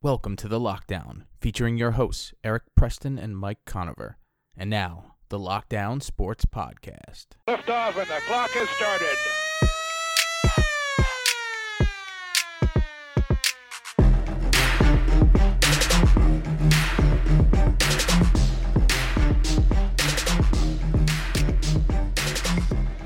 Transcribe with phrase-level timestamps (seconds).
[0.00, 4.16] Welcome to the Lockdown, featuring your hosts, Eric Preston and Mike Conover.
[4.56, 7.26] And now, the Lockdown Sports Podcast.
[7.48, 9.16] Lift off and the clock has started.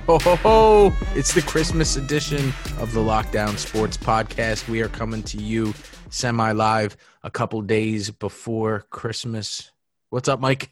[0.07, 0.93] Ho, ho, ho!
[1.15, 4.69] It's the Christmas edition of the Lockdown Sports Podcast.
[4.69, 5.73] We are coming to you
[6.13, 9.73] semi live a couple days before Christmas.
[10.11, 10.71] What's up, Mike?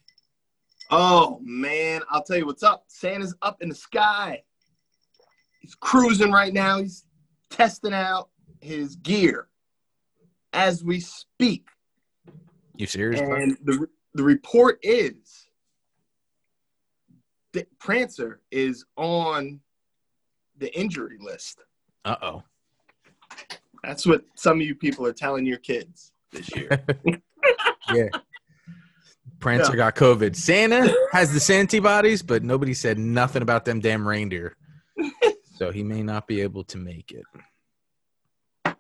[0.91, 2.85] Oh man, I'll tell you what's up.
[2.89, 4.43] Santa's up in the sky.
[5.61, 6.79] He's cruising right now.
[6.79, 7.05] He's
[7.49, 8.29] testing out
[8.61, 9.49] his gear
[10.53, 11.67] as we speak.
[12.77, 13.21] You serious?
[13.21, 15.47] And the the report is
[17.53, 19.61] that Prancer is on
[20.59, 21.63] the injury list.
[22.05, 22.43] Uh oh.
[23.83, 26.85] That's what some of you people are telling your kids this year.
[27.93, 28.09] Yeah.
[29.41, 29.77] Prancer Yeah.
[29.77, 30.37] got COVID.
[30.37, 34.55] Santa has the antibodies, but nobody said nothing about them damn reindeer.
[35.57, 38.75] so he may not be able to make it.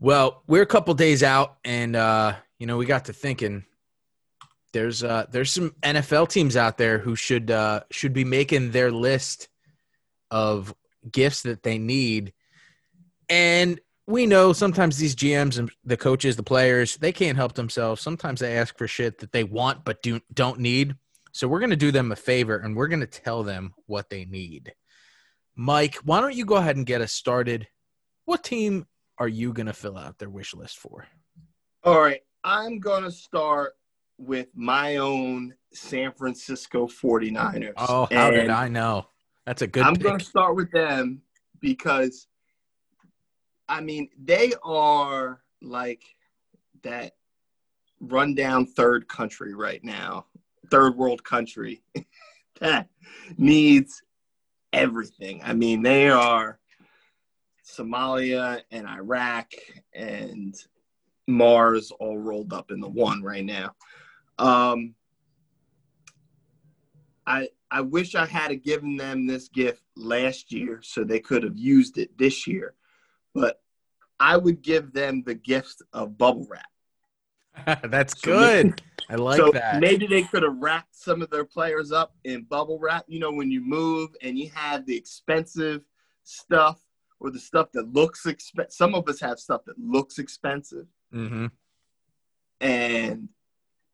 [0.00, 3.64] Well, we're a couple days out, and uh, you know, we got to thinking
[4.72, 8.90] there's uh there's some NFL teams out there who should uh should be making their
[8.90, 9.48] list
[10.30, 10.74] of
[11.10, 12.32] gifts that they need.
[13.28, 13.80] And
[14.10, 18.02] we know sometimes these GMs and the coaches, the players, they can't help themselves.
[18.02, 20.94] Sometimes they ask for shit that they want but do don't need.
[21.32, 24.10] So we're going to do them a favor and we're going to tell them what
[24.10, 24.72] they need.
[25.54, 27.68] Mike, why don't you go ahead and get us started?
[28.24, 28.86] What team
[29.18, 31.06] are you going to fill out their wish list for?
[31.84, 33.74] All right, I'm going to start
[34.18, 37.72] with my own San Francisco 49ers.
[37.76, 39.06] Oh, how did I know?
[39.46, 41.22] That's a good I'm going to start with them
[41.60, 42.26] because,
[43.70, 46.02] I mean, they are like
[46.82, 47.12] that
[48.00, 50.26] rundown third country right now,
[50.72, 51.80] third world country
[52.60, 52.88] that
[53.38, 54.02] needs
[54.72, 55.40] everything.
[55.44, 56.58] I mean, they are
[57.64, 59.52] Somalia and Iraq
[59.94, 60.52] and
[61.28, 63.76] Mars all rolled up in the one right now.
[64.36, 64.96] Um,
[67.24, 71.56] I I wish I had given them this gift last year so they could have
[71.56, 72.74] used it this year,
[73.34, 73.60] but
[74.18, 77.80] I would give them the gift of bubble wrap.
[77.90, 78.82] That's So good.
[79.08, 79.80] I like so that.
[79.80, 83.04] maybe they could have wrapped some of their players up in bubble wrap.
[83.08, 85.82] You know, when you move and you have the expensive
[86.22, 86.80] stuff
[87.18, 88.72] or the stuff that looks expensive.
[88.72, 91.46] Some of us have stuff that looks expensive, Mm-hmm.
[92.60, 93.28] and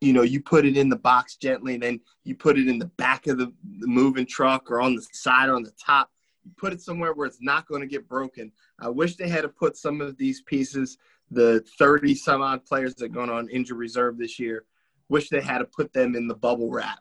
[0.00, 2.78] you know you put it in the box gently, and then you put it in
[2.78, 3.46] the back of the,
[3.80, 6.10] the moving truck or on the side or on the top.
[6.56, 8.52] Put it somewhere where it's not going to get broken.
[8.78, 10.98] I wish they had to put some of these pieces,
[11.30, 14.64] the 30 some odd players that are going on injury reserve this year,
[15.08, 17.00] wish they had to put them in the bubble wrap.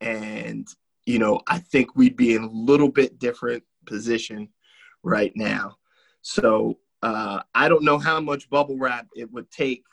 [0.00, 0.66] And,
[1.06, 4.48] you know, I think we'd be in a little bit different position
[5.02, 5.76] right now.
[6.22, 9.84] So uh, I don't know how much bubble wrap it would take,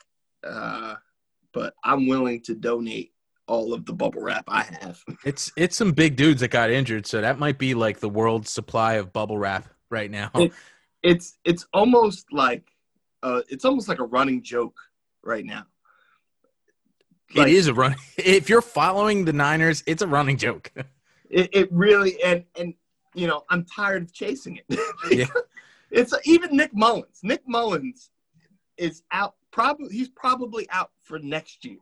[0.44, 0.94] uh,
[1.52, 3.12] but I'm willing to donate
[3.50, 5.02] all of the bubble wrap I have.
[5.24, 8.50] It's it's some big dudes that got injured, so that might be like the world's
[8.50, 10.30] supply of bubble wrap right now.
[10.36, 10.52] It-
[11.02, 12.64] It's it's almost like
[13.22, 14.78] uh, it's almost like a running joke
[15.24, 15.64] right now.
[17.34, 17.96] it is a run.
[18.16, 20.72] If you're following the Niners, it's a running joke.
[21.32, 22.74] It, it really and and
[23.14, 24.80] you know I'm tired of chasing it.
[25.12, 25.26] Yeah.
[25.92, 27.20] It's even Nick Mullens.
[27.22, 28.10] Nick Mullens
[28.76, 29.34] is out.
[29.52, 31.78] Probably he's probably out for next year.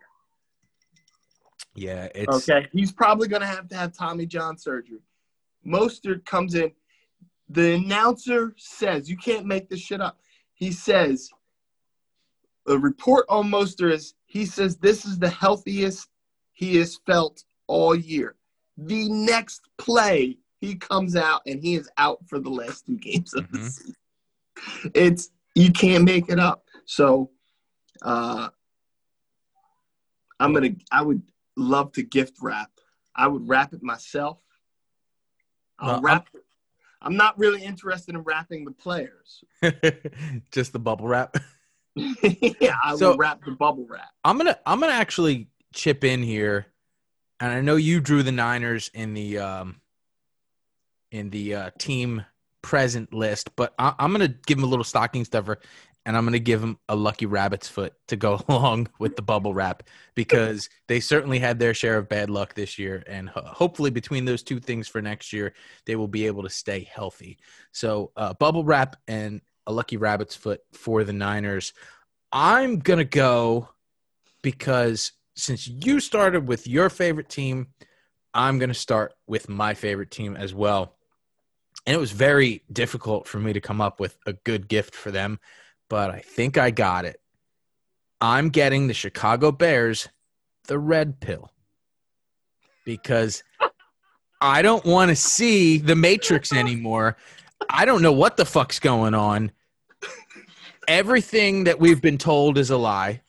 [1.79, 5.01] Yeah, it's Okay, he's probably going to have to have Tommy John surgery.
[5.67, 6.73] Mostert comes in.
[7.51, 10.19] The announcer says you can't make this shit up.
[10.55, 11.31] He says
[12.67, 16.09] the report on Mostert is he says this is the healthiest
[16.53, 18.35] he has felt all year.
[18.77, 23.33] The next play, he comes out and he is out for the last two games
[23.35, 23.71] of the Mhm.
[23.71, 23.95] season.
[24.95, 26.65] It's you can't make it up.
[26.85, 27.31] So,
[28.03, 28.51] uh,
[30.41, 30.71] I'm gonna.
[30.93, 31.23] I would
[31.59, 32.71] love to gift wrap.
[33.15, 34.39] I would wrap it myself.
[35.79, 36.29] I'll Well, wrap.
[37.01, 39.45] I'm not really interested in wrapping the players.
[40.53, 41.37] just the bubble wrap.
[41.97, 44.09] yeah, I So- will wrap the bubble wrap.
[44.25, 46.67] I'm gonna I'm gonna actually chip in here,
[47.41, 49.81] and I know you drew the Niners in the um
[51.11, 52.25] in the uh, team
[52.63, 55.59] present list, but I, I'm gonna give him a little stocking stuffer,
[56.07, 59.55] and I'm gonna give them a lucky rabbit's foot to go along with the bubble
[59.55, 59.83] wrap
[60.15, 64.25] because they certainly had their share of bad luck this year, and ho- hopefully between
[64.25, 65.55] those two things for next year,
[65.87, 67.39] they will be able to stay healthy.
[67.73, 71.73] So uh, bubble wrap and a lucky rabbit's foot for the Niners.
[72.33, 73.69] I'm gonna go
[74.43, 77.69] because since you started with your favorite team,
[78.35, 80.95] I'm gonna start with my favorite team as well.
[81.87, 85.11] And it was very difficult for me to come up with a good gift for
[85.11, 85.39] them,
[85.89, 87.21] but I think I got it.
[88.21, 90.09] I'm getting the Chicago Bears
[90.67, 91.51] the red pill
[92.85, 93.43] because
[94.41, 97.17] I don't want to see the Matrix anymore.
[97.69, 99.51] I don't know what the fuck's going on.
[100.87, 103.23] Everything that we've been told is a lie.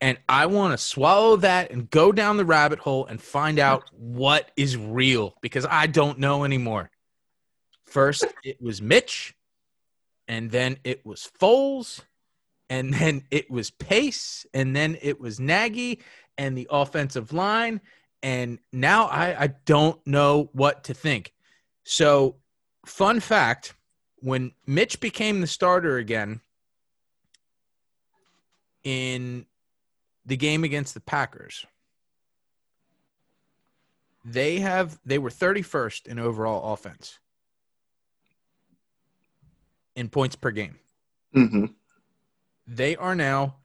[0.00, 3.84] And I want to swallow that and go down the rabbit hole and find out
[3.92, 6.90] what is real because I don't know anymore.
[7.84, 9.34] First, it was Mitch,
[10.30, 12.02] and then it was Foles,
[12.70, 16.00] and then it was Pace, and then it was Nagy
[16.38, 17.80] and the offensive line.
[18.22, 21.32] And now I, I don't know what to think.
[21.82, 22.36] So,
[22.86, 23.74] fun fact
[24.18, 26.40] when Mitch became the starter again
[28.84, 29.46] in
[30.24, 31.66] the game against the Packers,
[34.24, 37.18] they have they were 31st in overall offense
[39.96, 40.78] in points per game.
[41.34, 41.66] Mm-hmm.
[42.66, 43.56] They are now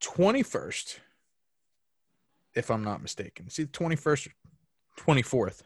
[0.00, 0.98] 21st,
[2.54, 3.48] if I'm not mistaken.
[3.50, 4.28] See, 21st,
[4.98, 5.62] 24th.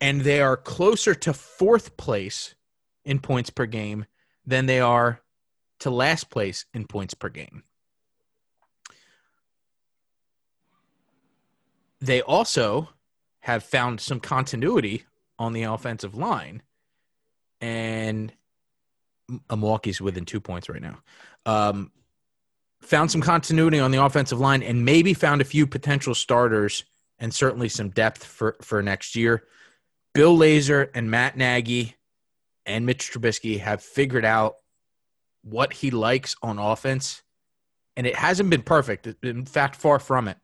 [0.00, 2.54] And they are closer to fourth place
[3.04, 4.06] in points per game
[4.46, 5.20] than they are
[5.80, 7.62] to last place in points per game.
[12.00, 12.90] They also
[13.40, 15.04] have found some continuity
[15.38, 16.62] on the offensive line.
[17.60, 18.32] And
[19.50, 20.98] Milwaukee's within two points right now.
[21.46, 21.90] Um,
[22.82, 26.84] found some continuity on the offensive line and maybe found a few potential starters
[27.18, 29.44] and certainly some depth for, for next year.
[30.12, 31.96] Bill Lazor and Matt Nagy
[32.66, 34.56] and Mitch Trubisky have figured out
[35.42, 37.22] what he likes on offense,
[37.96, 39.06] and it hasn't been perfect.
[39.22, 40.38] In fact, far from it.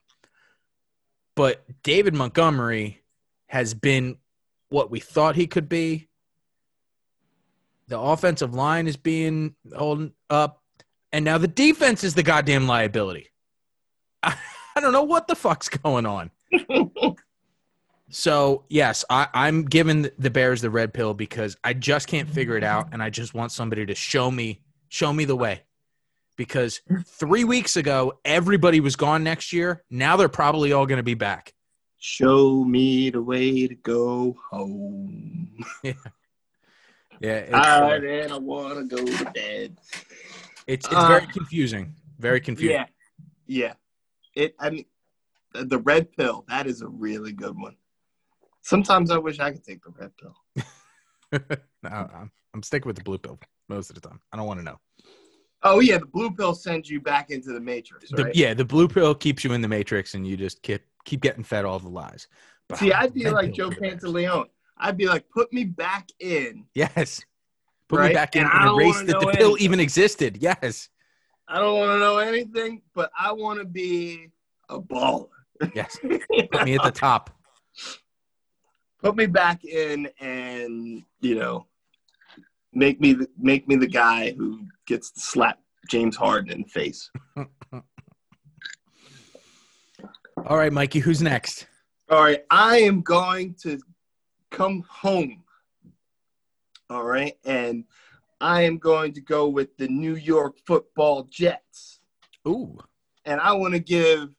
[1.34, 3.02] But David Montgomery
[3.46, 4.18] has been
[4.68, 6.08] what we thought he could be.
[7.90, 10.62] The offensive line is being held up,
[11.12, 13.26] and now the defense is the goddamn liability.
[14.22, 14.36] I,
[14.76, 16.30] I don't know what the fuck's going on.
[18.10, 22.56] so yes, I, I'm giving the Bears the red pill because I just can't figure
[22.56, 25.62] it out, and I just want somebody to show me show me the way.
[26.36, 29.82] Because three weeks ago, everybody was gone next year.
[29.90, 31.54] Now they're probably all going to be back.
[31.98, 35.64] Show me the way to go home.
[35.82, 35.92] Yeah,
[37.20, 37.36] yeah.
[37.36, 39.76] It's, All uh, and I want to go to bed.
[40.66, 41.94] it's, it's Uh, very confusing.
[42.18, 42.76] Very confusing.
[42.76, 42.86] Yeah,
[43.46, 43.72] yeah.
[44.34, 44.54] It.
[44.58, 44.84] I mean,
[45.52, 46.44] the- red pill.
[46.48, 47.76] That is a really good one.
[48.62, 50.36] Sometimes I wish I could take the red pill.
[51.82, 53.38] no, I'm, I'm sticking with the blue pill
[53.68, 54.20] most of the time.
[54.32, 54.78] I don't want to know.
[55.62, 58.88] Oh yeah, the blue pill sends you back into the matrix, The- yeah, the blue
[58.88, 61.88] pill keeps you in the matrix, and you just keep keep getting fed all the
[61.88, 62.28] lies.
[62.68, 63.70] But See, I be like Joe.
[63.70, 64.46] Pantoliano.
[64.80, 66.64] I'd be like, put me back in.
[66.74, 67.20] Yes.
[67.88, 69.64] Put me back in And and, erase that the know pill anything.
[69.64, 70.38] even existed.
[70.40, 70.88] Yes.
[71.46, 74.28] I don't want to know anything, but I want to be
[74.68, 75.28] a baller.
[75.74, 75.98] Yes.
[76.00, 77.30] Put me at the top.
[79.02, 81.66] put me back in, and you know,
[82.72, 86.68] make me the, make me the guy who gets to slap James Harden in the
[86.68, 87.10] face.
[90.46, 91.66] All right, Mikey, who's next?
[92.08, 93.78] All right, I am going to
[94.50, 95.42] come home.
[96.88, 97.84] All right, and
[98.40, 102.00] I am going to go with the New York Football Jets.
[102.48, 102.78] Ooh.
[103.26, 104.30] and I want to give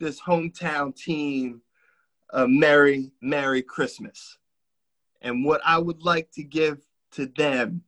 [0.00, 1.60] this hometown team
[2.30, 4.38] a merry, merry Christmas.
[5.20, 6.78] And what I would like to give
[7.12, 7.82] to them,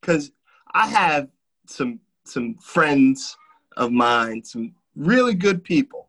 [0.00, 0.30] because
[0.72, 1.28] I have
[1.66, 3.36] some some friends
[3.76, 6.08] of mine, some really good people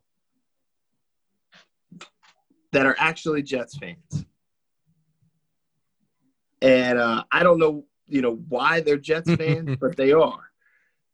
[2.72, 4.26] that are actually Jets fans,
[6.62, 10.50] and uh, I don't know, you know, why they're Jets fans, but they are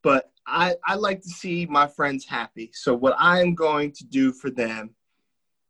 [0.05, 2.69] but I, I like to see my friends happy.
[2.73, 4.91] So what I'm going to do for them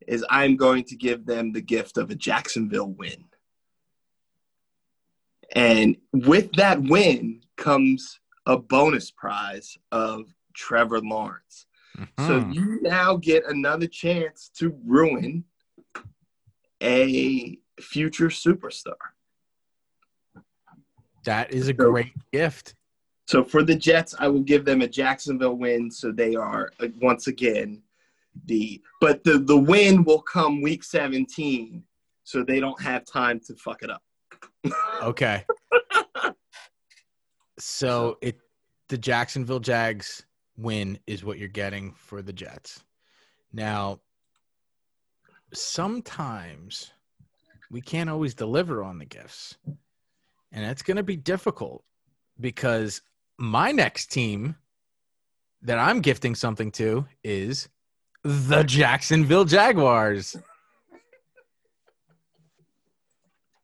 [0.06, 3.24] is I'm going to give them the gift of a Jacksonville win.
[5.54, 11.64] And with that win comes a bonus prize of Trevor Lawrence.
[12.18, 12.54] So Mhm.
[12.54, 15.44] you now get another chance to ruin
[16.82, 19.15] a future superstar.
[21.26, 22.74] That is a So- great gift.
[23.28, 25.90] So for the Jets, I will give them a Jacksonville win.
[25.90, 27.82] So they are uh, once again
[28.44, 31.82] the but the the win will come week 17,
[32.24, 34.02] so they don't have time to fuck it up.
[35.02, 35.44] Okay.
[37.58, 38.38] so it
[38.88, 40.24] the Jacksonville Jags
[40.56, 42.84] win is what you're getting for the Jets.
[43.52, 44.00] Now,
[45.52, 46.92] sometimes
[47.70, 49.56] we can't always deliver on the gifts,
[50.52, 51.84] and it's going to be difficult
[52.40, 53.02] because
[53.38, 54.56] my next team
[55.62, 57.68] that I'm gifting something to is
[58.22, 60.36] the Jacksonville Jaguars.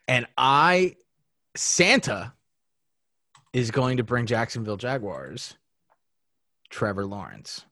[0.08, 0.96] And I,
[1.56, 2.32] Santa,
[3.52, 5.56] is going to bring Jacksonville Jaguars
[6.70, 7.64] Trevor Lawrence.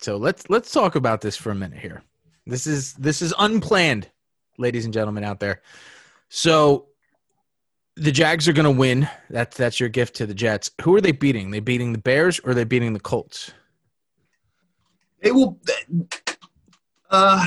[0.00, 2.02] So let's let's talk about this for a minute here.
[2.46, 4.08] This is this is unplanned,
[4.56, 5.62] ladies and gentlemen out there.
[6.28, 6.87] So
[7.98, 9.08] the Jags are going to win.
[9.30, 10.70] That's that's your gift to the Jets.
[10.82, 11.50] Who are they beating?
[11.50, 13.52] They beating the Bears or are they beating the Colts?
[15.20, 15.58] It will.
[17.10, 17.44] Uh,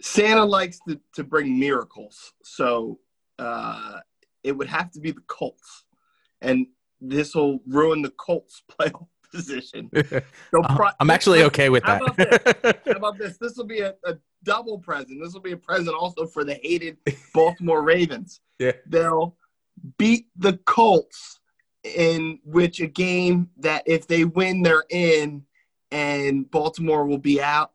[0.00, 2.98] Santa likes to, to bring miracles, so
[3.38, 3.98] uh,
[4.42, 5.84] it would have to be the Colts,
[6.40, 6.66] and
[7.00, 9.90] this will ruin the Colts' playoff position.
[9.94, 10.22] So
[10.64, 12.56] Uh, I'm actually okay with How that.
[12.62, 13.36] about How about this?
[13.38, 15.20] This will be a, a double present.
[15.22, 16.96] This will be a present also for the hated
[17.34, 18.40] Baltimore Ravens.
[18.58, 18.72] Yeah.
[18.86, 19.36] They'll
[19.98, 21.40] beat the Colts
[21.84, 25.44] in which a game that if they win, they're in,
[25.90, 27.72] and Baltimore will be out.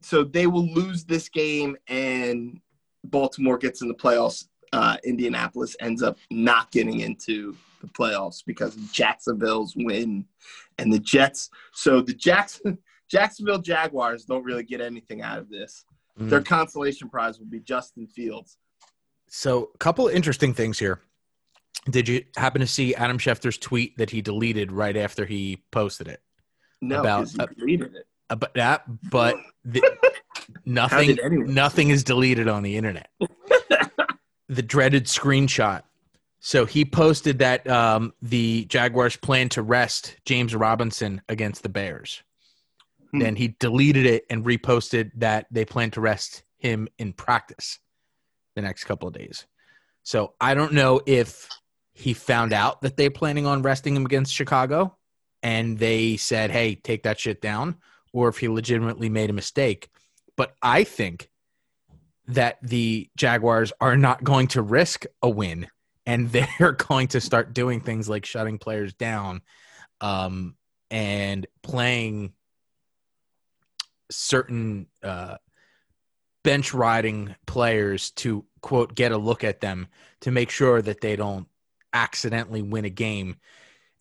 [0.00, 2.60] So they will lose this game, and
[3.04, 4.46] Baltimore gets in the playoffs.
[4.72, 10.24] Uh, Indianapolis ends up not getting into the playoffs because Jacksonville's win
[10.78, 11.50] and the Jets.
[11.72, 12.78] So the Jackson
[13.10, 15.84] Jacksonville Jaguars don't really get anything out of this.
[16.18, 16.30] Mm.
[16.30, 18.58] Their consolation prize will be Justin Fields.
[19.36, 21.00] So, a couple of interesting things here.
[21.90, 26.06] Did you happen to see Adam Schefter's tweet that he deleted right after he posted
[26.06, 26.22] it?
[26.80, 28.06] No, About- he uh, deleted it.
[28.30, 29.82] About that, but the,
[30.64, 31.18] nothing,
[31.52, 33.10] nothing is deleted on the internet.
[34.48, 35.82] the dreaded screenshot.
[36.38, 42.22] So he posted that um, the Jaguars plan to rest James Robinson against the Bears.
[43.10, 43.18] Hmm.
[43.18, 47.80] Then he deleted it and reposted that they plan to rest him in practice
[48.54, 49.46] the next couple of days.
[50.02, 51.48] So I don't know if
[51.92, 54.96] he found out that they're planning on resting him against Chicago
[55.42, 57.76] and they said, hey, take that shit down,
[58.12, 59.88] or if he legitimately made a mistake.
[60.36, 61.30] But I think
[62.28, 65.68] that the Jaguars are not going to risk a win
[66.06, 69.42] and they're going to start doing things like shutting players down
[70.00, 70.56] um,
[70.90, 72.32] and playing
[74.10, 75.36] certain uh,
[76.44, 79.88] bench riding players to quote get a look at them
[80.20, 81.48] to make sure that they don't
[81.92, 83.36] accidentally win a game.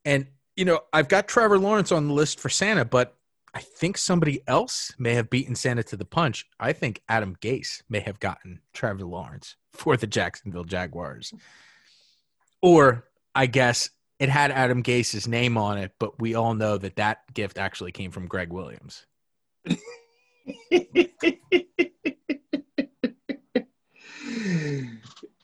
[0.05, 3.17] And you know, I've got Trevor Lawrence on the list for Santa, but
[3.55, 6.45] I think somebody else may have beaten Santa to the punch.
[6.59, 11.33] I think Adam Gase may have gotten Trevor Lawrence for the Jacksonville Jaguars.
[12.62, 16.95] Or I guess it had Adam Gase's name on it, but we all know that
[16.97, 19.05] that gift actually came from Gregg Williams.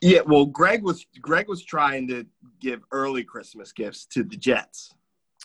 [0.00, 2.26] yeah, well, Gregg was Gregg was trying to
[2.60, 4.94] give early Christmas gifts to the Jets.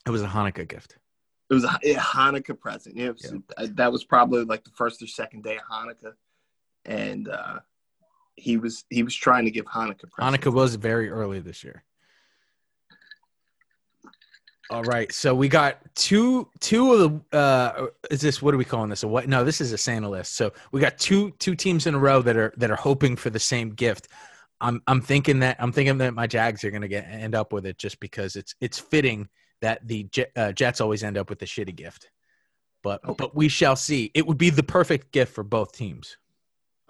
[0.05, 0.97] It was a Hanukkah gift.
[1.49, 2.97] It was a, a Hanukkah present.
[2.97, 6.13] Yeah, was- uh, that was probably like the first or second day of Hanukkah,
[6.85, 7.59] and uh,
[8.35, 10.45] he was he was trying to give Hanukkah presents.
[10.45, 11.83] Hanukkah was very early this year.
[14.71, 16.99] All right, so we got two two of
[17.31, 19.03] the uh is this what are we calling this?
[19.03, 19.27] A what?
[19.29, 20.33] No, this is a Santa list.
[20.35, 23.29] So we got two two teams in a row that are that are hoping for
[23.29, 24.07] the same gift.
[24.61, 27.53] I'm I'm thinking that I'm thinking that my Jags are going to get end up
[27.53, 29.29] with it just because it's it's fitting
[29.61, 32.09] that the uh, Jets always end up with the shitty gift.
[32.81, 33.15] But Okay.
[33.17, 34.09] but we shall see.
[34.15, 36.17] It would be the perfect gift for both teams.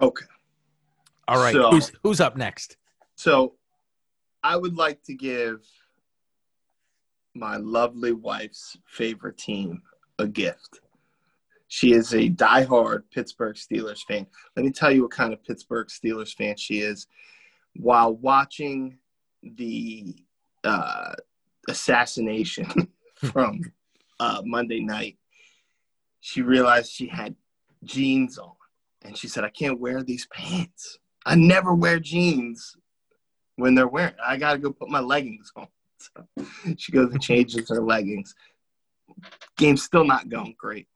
[0.02, 0.26] Okay,
[1.28, 2.78] All right, So- who's who's up next?
[3.16, 3.56] so
[4.44, 5.66] I would like to give
[7.36, 9.82] my lovely wife's favorite team
[10.20, 10.80] a gift.
[11.68, 14.26] She is a diehard Pittsburgh Steelers fan.
[14.56, 17.08] Let me tell you what kind of Pittsburgh Steelers fan she is.
[17.76, 18.98] While watching
[19.44, 20.16] the
[20.64, 21.16] uh,
[21.68, 22.68] assassination
[23.16, 23.60] from
[24.20, 25.18] uh, Monday night,
[26.22, 27.36] she realized she had
[27.84, 28.54] jeans on.
[29.02, 30.98] And she said, I can't wear these pants.
[31.26, 32.76] I never wear jeans
[33.58, 34.16] when they're wearing.
[34.26, 35.68] I got to go put my leggings on.
[36.16, 36.46] So
[36.78, 38.36] she goes and changes her leggings.
[39.58, 40.88] Game's still not going great.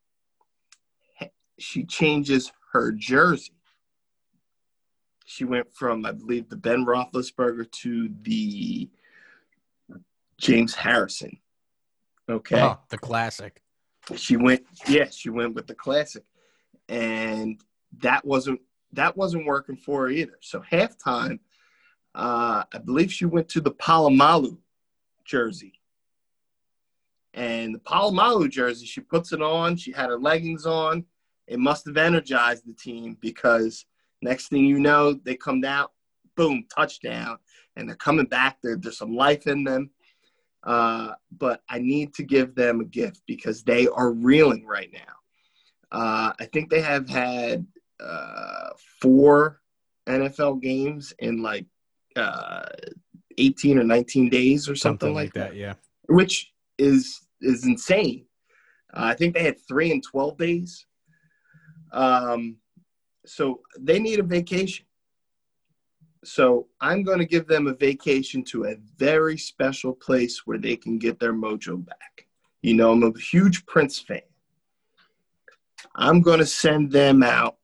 [1.57, 3.53] She changes her jersey.
[5.25, 8.89] She went from, I believe, the Ben Roethlisberger to the
[10.39, 11.37] James Harrison.
[12.29, 12.61] Okay.
[12.61, 13.61] Oh, the classic.
[14.15, 16.23] She went, yeah, she went with the classic,
[16.87, 17.61] and
[17.99, 18.61] that wasn't
[18.93, 20.37] that wasn't working for her either.
[20.41, 21.39] So halftime,
[22.15, 24.57] uh, I believe she went to the Polamalu
[25.29, 25.73] jersey.
[27.33, 29.77] And the Polamalu jersey, she puts it on.
[29.77, 31.05] She had her leggings on.
[31.47, 33.85] It must have energized the team because
[34.21, 35.87] next thing you know, they come down,
[36.35, 37.37] boom, touchdown,
[37.75, 38.57] and they're coming back.
[38.61, 39.91] There, there's some life in them.
[40.63, 44.99] Uh, but I need to give them a gift because they are reeling right now.
[45.91, 47.65] Uh, I think they have had
[47.99, 48.69] uh,
[49.01, 49.61] four
[50.07, 51.65] NFL games in like
[52.15, 52.65] uh,
[53.37, 55.75] 18 or 19 days or something, Something like that, Yeah.
[56.07, 58.25] which is is insane.
[58.93, 60.85] Uh, I think they had three and 12 days.
[61.93, 62.57] Um,
[63.25, 64.85] so they need a vacation.
[66.25, 70.75] So I'm going to give them a vacation to a very special place where they
[70.75, 72.27] can get their mojo back.
[72.61, 74.21] You know, I'm a huge Prince fan.
[75.95, 77.57] I'm going to send them out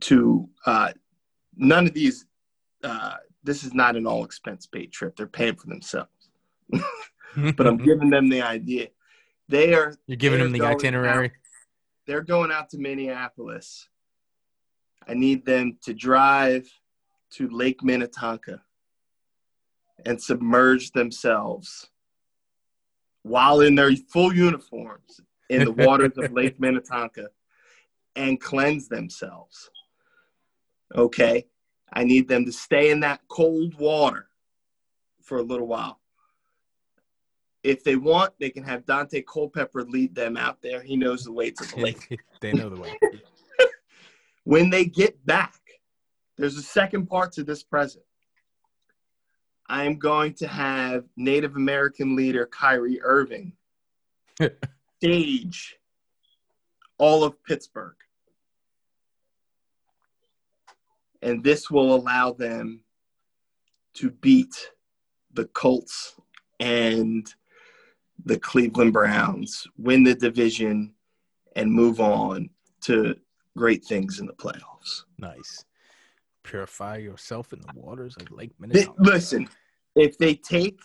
[0.00, 0.92] to uh,
[1.56, 2.26] none of these.
[2.84, 5.16] Uh, this is not an all expense paid trip.
[5.16, 6.10] They're paying for themselves.
[6.70, 8.88] but I'm giving them the idea.
[9.48, 9.94] They are.
[10.06, 11.26] You're giving they're the itinerary.
[11.26, 11.32] out-
[12.06, 13.88] they're going out to Minneapolis.
[15.08, 16.68] I need them to drive
[17.32, 18.60] to Lake Minnetonka
[20.04, 21.88] and submerge themselves
[23.22, 27.28] while in their full uniforms in the waters of Lake Minnetonka
[28.16, 29.70] and cleanse themselves.
[30.94, 31.46] Okay.
[31.94, 34.28] I need them to stay in that cold water
[35.22, 36.00] for a little while.
[37.62, 40.82] If they want, they can have Daunte Culpepper lead them out there.
[40.82, 42.20] He knows the way to the lake.
[42.40, 42.98] they know the way.
[44.44, 45.54] when they get back,
[46.36, 48.04] there's a second part to this present.
[49.66, 53.52] I am going to have Native American leader Kyrie Irving
[54.98, 55.78] stage
[56.98, 57.96] all of Pittsburgh.
[61.24, 62.80] And this will allow them
[63.94, 64.54] to beat
[65.32, 66.20] the Colts
[66.60, 67.26] and
[68.24, 70.92] the Cleveland Browns, win the division,
[71.56, 72.50] and move on
[72.82, 73.16] to
[73.56, 75.04] great things in the playoffs.
[75.18, 75.64] Nice.
[76.42, 79.02] Purify yourself in the waters of Lake Minnetonka.
[79.02, 79.48] Listen,
[79.96, 80.78] if they take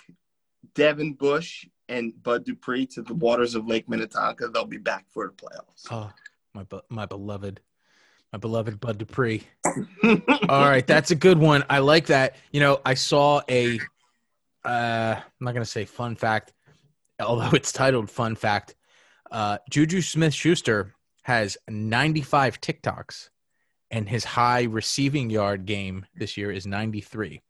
[0.73, 5.27] Devin Bush and Bud Dupree to the waters of Lake Minnetonka, they'll be back for
[5.27, 5.87] the playoffs.
[5.91, 6.11] Oh,
[6.53, 7.59] my my beloved,
[8.31, 9.43] my beloved Bud Dupree.
[10.03, 11.63] All right, that's a good one.
[11.69, 12.35] I like that.
[12.51, 13.79] You know, I saw a.
[14.63, 16.53] Uh, I'm not gonna say fun fact,
[17.19, 18.75] although it's titled "Fun Fact."
[19.31, 23.29] Uh, Juju Smith-Schuster has 95 TikToks,
[23.91, 27.41] and his high receiving yard game this year is 93.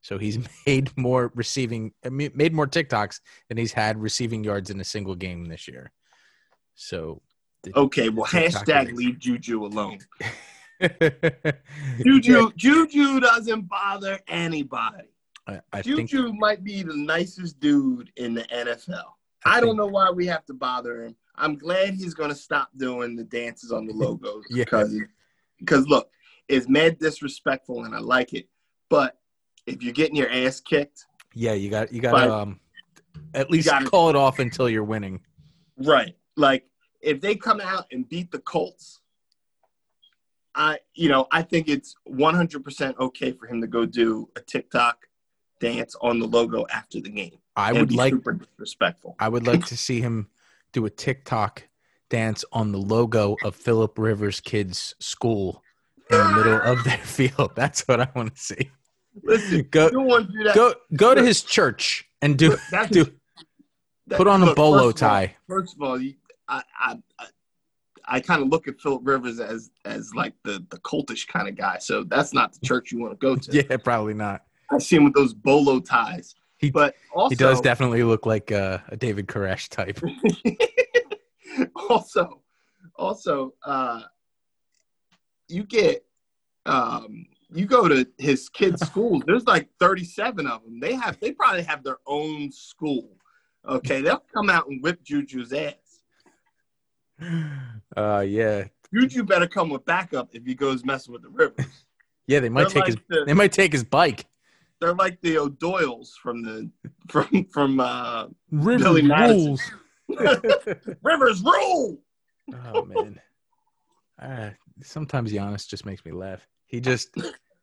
[0.00, 4.84] So he's made more receiving, made more TikToks than he's had receiving yards in a
[4.84, 5.90] single game this year.
[6.74, 7.22] So.
[7.74, 9.98] Okay, well, hashtag leave Juju alone.
[12.04, 15.08] Juju, Juju doesn't bother anybody.
[15.46, 19.02] I, I think Juju might be the nicest dude in the NFL.
[19.44, 21.16] I don't know why we have to bother him.
[21.36, 24.64] I'm glad he's going to stop doing the dances on the logos Yeah.
[24.64, 24.94] because
[25.58, 26.10] because look,
[26.48, 28.48] it's mad disrespectful and I like it.
[28.90, 29.16] But
[29.66, 32.60] if you're getting your ass kicked, Yeah, you got you got to um,
[33.34, 35.20] at least gotta- call it off until you're winning.
[35.78, 36.14] right?
[36.36, 36.64] Like
[37.00, 39.00] if they come out and beat the Colts,
[40.54, 45.06] I you know I think it's 100% okay for him to go do a TikTok
[45.60, 47.38] dance on the logo after the game.
[47.56, 49.16] I would be like super disrespectful.
[49.18, 50.28] I would like to see him
[50.72, 51.64] do a TikTok
[52.10, 55.62] dance on the logo of Philip Rivers kids school
[56.10, 57.52] in the middle of their field.
[57.54, 58.70] That's what I want to see.
[59.22, 60.54] Listen, Go you don't want to do that.
[60.54, 63.04] go go to his church and do That's- do
[64.06, 65.36] that- put on a look, bolo first of all- tie.
[65.48, 66.14] First of all, you,
[66.48, 67.26] I I, I,
[68.06, 71.56] I kind of look at Philip Rivers as as like the the cultish kind of
[71.56, 71.78] guy.
[71.78, 73.52] So that's not the church you want to go to.
[73.68, 74.42] Yeah, probably not.
[74.70, 76.34] I see him with those bolo ties.
[76.58, 80.00] He- but also He does definitely look like uh, a David Koresh type.
[81.88, 82.42] also,
[82.96, 84.02] also, uh,
[85.48, 86.04] you get,
[86.66, 89.22] um, you go to his kids' schools.
[89.26, 90.80] There's like 37 of them.
[90.80, 93.08] They have, they probably have their own school.
[93.66, 95.74] Okay, they'll come out and whip Juju's ass.
[97.96, 101.66] Uh, yeah, Juju better come with backup if he goes messing with the Rivers.
[102.26, 102.40] yeah.
[102.40, 104.26] They might They're take his the- they might take his bike.
[104.80, 106.70] They're like the O'Doyles from the
[107.08, 109.60] from from uh, Rivers Billy rules.
[111.02, 112.00] Rivers rule.
[112.72, 113.20] Oh man.
[114.20, 114.50] Uh,
[114.82, 116.46] sometimes Giannis just makes me laugh.
[116.66, 117.10] He just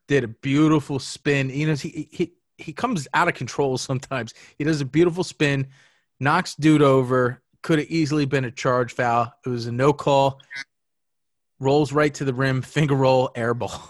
[0.08, 1.50] did a beautiful spin.
[1.50, 4.34] You know, he he he comes out of control sometimes.
[4.58, 5.68] He does a beautiful spin,
[6.20, 7.42] knocks dude over.
[7.66, 9.34] Could have easily been a charge foul.
[9.44, 10.40] It was a no call.
[11.60, 13.90] Rolls right to the rim, finger roll, air ball.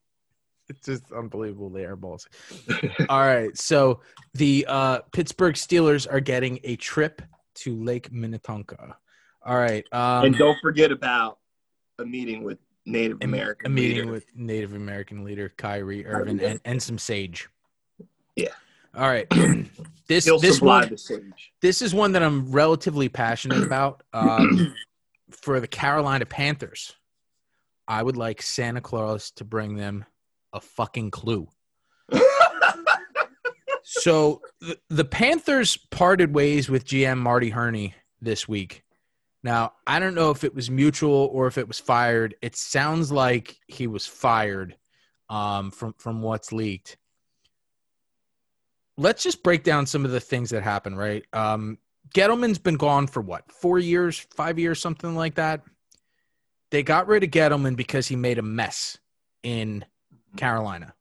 [0.70, 2.26] it's just unbelievable the air balls.
[3.10, 4.00] All right, so
[4.32, 7.20] the uh, Pittsburgh Steelers are getting a trip
[7.56, 8.96] to Lake Minnetonka.
[9.44, 11.36] All right, um, and don't forget about
[11.98, 13.66] a meeting with Native American.
[13.66, 14.10] a meeting leader.
[14.10, 17.46] with Native American leader Kyrie Irving and, and some sage.
[18.36, 18.54] Yeah.
[18.94, 19.26] All right,
[20.08, 20.96] this He'll this one
[21.60, 24.02] this is one that I'm relatively passionate about.
[24.12, 24.74] Um,
[25.30, 26.94] for the Carolina Panthers,
[27.86, 30.04] I would like Santa Claus to bring them
[30.52, 31.48] a fucking clue.
[33.82, 38.84] So the, the Panthers parted ways with GM Marty Hurney this week.
[39.42, 42.36] Now, I don't know if it was mutual or if it was fired.
[42.40, 44.76] It sounds like he was fired
[45.28, 46.98] um, from from what's leaked.
[49.00, 51.24] Let's just break down some of the things that happened, right?
[51.32, 51.78] Um,
[52.14, 55.62] Gettleman's been gone for what, four years, five years, something like that.
[56.70, 58.98] They got rid of Gettleman because he made a mess
[59.42, 59.86] in
[60.36, 60.94] Carolina.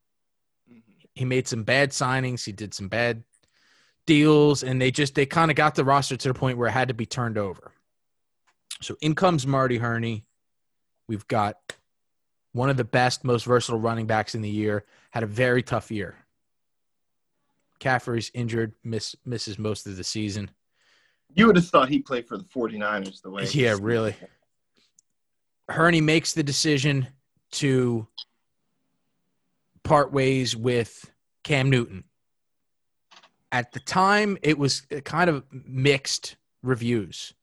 [1.13, 3.23] He made some bad signings he did some bad
[4.05, 6.71] deals and they just they kind of got the roster to the point where it
[6.71, 7.73] had to be turned over.
[8.81, 10.23] So in comes Marty Hurney.
[11.07, 11.57] We've got
[12.53, 14.85] one of the best most versatile running backs in the year.
[15.12, 16.15] Had a very tough year
[17.79, 20.51] Caffrey's injured miss misses most of the season
[21.33, 23.45] You would have thought he played for the 49ers the way.
[23.51, 24.15] Yeah, really.
[25.69, 27.07] Hurney makes the decision
[27.51, 28.07] to
[29.83, 31.09] part ways with
[31.43, 32.03] Cam Newton.
[33.51, 37.33] At the time, it was kind of mixed reviews.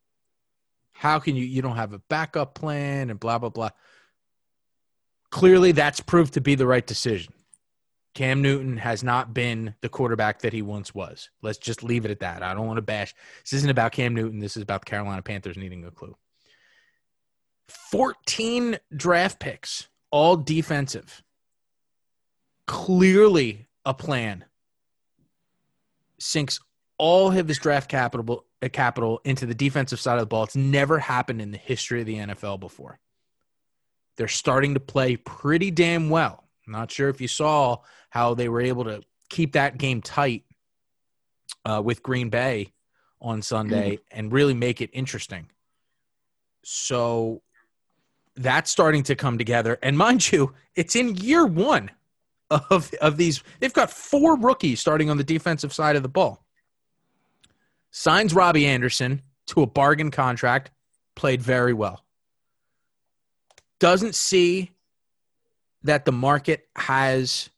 [0.93, 3.71] How can you you don't have a backup plan and blah blah blah.
[5.31, 7.33] Clearly, that's proved to be the right decision.
[8.17, 11.29] Cam Newton has not been the quarterback that he once was.
[11.43, 12.43] Let's just leave it at that.
[12.43, 13.15] I don't want to bash.
[13.45, 14.39] This isn't about Cam Newton.
[14.39, 16.17] This is about the Carolina Panthers needing a clue.
[17.69, 21.23] 14 draft picks, all defensive.
[22.67, 24.47] Clearly a plan.
[26.19, 26.59] Sinks
[26.97, 30.45] all of his draft capital uh, capital into the defensive side of the ball.
[30.45, 32.99] It's never happened in the history of the NFL before.
[34.17, 36.46] They're starting to play pretty damn well.
[36.67, 37.79] Not sure if you saw
[38.11, 40.45] how they were able to keep that game tight
[41.65, 42.73] uh, with Green Bay
[43.21, 45.49] on Sunday and really make it interesting.
[46.65, 47.43] So
[48.35, 49.79] that's starting to come together.
[49.83, 51.91] And mind you, it's in year one
[52.51, 53.43] of of these.
[53.61, 56.45] They've got four rookies starting on the defensive side of the ball.
[57.91, 60.71] Signs Robbie Anderson to a bargain contract,
[61.15, 62.05] played very well.
[63.79, 64.73] Doesn't see
[65.87, 67.51] that the market has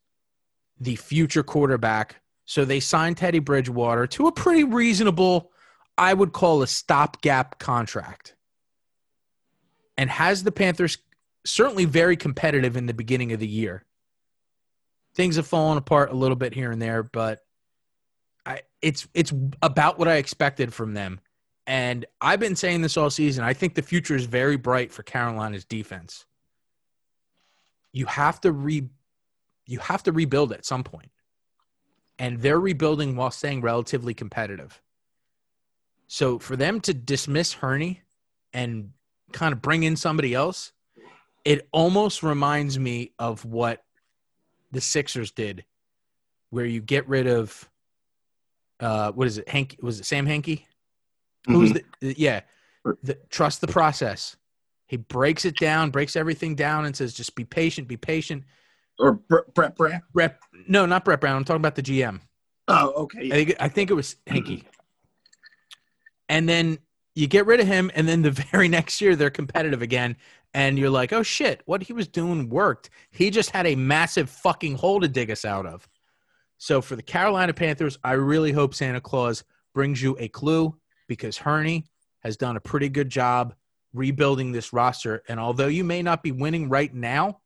[0.80, 5.50] the future quarterback, so they signed Teddy Bridgewater to a pretty reasonable,
[5.96, 8.34] I would call a stopgap contract
[9.96, 10.98] and has the Panthers
[11.44, 13.84] certainly very competitive in the beginning of the year.
[15.14, 17.40] Things have fallen apart a little bit here and there, but
[18.46, 21.20] I it's it's about what I expected from them.
[21.66, 23.44] And I've been saying this all season.
[23.44, 26.24] I think the future is very bright for Carolina's defense.
[27.98, 28.88] You have to re
[29.66, 31.10] you have to rebuild at some point.
[32.16, 34.80] And they're rebuilding while staying relatively competitive.
[36.06, 38.02] So for them to dismiss Hurney
[38.52, 38.92] and
[39.32, 40.72] kind of bring in somebody else,
[41.44, 43.84] it almost reminds me of what
[44.70, 45.64] the Sixers did,
[46.50, 47.68] where you get rid of
[48.78, 50.66] uh what is it, Hank was it Sam Hankey?
[51.46, 52.42] Who's the yeah.
[53.02, 54.36] The, trust the process.
[54.88, 58.44] He breaks it down, breaks everything down, and says, just be patient, be patient.
[58.98, 59.12] or
[59.54, 60.02] Brett Brett.
[60.12, 60.38] Brett?
[60.66, 61.36] No, not Brett Brown.
[61.36, 62.20] I'm talking about the GM.
[62.66, 63.26] Oh, okay.
[63.26, 64.64] I think I think it was Hanky.
[66.28, 66.78] And then
[67.14, 70.16] you get rid of him, and then the very next year they're competitive again,
[70.54, 72.90] and you're like, oh shit, what he was doing worked.
[73.10, 75.88] He just had a massive fucking hole to dig us out of.
[76.58, 81.38] So for the Carolina Panthers, I really hope Santa Claus brings you a clue because
[81.38, 81.84] Hurney
[82.20, 83.54] has done a pretty good job
[83.92, 85.22] rebuilding this roster.
[85.28, 87.40] And although you may not be winning right now,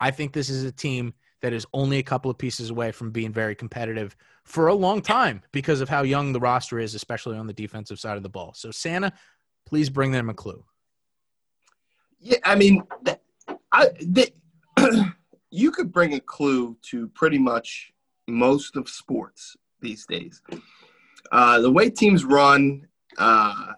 [0.00, 3.10] I think this is a team that is only a couple of pieces away from
[3.10, 7.36] being very competitive for a long time because of how young the roster is, especially
[7.36, 8.52] on the defensive side of the ball.
[8.54, 9.12] So, Santa,
[9.66, 10.64] please bring them a clue.
[12.18, 12.82] Yeah, I mean,
[13.72, 13.90] I
[15.50, 17.92] you could bring a clue to pretty much
[18.28, 20.42] most of sports these days.
[21.32, 22.86] Uh, the way teams run,
[23.18, 23.72] uh,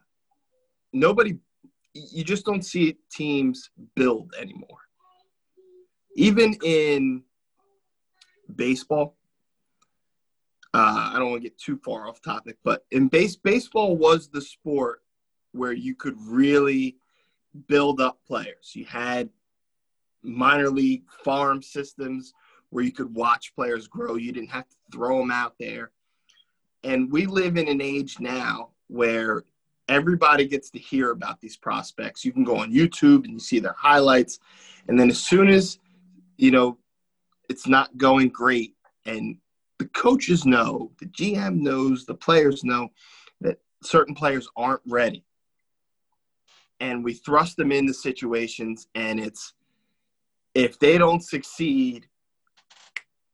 [0.93, 1.37] nobody,
[1.95, 4.79] you just don't see teams build anymore.
[6.17, 7.23] Even in
[8.55, 9.17] baseball,
[10.75, 14.29] uh, I don't want to get too far off topic, but in base baseball was
[14.29, 15.03] the sport
[15.53, 16.97] where you could really
[17.67, 18.73] build up players.
[18.75, 19.29] You had
[20.23, 22.33] minor league farm systems
[22.71, 24.15] where you could watch players grow.
[24.15, 25.91] You didn't have to throw them out there.
[26.85, 29.45] And we live in an age now where
[29.89, 32.25] everybody gets to hear about these prospects.
[32.25, 34.39] You can go on YouTube and you see their highlights.
[34.89, 35.79] And then as soon as,
[36.37, 36.79] you know,
[37.49, 39.37] it's not going great and
[39.79, 42.89] the coaches know, the GM knows, the players know
[43.41, 45.25] that certain players aren't ready.
[46.81, 49.55] And we thrust them into situations and it's
[50.55, 52.07] if they don't succeed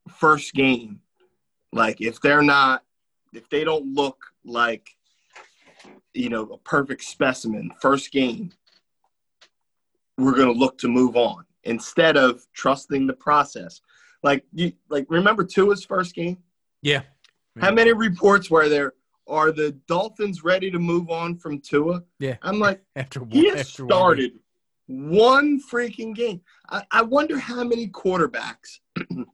[0.09, 1.01] first game,
[1.73, 2.83] like if they're not
[3.35, 4.97] if they don't look like
[6.15, 8.53] you know a perfect specimen first game
[10.19, 13.81] we're going to look to move on instead of trusting the process.
[14.23, 16.39] Like you like remember Tua's first game?
[16.83, 17.03] Yeah.
[17.61, 18.95] how many reports were there?
[19.27, 22.03] Are the dolphins ready to move on from tua?
[22.19, 22.37] Yeah.
[22.43, 24.33] i'm like After one, he after one started
[24.87, 26.41] one freaking game.
[26.71, 28.79] I, I wonder how many quarterbacks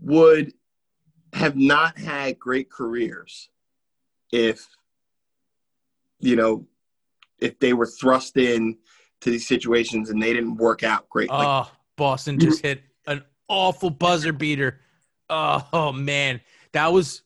[0.00, 0.52] would
[1.34, 3.50] have not had great careers
[4.32, 4.66] if
[6.22, 6.66] you know
[7.38, 8.78] if they were thrust in
[9.20, 13.22] to these situations and they didn't work out great like Oh, Boston just hit an
[13.48, 14.80] awful buzzer beater.
[15.28, 16.40] Oh, oh, man,
[16.72, 17.22] that was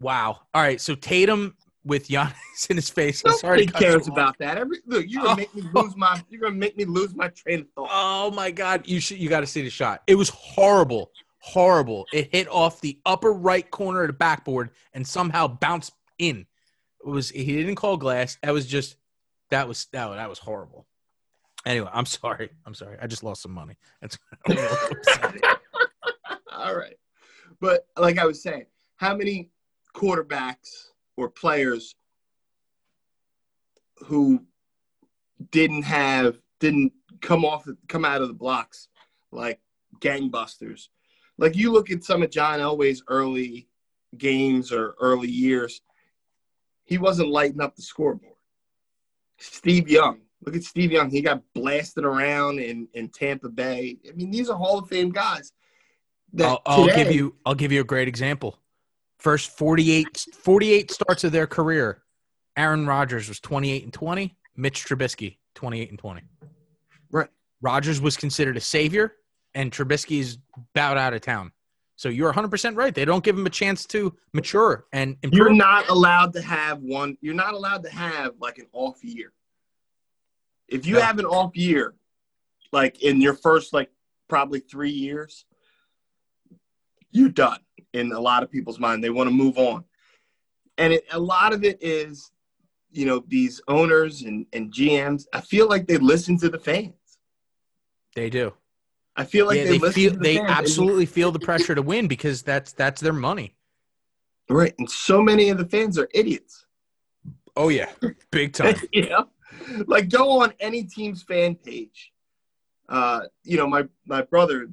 [0.00, 0.40] wow.
[0.54, 3.22] All right, so Tatum with Giannis in his face.
[3.26, 5.82] I'm sorry nobody cares about that every look you're gonna make me oh.
[5.82, 9.00] lose my you're gonna make me lose my train of thought Oh my God, you
[9.00, 10.02] should you got to see the shot.
[10.06, 12.06] It was horrible, horrible.
[12.12, 16.46] It hit off the upper right corner of the backboard and somehow bounced in.
[17.04, 18.38] Was he didn't call glass.
[18.42, 18.96] That was just
[19.50, 20.86] that was that, that was horrible.
[21.66, 22.50] Anyway, I'm sorry.
[22.66, 22.96] I'm sorry.
[23.00, 23.76] I just lost some money.
[24.00, 24.18] That's.
[26.52, 26.96] All right.
[27.60, 29.50] But like I was saying, how many
[29.94, 31.94] quarterbacks or players
[34.06, 34.40] who
[35.50, 38.88] didn't have didn't come off come out of the blocks
[39.32, 39.60] like
[40.00, 40.88] gangbusters.
[41.36, 43.68] Like you look at some of John Elway's early
[44.16, 45.80] games or early years,
[46.88, 48.32] he wasn't lighting up the scoreboard.
[49.38, 50.22] Steve Young.
[50.44, 51.10] Look at Steve Young.
[51.10, 53.98] He got blasted around in, in Tampa Bay.
[54.08, 55.52] I mean, these are Hall of Fame guys.
[56.40, 58.58] I'll, I'll today- give you I'll give you a great example.
[59.18, 62.02] First 48, 48 starts of their career.
[62.56, 64.36] Aaron Rodgers was 28 and 20.
[64.56, 66.22] Mitch Trubisky 28 and 20.
[67.10, 67.28] Right.
[67.60, 69.12] Rodgers was considered a savior,
[69.54, 70.38] and Trubisky's
[70.74, 71.52] bowed out of town.
[71.98, 72.94] So you're 100% right.
[72.94, 75.36] They don't give him a chance to mature and improve.
[75.36, 77.18] You're not allowed to have one.
[77.20, 79.32] You're not allowed to have like an off year.
[80.68, 81.00] If you No.
[81.00, 81.96] have an off year,
[82.70, 83.90] like in your first like
[84.28, 85.44] probably three years,
[87.10, 87.58] you're done.
[87.92, 89.82] In a lot of people's mind, they want to move on,
[90.76, 92.30] and it, a lot of it is,
[92.92, 95.24] you know, these owners and and GMs.
[95.32, 96.92] I feel like they listen to the fans.
[98.14, 98.52] they do.
[99.18, 100.48] I feel like yeah, they, they feel the they fans.
[100.48, 103.56] Absolutely feel the pressure to win because that's that's their money.
[104.48, 104.72] right.
[104.78, 106.66] And so many of the fans are idiots.
[107.56, 107.90] Oh yeah,
[108.30, 108.76] big time.
[108.94, 109.28] know,
[109.86, 112.12] like go on any team's fan page.
[112.88, 114.68] Uh, you know, my my brother,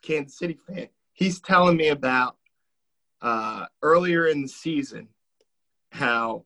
[0.00, 2.36] Kansas City fan, he's telling me about
[3.20, 5.08] uh, earlier in the season
[5.90, 6.44] how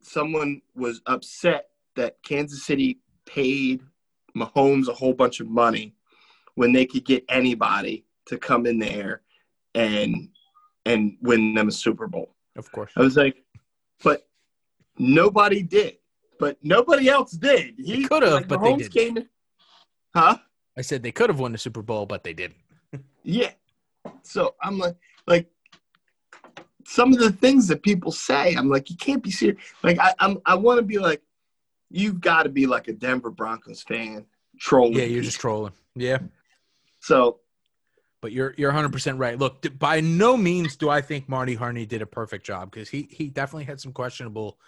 [0.00, 3.82] someone was upset that Kansas City paid
[4.36, 5.94] Mahomes a whole bunch of money
[6.54, 9.22] when they could get anybody to come in there
[9.74, 10.28] and
[10.84, 12.34] and win them a Super Bowl.
[12.56, 12.92] Of course.
[12.96, 13.36] I was like,
[14.02, 14.26] but
[14.98, 15.98] nobody did.
[16.38, 17.74] But nobody else did.
[17.78, 18.92] He could have, like, but they didn't.
[18.92, 19.28] Came in,
[20.14, 20.38] huh?
[20.76, 22.56] I said they could have won the Super Bowl, but they didn't.
[23.24, 23.52] Yeah.
[24.24, 24.96] So I'm like,
[25.28, 25.48] like
[26.84, 29.60] some of the things that people say, I'm like, you can't be serious.
[29.84, 31.22] Like I, I'm, I want to be like,
[31.92, 34.26] you've got to be like a Denver Broncos fan
[34.58, 34.94] trolling.
[34.94, 35.72] Yeah, you're just trolling.
[35.94, 36.18] Yeah.
[37.00, 37.40] so
[38.20, 39.38] But you're you're 100 percent right.
[39.38, 42.88] Look, d- by no means do I think Marty Hurney did a perfect job because
[42.88, 44.58] he he definitely had some questionable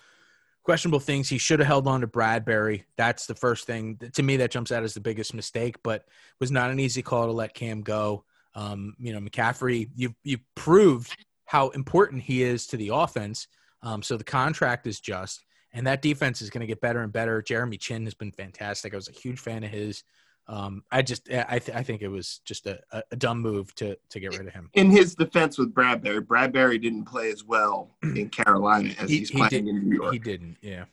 [0.63, 1.29] questionable things.
[1.29, 2.85] He should have held on to Bradbury.
[2.97, 5.77] That's the first thing that- to me that jumps out as the biggest mistake.
[5.83, 8.25] But it was not an easy call to let Cam go.
[8.55, 13.47] Um, you know, McCaffrey, you you proved how important he is to the offense.
[13.83, 17.13] Um, so the contract is just, and that defense is going to get better and
[17.13, 17.43] better.
[17.43, 18.95] Jeremy Chinn has been fantastic.
[18.95, 20.03] I was a huge fan of his.
[20.47, 23.75] Um, I just, I, th- I think it was just a, a, a dumb move
[23.77, 24.69] to to get rid of him.
[24.75, 29.31] in his defense with Bradbury, Bradbury didn't play as well in Carolina as He- he's
[29.31, 30.13] he playing did- in New York.
[30.13, 30.57] He didn't.
[30.63, 30.85] Yeah.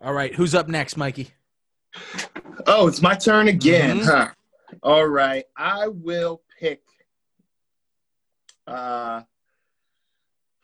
[0.00, 0.34] All right.
[0.34, 1.30] Who's up next, Mikey?
[2.66, 4.04] Oh, it's my turn again, Mhm.
[4.06, 4.28] huh?
[4.82, 5.44] All right.
[5.56, 6.82] I will pick
[8.66, 9.22] uh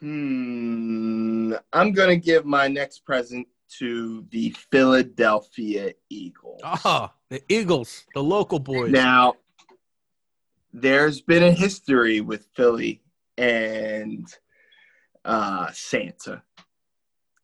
[0.02, 3.46] hmm I'm gonna give my next present
[3.78, 6.60] to the Philadelphia Eagles.
[6.84, 8.90] Oh, the Eagles, the local boys.
[8.90, 9.34] Now
[10.72, 13.00] there's been a history with Philly
[13.38, 14.26] and
[15.24, 16.42] uh, Santa.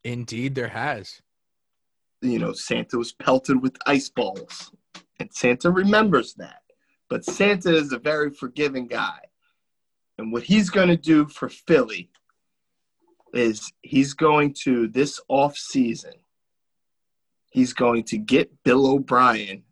[0.02, 1.22] Indeed, there has.
[2.22, 4.72] You know, Santa was pelted with ice balls,
[5.20, 6.62] and Santa remembers that.
[7.08, 9.20] But Santa is a very forgiving guy.
[10.18, 12.10] And what he's going to do for Philly
[13.32, 16.14] is he's going to, this off season,
[17.50, 19.64] he's going to get Bill O'Brien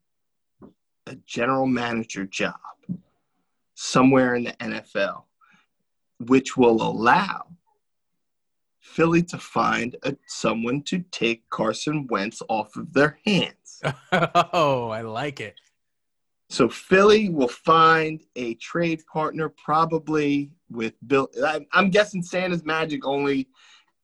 [1.07, 2.57] a general manager job
[3.75, 5.25] somewhere in the NFL,
[6.19, 7.47] which will allow
[8.81, 13.83] Philly to find a, someone to take Carson Wentz off of their hands.
[14.53, 15.61] Oh, I like it.
[16.49, 21.29] So Philly will find a trade partner, probably with Bill.
[21.73, 23.49] I'm guessing Santa's magic only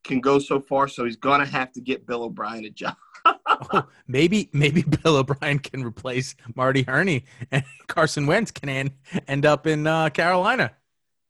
[0.05, 2.97] can go so far, so he's gonna have to get Bill O'Brien a job.
[3.73, 8.91] Oh, maybe maybe Bill O'Brien can replace Marty Hurney, and Carson Wentz can end,
[9.29, 10.73] end up in uh, Carolina.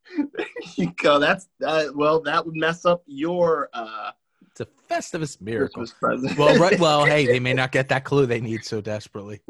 [0.76, 1.18] you go.
[1.18, 4.12] That's uh, well, that would mess up your uh,
[4.50, 5.84] It's a Festivus miracle.
[6.00, 6.78] Well, right.
[6.80, 9.40] Well, hey, they may not get that clue they need so desperately.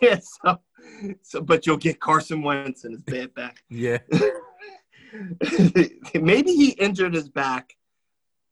[0.00, 0.20] yeah.
[0.20, 0.60] So,
[1.22, 3.62] so, but you'll get Carson Wentz and his bad back.
[3.68, 3.98] Yeah.
[6.14, 7.76] Maybe he injured his back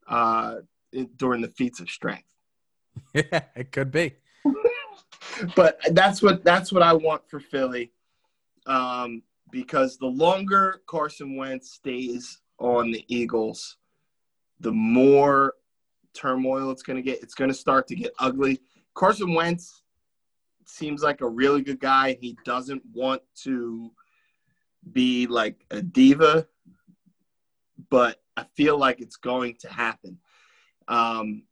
[0.09, 0.57] uh,
[1.17, 2.25] during the feats of strength.
[3.15, 4.15] Yeah, it could be.
[5.55, 7.93] but that's what that's what I want for Philly,
[8.67, 13.77] um, because the longer Carson Wentz stays on the Eagles,
[14.61, 15.55] the more
[16.15, 17.23] turmoil it's going to get.
[17.23, 18.61] It's going to start to get ugly.
[18.95, 19.83] Carson Wentz
[20.69, 22.17] seems like a really good guy.
[22.21, 23.91] He doesn't want to
[24.93, 26.47] be like a diva,
[27.91, 30.19] but I feel like it's going to happen.
[30.87, 31.43] Um,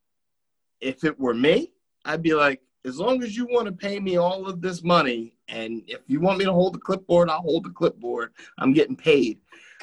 [0.81, 1.72] if it were me,
[2.05, 5.35] I'd be like, as long as you want to pay me all of this money,
[5.48, 8.33] and if you want me to hold the clipboard, I'll hold the clipboard.
[8.59, 9.40] I'm getting paid.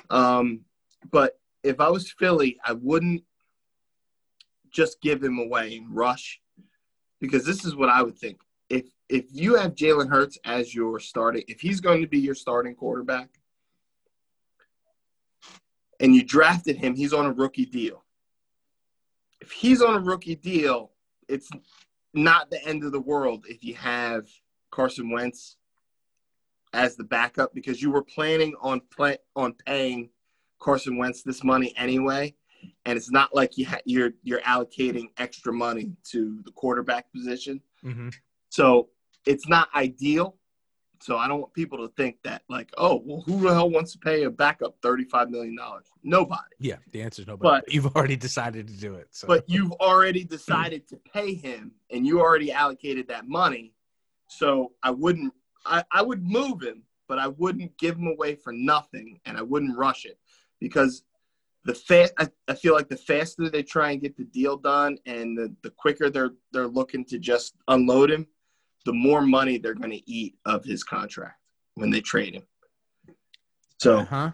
[0.10, 0.62] Um,
[1.12, 3.24] but if I was Philly, I wouldn't
[4.72, 6.40] just give him away and rush,
[7.20, 8.40] because this is what I would think.
[8.70, 12.34] If if you have Jalen Hurts as your starting, if he's going to be your
[12.34, 13.30] starting quarterback,
[16.00, 18.04] and you drafted him, he's on a rookie deal.
[19.40, 20.94] If he's on a rookie deal,
[21.28, 21.48] it's
[22.16, 24.28] not the end of the world if you have
[24.72, 25.58] Carson Wentz
[26.74, 30.10] as the backup because you were planning on play, on paying
[30.60, 32.34] Carson Wentz this money anyway,
[32.86, 37.62] and it's not like you ha- you're you're allocating extra money to the quarterback position.
[37.84, 38.10] hmm
[38.50, 38.90] So
[39.26, 40.38] it's not ideal.
[41.02, 43.92] So I don't want people to think that like, oh, well, who the hell wants
[43.92, 45.86] to pay a backup thirty-five million dollars?
[46.02, 46.40] Nobody.
[46.60, 47.36] Yeah, the answer is no.
[47.36, 49.08] But- But you've already decided to do it.
[49.12, 49.28] So.
[49.28, 53.74] But you've already decided to pay him, and you already allocated that money.
[54.30, 55.34] So I wouldn't.
[55.66, 59.42] I, I would move him, but I wouldn't give him away for nothing, and I
[59.42, 60.18] wouldn't rush it
[60.62, 61.04] because
[61.66, 62.14] the fast.
[62.18, 65.54] I, I feel like the faster they try and get the deal done, and the,
[65.64, 68.26] the quicker they're they're looking to just unload him,
[68.86, 71.40] the more money they're going to eat of his contract
[71.76, 72.44] when they trade him.
[73.80, 74.32] So huh?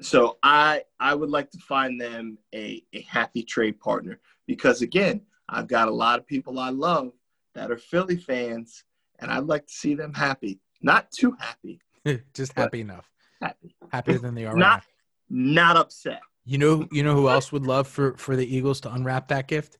[0.00, 5.22] so I I would like to find them a, a happy trade partner because again,
[5.48, 7.12] I've got a lot of people I love
[7.54, 8.84] that are Philly fans,
[9.18, 10.60] and I'd like to see them happy.
[10.80, 11.80] Not too happy,
[12.34, 13.10] Just happy enough.
[13.40, 13.74] happy.
[13.90, 14.56] Happier than they are.
[14.56, 14.84] Not-.
[15.28, 16.20] Not upset.
[16.44, 19.48] You know, you know who else would love for for the Eagles to unwrap that
[19.48, 19.78] gift?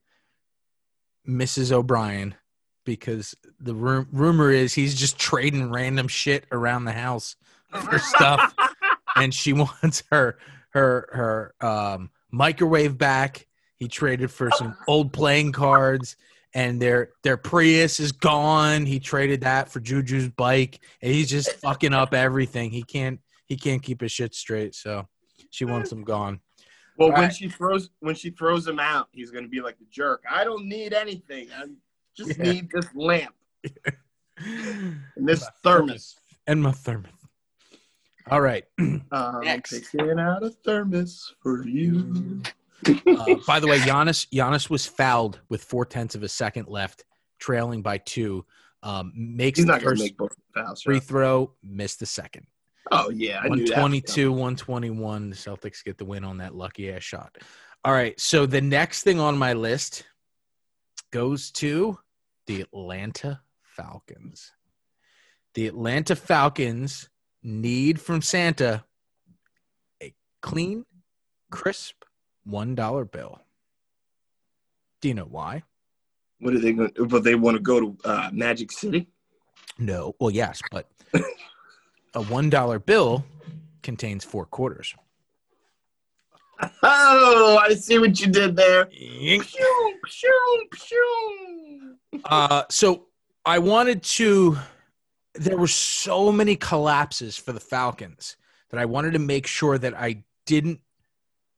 [1.28, 1.72] Mrs.
[1.72, 2.34] O'Brien,
[2.84, 7.36] because the ru- rumor is he's just trading random shit around the house
[7.70, 8.54] for stuff,
[9.16, 10.38] and she wants her
[10.70, 13.46] her her um, microwave back.
[13.76, 16.16] He traded for some old playing cards,
[16.54, 18.86] and their their Prius is gone.
[18.86, 22.70] He traded that for Juju's bike, and he's just fucking up everything.
[22.70, 24.74] He can't he can't keep his shit straight.
[24.74, 25.08] So
[25.50, 26.40] she wants him gone.
[26.96, 27.34] Well, All when right.
[27.34, 30.22] she throws when she throws him out, he's going to be like the jerk.
[30.30, 31.48] I don't need anything.
[31.56, 31.66] I
[32.16, 32.44] just Yeah.
[32.52, 33.34] need this lamp
[34.38, 36.16] and this My thermos.
[36.46, 37.10] and my thermos.
[38.30, 38.64] All right.
[39.12, 39.70] Um, Next.
[39.90, 42.40] Taking out a thermos for you.
[43.06, 47.04] Uh, by the way, Giannis Giannis was fouled with four tenths of a second left,
[47.38, 48.44] trailing by two.
[48.82, 50.82] Um, makes He's the not first make both fouls.
[50.82, 51.02] free Right?
[51.02, 52.46] throw, missed the second.
[52.90, 53.76] Oh yeah, I knew that.
[53.80, 55.30] 122, 121.
[55.30, 57.36] The Celtics get the win on that lucky ass shot.
[57.84, 58.18] All right.
[58.18, 60.04] So the next thing on my list
[61.12, 61.98] goes to
[62.46, 64.52] the Atlanta Falcons.
[65.54, 67.08] The Atlanta Falcons
[67.42, 68.84] need from Santa
[70.02, 70.84] a clean,
[71.50, 72.02] crisp
[72.48, 73.40] $1 bill.
[75.00, 75.62] Do you know why?
[76.40, 76.90] What are they going?
[76.94, 79.08] to But they want to go to uh, Magic City.
[79.78, 80.14] No.
[80.18, 80.90] Well, yes, but
[82.14, 83.24] a one dollar bill
[83.82, 84.94] contains four quarters.
[86.84, 88.88] Oh, I see what you did there.
[92.24, 93.06] Uh, so
[93.44, 94.58] I wanted to.
[95.34, 98.36] There were so many collapses for the Falcons
[98.70, 100.80] that I wanted to make sure that I didn't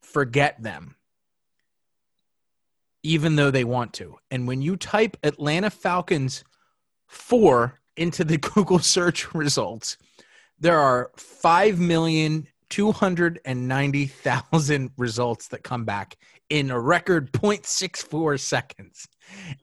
[0.00, 0.96] forget them,
[3.02, 4.18] even though they want to.
[4.30, 6.44] And when you type Atlanta Falcons
[7.06, 9.96] four into the Google search results,
[10.58, 16.16] there are five million two hundred and ninety thousand results that come back
[16.50, 19.06] in a record 0.64 seconds.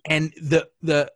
[0.05, 1.11] And the the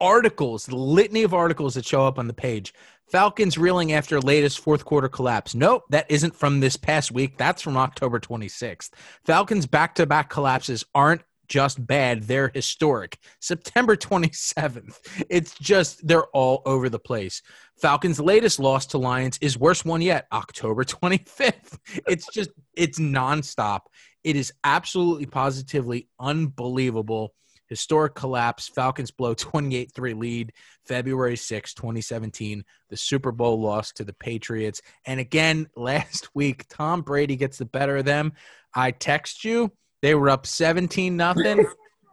[0.00, 2.74] articles, the litany of articles that show up on the page.
[3.08, 5.54] Falcons reeling after latest fourth quarter collapse.
[5.54, 7.38] Nope, that isn't from this past week.
[7.38, 8.90] That's from October 26th.
[9.24, 13.18] Falcons back to back collapses aren't just bad, they're historic.
[13.40, 14.98] September 27th.
[15.30, 17.42] It's just, they're all over the place.
[17.80, 21.78] Falcons' latest loss to Lions is worst one yet, October 25th.
[22.06, 23.80] It's just, it's nonstop.
[24.24, 27.34] It is absolutely positively unbelievable.
[27.68, 28.68] Historic collapse.
[28.68, 30.52] Falcons blow 28 3 lead
[30.86, 32.64] February 6, 2017.
[32.88, 34.80] The Super Bowl loss to the Patriots.
[35.04, 38.32] And again, last week, Tom Brady gets the better of them.
[38.74, 39.72] I text you.
[40.06, 41.66] They were up 17 nothing.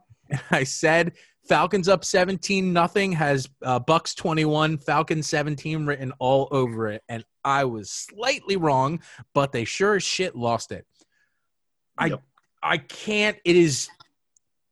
[0.50, 1.12] I said
[1.48, 7.04] Falcons up 17 nothing has uh, Bucs 21, Falcons 17 written all over it.
[7.08, 9.00] And I was slightly wrong,
[9.36, 10.88] but they sure as shit lost it.
[11.96, 12.24] I Yep.
[12.64, 13.38] I can't.
[13.46, 13.90] It is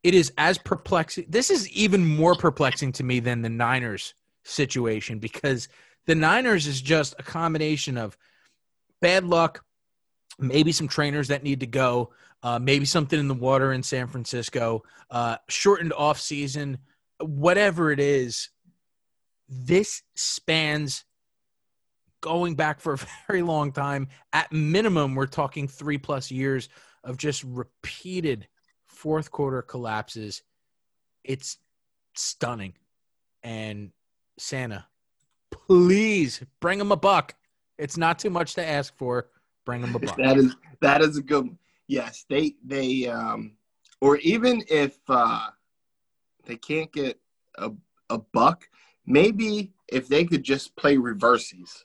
[0.01, 1.26] it is as perplexing.
[1.30, 5.69] This is even more perplexing to me than the Niners situation because
[6.07, 8.17] the Niners is just a combination of
[8.99, 9.63] bad luck,
[10.39, 12.09] maybe some trainers that need to go,
[12.44, 16.78] uh, maybe something in the water in San Francisco, uh, shortened off season,
[17.20, 18.50] whatever it is.
[19.48, 21.04] This spans
[22.22, 24.08] going back for a very long time.
[24.34, 26.70] At minimum, we're talking three plus years
[27.04, 28.48] of just repeated
[28.86, 30.44] fourth quarter collapses.
[31.24, 31.58] It's
[32.16, 32.74] stunning.
[33.44, 33.92] And
[34.38, 34.86] Santa,
[35.52, 37.36] please bring him a buck.
[37.78, 39.30] It's not too much to ask for.
[39.66, 40.18] Bring him a buck.
[40.18, 41.58] That is that is a good one.
[41.92, 43.58] Yes, they they um
[44.00, 45.48] or even if uh
[46.46, 47.20] they can't get
[47.58, 47.70] a
[48.10, 48.70] a buck,
[49.06, 51.84] maybe if they could just play reverses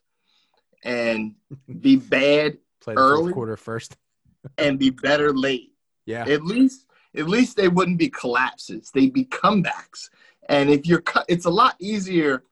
[0.85, 1.35] and
[1.81, 3.33] be bad Play the early.
[3.33, 3.97] quarter first.
[4.59, 5.73] and be better late.
[6.05, 6.25] Yeah.
[6.29, 6.87] At least
[7.17, 8.93] at least they wouldn't be collapses.
[8.95, 10.09] They'd be comebacks.
[10.49, 12.45] And if you're cu- it's a lot easier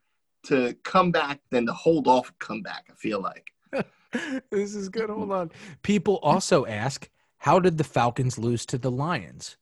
[0.47, 3.51] to come back than to hold off a comeback, I feel like.
[4.51, 5.09] this is good.
[5.09, 5.51] Hold on.
[5.83, 7.09] People also ask,
[7.45, 9.55] how did the Falcons lose to the Lions?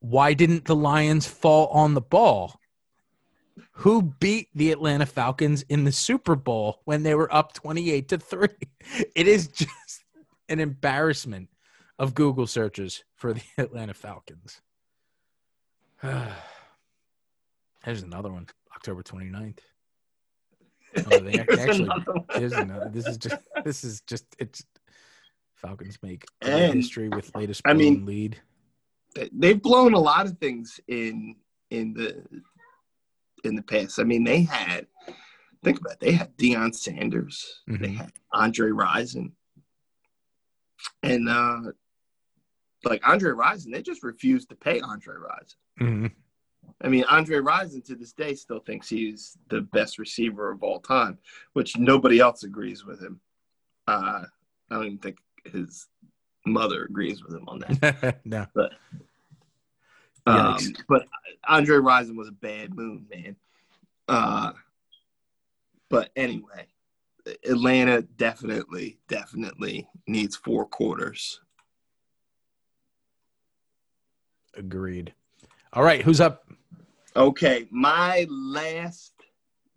[0.00, 2.60] Why didn't the Lions fall on the ball?
[3.76, 8.18] Who beat the Atlanta Falcons in the Super Bowl when they were up 28 to
[8.18, 8.48] 3?
[9.16, 10.04] It is just
[10.50, 11.48] an embarrassment
[11.98, 14.60] of Google searches for the Atlanta Falcons.
[16.02, 19.60] There's another one, October 29th.
[21.10, 22.26] Oh, they actually another one.
[22.34, 22.90] Here's another.
[22.92, 23.40] This is just.
[23.64, 24.26] This is just.
[24.38, 24.62] It's
[25.64, 27.62] Falcons make And, history with latest.
[27.64, 28.40] I mean- lead.
[29.32, 31.36] they've blown a lot of things in
[31.70, 32.24] in the
[33.44, 33.98] in the past.
[34.00, 34.86] I mean, they had
[35.62, 37.96] think about it, they had Deion Sanders, they Mhm.
[37.96, 39.32] had Andre Rison,
[41.02, 41.72] and uh
[42.84, 45.54] like Andre Rison, they just refused to pay Andre Rison.
[45.80, 46.14] Mhm.
[46.82, 50.80] I mean, Andre Rison to this day still thinks he's the best receiver of all
[50.80, 51.18] time,
[51.54, 53.20] which nobody else agrees with him.
[53.86, 54.26] Uh,
[54.70, 55.86] I don't even think his
[56.46, 58.20] mother agrees with him on that.
[58.24, 58.46] no.
[60.26, 61.06] Um, but
[61.46, 63.36] Andre Rison was a bad move, man.
[64.08, 64.52] Uh,
[65.90, 66.66] but anyway,
[67.44, 71.40] Atlanta definitely, definitely needs four quarters.
[74.56, 75.12] Agreed.
[75.72, 76.48] All right, who's up?
[77.16, 79.12] Okay, my last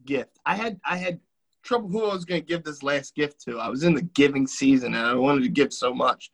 [0.06, 0.38] gift.
[0.46, 1.20] I had I had
[1.68, 3.60] trouble who I was going to give this last gift to.
[3.60, 6.32] I was in the giving season and I wanted to give so much.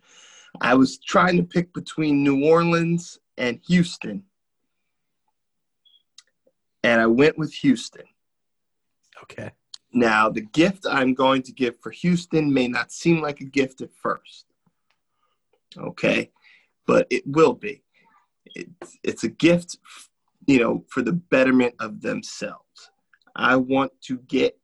[0.61, 4.23] I was trying to pick between New Orleans and Houston.
[6.84, 8.03] And I went with Houston.
[9.23, 9.51] Okay.
[9.91, 13.81] Now, the gift I'm going to give for Houston may not seem like a gift
[13.81, 14.45] at first.
[15.75, 16.31] Okay.
[16.86, 17.81] But it will be.
[18.55, 19.77] It's, it's a gift,
[20.45, 22.91] you know, for the betterment of themselves.
[23.36, 24.59] I want to get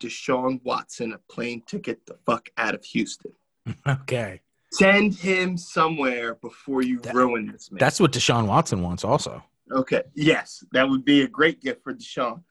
[0.00, 3.32] Deshaun Watson a plane ticket the fuck out of Houston.
[3.86, 4.40] Okay.
[4.72, 7.78] Send him somewhere before you That- ruin this man.
[7.78, 9.42] That's what Deshaun Watson wants, also.
[9.72, 10.02] Okay.
[10.14, 12.42] Yes, that would be a great gift for Deshaun.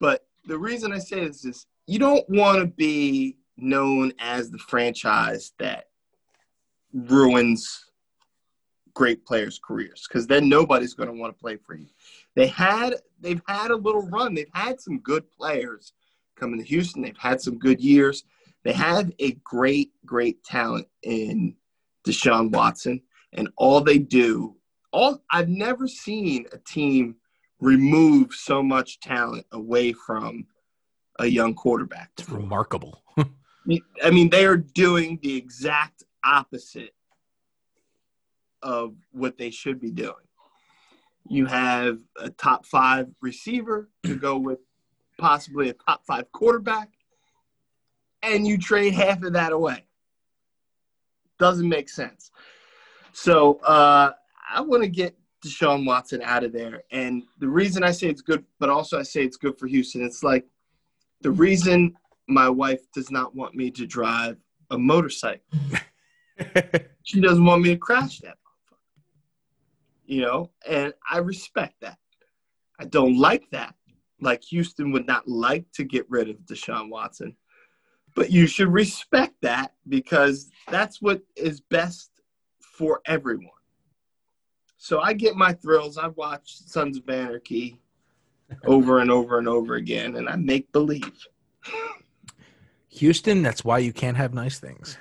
[0.00, 4.58] But the reason I say this is you don't want to be known as the
[4.58, 5.84] franchise that
[6.92, 7.86] ruins
[8.94, 11.86] great players' careers because then nobody's going to want to play for you.
[12.34, 14.34] They had they've had a little run.
[14.34, 15.92] They've had some good players
[16.40, 17.02] coming to Houston.
[17.02, 18.24] They've had some good years.
[18.64, 21.54] They have a great, great talent in
[22.06, 24.56] Deshaun Watson, and all they do,
[24.92, 27.16] all I've never seen a team
[27.60, 30.46] remove so much talent away from
[31.18, 32.10] a young quarterback.
[32.18, 33.02] It's remarkable.
[34.02, 36.94] I mean, they are doing the exact opposite
[38.62, 40.14] of what they should be doing.
[41.28, 44.58] You have a top five receiver to go with
[45.20, 46.90] possibly a top five quarterback,
[48.22, 49.84] and you trade half of that away.
[51.38, 52.30] Doesn't make sense.
[53.12, 54.12] So uh,
[54.52, 56.82] I want to get Deshaun Watson out of there.
[56.90, 60.02] And the reason I say it's good, but also I say it's good for Houston,
[60.02, 60.46] it's like
[61.22, 61.96] the reason
[62.28, 64.36] my wife does not want me to drive
[64.70, 65.44] a motorcycle.
[67.02, 68.38] she doesn't want me to crash that
[70.06, 71.98] You know, and I respect that.
[72.78, 73.74] I don't like that.
[74.20, 77.36] Like Houston would not like to get rid of Deshaun Watson.
[78.14, 82.10] But you should respect that because that's what is best
[82.60, 83.50] for everyone.
[84.76, 85.98] So I get my thrills.
[85.98, 87.78] I watch Sons of Anarchy
[88.64, 91.26] over and over and over again, and I make believe.
[92.88, 94.98] Houston, that's why you can't have nice things.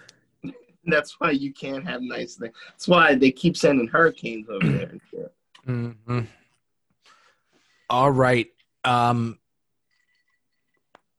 [0.86, 2.54] that's why you can't have nice things.
[2.70, 4.92] That's why they keep sending hurricanes over there.
[5.68, 6.22] Mm-hmm.
[7.90, 8.48] All right.
[8.84, 9.40] Um,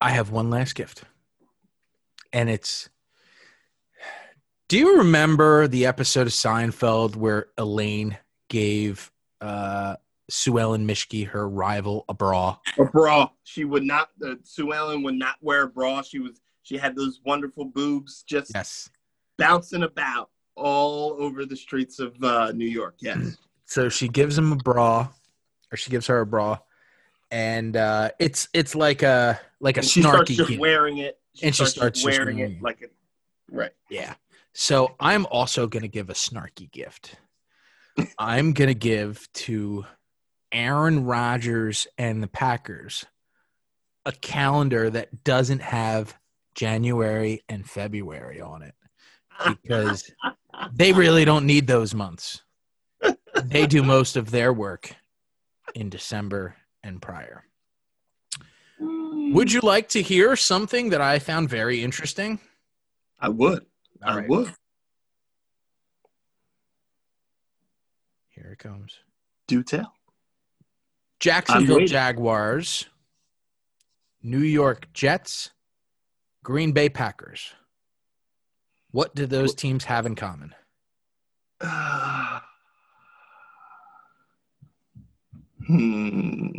[0.01, 1.03] I have one last gift,
[2.33, 2.89] and it's.
[4.69, 8.17] Do you remember the episode of Seinfeld where Elaine
[8.49, 9.97] gave uh,
[10.31, 12.57] Sue Ellen Mischke, her rival, a bra?
[12.79, 13.31] A bra.
[13.43, 14.11] She would not.
[14.25, 16.03] Uh, Sue Ellen would not wear a bra.
[16.03, 16.41] She was.
[16.63, 18.89] She had those wonderful boobs just Yes.
[19.39, 22.95] bouncing about all over the streets of uh, New York.
[23.01, 23.39] Yes.
[23.65, 25.09] So she gives him a bra,
[25.73, 26.59] or she gives her a bra,
[27.31, 31.19] and uh, it's it's like a like a And she starts snarky just wearing it.
[31.43, 32.63] And she starts wearing wearing it it.
[32.63, 32.87] like a
[33.51, 33.73] right.
[33.89, 34.15] Yeah.
[34.53, 37.15] So I'm also going to give a snarky gift.
[38.19, 39.85] I'm going to give to
[40.53, 43.05] Aaron Rodgers and the Packers
[44.05, 46.17] a calendar that doesn't have
[46.55, 48.75] January and February on it
[49.45, 50.11] because
[50.73, 52.43] they really don't need those months.
[53.45, 54.95] They do most of their work
[55.75, 57.45] in December and prior.
[58.79, 59.33] Hmm.
[59.35, 62.41] Would you like to hear something that I found very interesting?
[63.19, 63.67] I would.
[64.03, 64.29] All I right.
[64.29, 64.55] would.
[68.29, 68.99] Here it comes.
[69.47, 69.95] Do tell.
[71.19, 71.85] Jacksonville.
[71.87, 72.87] Jaguars,
[74.23, 75.51] New York Jets,
[76.43, 77.53] Green Bay Packers.
[78.91, 80.55] What do those teams have in common?
[85.71, 86.51] Hmm.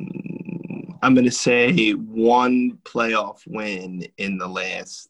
[1.02, 5.10] I'm going to say one playoff win in the last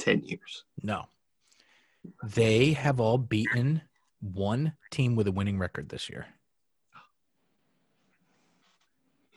[0.00, 0.64] 10 years.
[0.80, 1.06] No.
[2.22, 3.82] They have all beaten
[4.20, 6.26] one team with a winning record this year.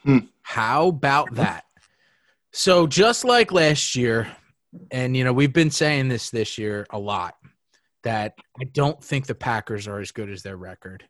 [0.04, 0.20] Hmm.
[0.43, 1.64] How about that?
[2.52, 4.28] So, just like last year,
[4.91, 7.36] and you know, we've been saying this this year a lot
[8.04, 11.04] that I don't think the Packers are as good as their record.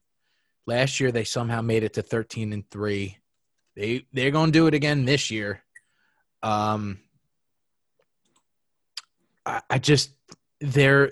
[0.68, 3.18] Last year, they somehow made it to 13 and 3.
[3.76, 5.62] They they're going to do it again this year.
[6.42, 7.00] Um
[9.46, 10.12] I, I just
[10.62, 11.12] they're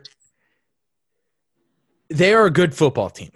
[2.09, 3.31] they are a good football team.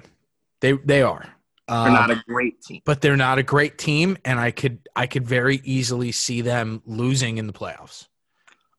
[0.61, 1.25] They they are.
[1.67, 2.81] They're Um, not a great team.
[2.85, 6.81] but they're not a great team, and I could I could very easily see them
[6.85, 8.07] losing in the playoffs.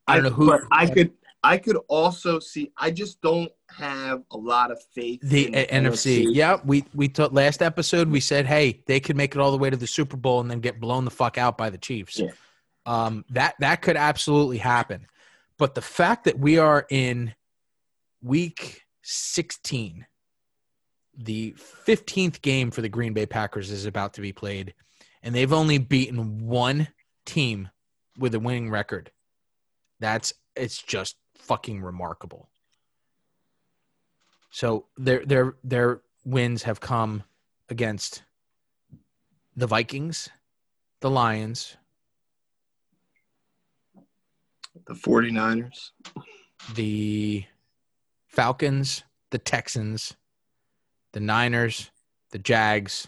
[0.06, 1.12] I don't know who But I could
[1.44, 5.88] I could also see I just don't have a lot of faith the in uh,
[5.88, 6.26] NFC.
[6.30, 9.58] Yeah, we we thought last episode we said, hey, they could make it all the
[9.58, 12.18] way to the Super Bowl and then get blown the fuck out by the Chiefs.
[12.18, 12.30] Yeah.
[12.86, 15.06] Um, that that could absolutely happen.
[15.58, 17.34] But the fact that we are in
[18.22, 20.06] week 16,
[21.16, 21.54] the
[21.86, 24.74] 15th game for the Green Bay Packers is about to be played,
[25.22, 26.88] and they've only beaten one
[27.26, 27.68] team
[28.16, 29.10] with a winning record.
[30.00, 32.48] That's it's just fucking remarkable.
[34.58, 37.22] So their their their wins have come
[37.68, 38.24] against
[39.54, 40.30] the Vikings,
[40.98, 41.76] the Lions,
[44.84, 45.92] the 49ers.
[46.74, 47.44] the
[48.26, 50.16] Falcons, the Texans,
[51.12, 51.92] the Niners,
[52.32, 53.06] the Jags,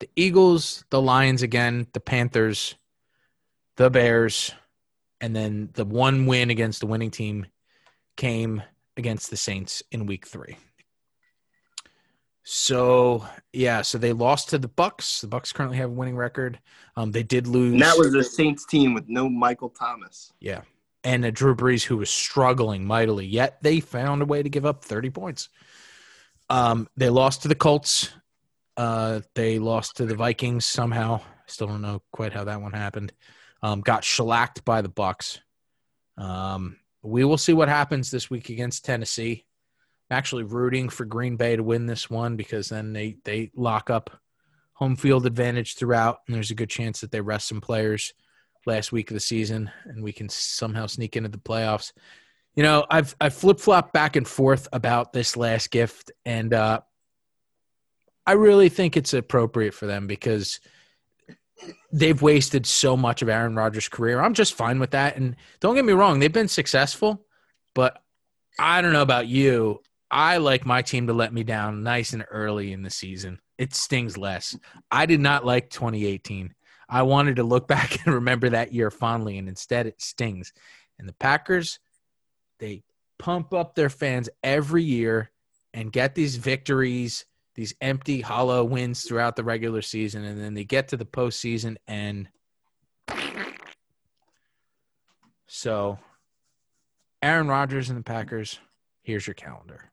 [0.00, 2.74] the Eagles, the Lions again, the Panthers,
[3.76, 4.52] the Bears,
[5.20, 7.46] and then the one win against the winning team
[8.16, 8.60] came
[8.98, 10.56] against the Saints in Week Three.
[12.50, 15.20] So yeah, so they lost to the Bucs.
[15.20, 16.58] The Bucs currently have a winning record.
[16.96, 17.74] Um, they did lose.
[17.74, 20.32] And that was the Saints team with no Michael Thomas.
[20.40, 20.62] Yeah.
[21.04, 24.64] And a Drew Brees who was struggling mightily, yet they found a way to give
[24.64, 25.50] up 30 points.
[26.48, 28.12] Um, they lost to the Colts.
[28.78, 31.20] Uh, they lost to the Vikings somehow.
[31.46, 33.12] Still don't know quite how that one happened.
[33.62, 35.40] Um, got shellacked by the Bucs.
[36.16, 39.44] Um, we will see what happens this week against Tennessee.
[40.10, 43.90] I'm actually rooting for Green Bay to win this one because then they they lock
[43.90, 44.10] up
[44.72, 48.14] home field advantage throughout, and there's a good chance that they rest some players
[48.66, 51.92] last week of the season, and we can somehow sneak into the playoffs.
[52.54, 56.80] You know, I've I flip flop back and forth about this last gift, and uh,
[58.26, 60.60] I really think it's appropriate for them because
[61.92, 64.20] they've wasted so much of Aaron Rodgers' career.
[64.20, 67.24] I'm just fine with that, and don't get me wrong, they've been successful,
[67.74, 68.02] but
[68.58, 69.80] I don't know about you.
[70.10, 73.40] I like my team to let me down nice and early in the season.
[73.58, 74.56] It stings less.
[74.90, 76.54] I did not like 2018.
[76.88, 80.52] I wanted to look back and remember that year fondly, and instead it stings.
[80.98, 81.78] And the Packers,
[82.58, 82.82] they
[83.18, 85.30] pump up their fans every year
[85.74, 87.24] and get these victories,
[87.58, 91.76] these empty, hollow wins throughout the regular season, and then they get to the postseason
[91.88, 92.28] and
[95.48, 95.98] so
[97.20, 98.60] Aaron Rodgers and the Packers,
[99.02, 99.90] here's your calendar.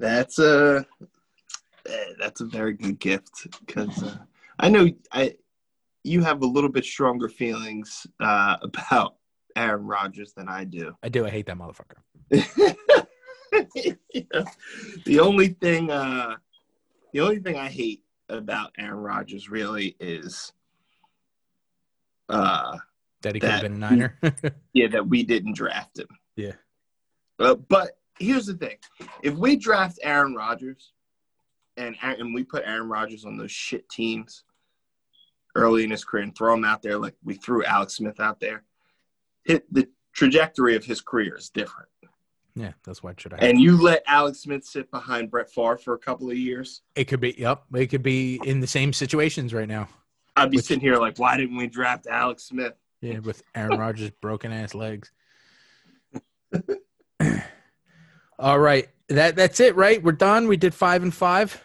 [0.00, 0.84] That's a
[2.18, 4.16] that's a very good gift because uh,
[4.58, 5.36] I know I
[6.02, 9.14] you have a little bit stronger feelings uh, about
[9.54, 10.96] Aaron Rodgers than I do.
[11.00, 11.24] I do.
[11.24, 11.98] I hate that motherfucker.
[14.14, 14.44] Yeah.
[15.04, 16.36] The only thing uh,
[17.12, 20.52] the only thing I hate about Aaron Rodgers really is
[22.28, 22.78] uh,
[23.22, 24.18] That he could have been a Niner.
[24.72, 26.08] yeah that we didn't draft him.
[26.36, 26.52] Yeah.
[27.38, 28.76] Uh, but here's the thing:
[29.22, 30.92] if we draft Aaron Rodgers,
[31.76, 34.44] and and we put Aaron Rodgers on those shit teams
[35.54, 38.40] early in his career and throw him out there like we threw Alex Smith out
[38.40, 38.64] there,
[39.44, 41.88] hit the trajectory of his career is different.
[42.54, 43.38] Yeah, that's what should I.
[43.38, 47.04] And you let Alex Smith sit behind Brett Favre for a couple of years, It
[47.04, 47.34] could be.
[47.38, 47.64] Yep.
[47.74, 49.88] It could be in the same situations right now.
[50.36, 52.74] I'd be sitting here like, why didn't we draft Alex Smith?
[53.00, 55.10] Yeah, with Aaron Rodgers' broken ass legs.
[58.38, 60.02] All right, that that's it, right?
[60.02, 60.48] We're done.
[60.48, 61.62] We did five and five.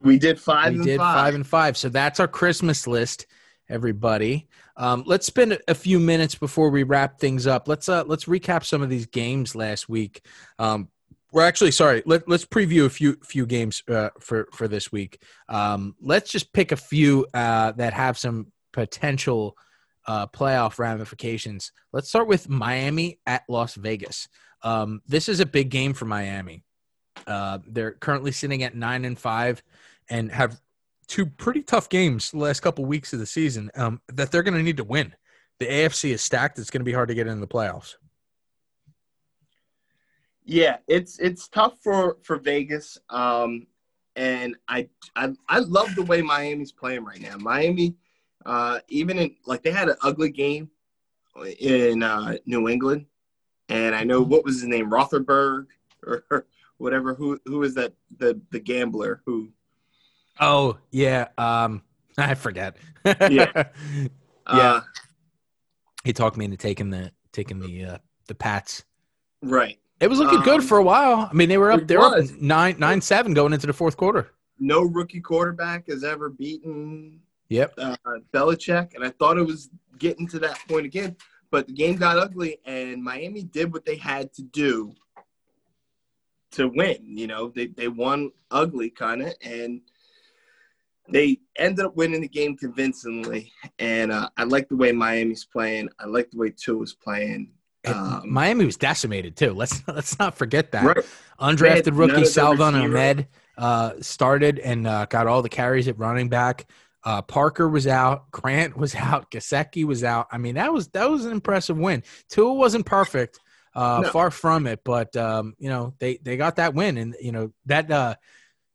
[0.00, 1.14] We did five we did five.
[1.16, 1.76] five and five.
[1.76, 3.26] So that's our Christmas list,
[3.68, 4.48] everybody.
[4.76, 7.68] Um, let's spend a few minutes before we wrap things up.
[7.68, 10.24] Let's uh let's recap some of these games last week.
[10.58, 10.88] Um,
[11.32, 12.02] we're actually sorry.
[12.06, 15.22] Let, let's preview a few few games uh, for for this week.
[15.48, 19.56] Um, let's just pick a few uh, that have some potential
[20.06, 21.72] uh, playoff ramifications.
[21.92, 24.28] Let's start with Miami at Las Vegas.
[24.62, 26.62] Um, this is a big game for Miami.
[27.26, 29.62] Uh, they're currently sitting at nine and five,
[30.08, 30.60] and have
[31.08, 34.56] two pretty tough games the last couple weeks of the season um, that they're going
[34.56, 35.14] to need to win.
[35.58, 36.58] The AFC is stacked.
[36.58, 37.94] It's going to be hard to get in the playoffs.
[40.44, 42.98] Yeah, it's it's tough for for Vegas.
[43.10, 43.66] Um,
[44.14, 47.36] and I I I love the way Miami's playing right now.
[47.36, 47.96] Miami,
[48.44, 50.70] uh, even in like they had an ugly game
[51.58, 53.06] in uh, New England,
[53.68, 55.66] and I know what was his name, Rotherberg
[56.06, 56.46] or
[56.78, 57.14] whatever.
[57.14, 59.50] Who who is that the the gambler who?
[60.40, 61.82] Oh yeah, um,
[62.18, 62.76] I forget.
[63.30, 63.68] Yeah.
[64.46, 64.80] Uh,
[66.04, 68.84] he talked me into taking the taking the uh, the Pats.
[69.42, 69.78] right.
[69.98, 71.28] It was looking good Um, for a while.
[71.30, 71.86] I mean, they were up.
[71.86, 74.32] They were up nine nine seven going into the fourth quarter.
[74.58, 77.74] No rookie quarterback has ever beaten Yep.
[77.78, 77.96] uh,
[78.32, 81.16] Belichick, and I thought it was getting to that point again.
[81.50, 84.94] But the game got ugly, and Miami did what they had to do
[86.52, 87.16] to win.
[87.16, 89.80] You know, they they won ugly, kind of, and
[91.08, 93.52] they ended up winning the game convincingly.
[93.78, 95.88] And uh, I like the way Miami's playing.
[95.98, 97.52] I like the way Tua is playing.
[97.86, 99.52] Um, Miami was decimated too.
[99.52, 100.84] Let's let's not forget that.
[100.84, 101.04] Right.
[101.40, 102.74] Undrafted rookie Salvon.
[102.74, 106.66] Ahmed uh, started and uh, got all the carries at running back.
[107.04, 108.30] Uh, Parker was out.
[108.32, 109.30] Grant was out.
[109.30, 110.26] Gesicki was out.
[110.32, 112.02] I mean, that was that was an impressive win.
[112.28, 113.38] Tua wasn't perfect,
[113.74, 114.10] uh, No.
[114.10, 117.52] far from it, but um, you know they they got that win, and you know
[117.66, 118.16] that uh,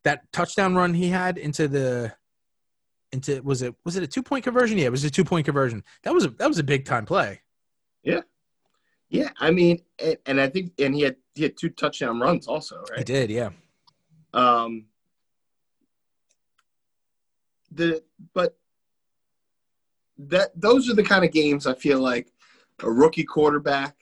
[0.05, 2.13] that touchdown run he had into the
[3.11, 4.77] into was it was it a two point conversion?
[4.77, 5.83] Yeah, it was a two point conversion.
[6.03, 7.41] That was a that was a big time play.
[8.03, 8.21] Yeah,
[9.09, 9.29] yeah.
[9.39, 12.83] I mean, and, and I think, and he had he had two touchdown runs also,
[12.97, 13.49] He did, yeah.
[14.33, 14.85] Um,
[17.71, 18.03] the
[18.33, 18.57] but
[20.17, 22.31] that those are the kind of games I feel like
[22.81, 23.95] a rookie quarterback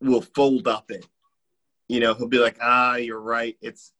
[0.00, 1.00] will fold up in.
[1.88, 3.56] You know, he'll be like, "Ah, you're right.
[3.60, 3.92] It's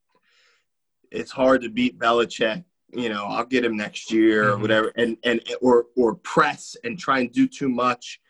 [1.10, 2.64] it's hard to beat Belichick.
[2.92, 4.60] You know, I'll get him next year or Mhm.
[4.60, 8.20] whatever." And and or or press and try and do too much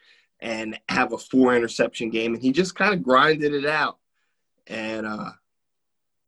[0.40, 2.34] and have a four interception game.
[2.34, 3.98] And he just kind of grinded it out.
[4.66, 5.30] And uh,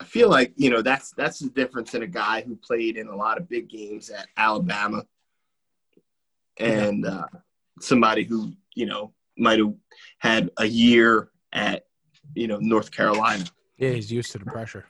[0.01, 3.07] I feel like you know that's that's the difference in a guy who played in
[3.09, 5.05] a lot of big games at Alabama
[6.59, 7.27] and uh,
[7.81, 9.75] somebody who you know might have
[10.19, 11.87] had a year at
[12.35, 13.45] you know North Carolina.
[13.79, 14.87] Yeah, he's used to the pressure.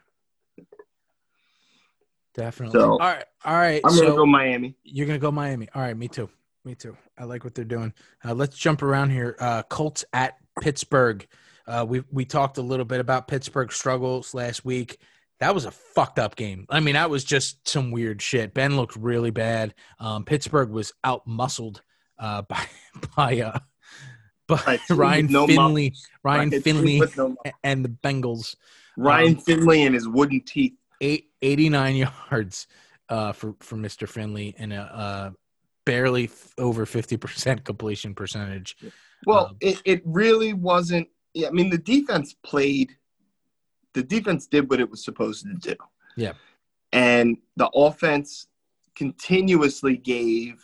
[2.34, 2.80] Definitely.
[2.80, 3.80] So- all right, all right.
[3.84, 4.74] I'm so gonna go Miami.
[4.82, 5.68] you're gonna go Miami.
[5.74, 6.28] All right, me too.
[6.64, 6.96] Me too.
[7.18, 7.92] I like what they're doing.
[8.24, 9.36] Uh, let's jump around here.
[9.38, 11.26] Uh, Colts at Pittsburgh.
[11.66, 14.98] Uh, we we talked a little bit about Pittsburgh's struggles last week.
[15.40, 16.64] That was a fucked up game.
[16.70, 18.54] I mean, that was just some weird shit.
[18.54, 19.74] Ben looked really bad.
[19.98, 21.82] Um, Pittsburgh was out muscled
[22.18, 22.66] uh, by
[23.16, 23.58] by uh,
[24.48, 28.56] by Ryan no Finley, Ryan Ryan Finley, no- and the Bengals.
[28.96, 30.74] Ryan Um, Finley and his wooden teeth.
[31.00, 31.96] Eight, 89
[32.30, 32.66] yards
[33.08, 34.08] uh, for for Mr.
[34.08, 35.30] Finley and a uh,
[35.84, 38.76] barely f- over fifty percent completion percentage.
[39.26, 41.08] Well, um, it, it really wasn't.
[41.34, 42.96] Yeah, I mean the defense played.
[43.92, 45.76] The defense did what it was supposed to do.
[46.16, 46.32] Yeah.
[46.92, 48.46] and the offense
[48.94, 50.62] continuously gave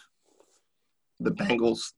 [1.19, 1.93] the Bengals,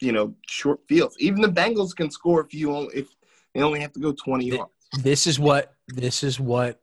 [0.00, 1.16] you know, short fields.
[1.18, 3.08] Even the Bengals can score if you only, if
[3.54, 4.70] they only have to go twenty yards.
[5.00, 6.81] This is what this is what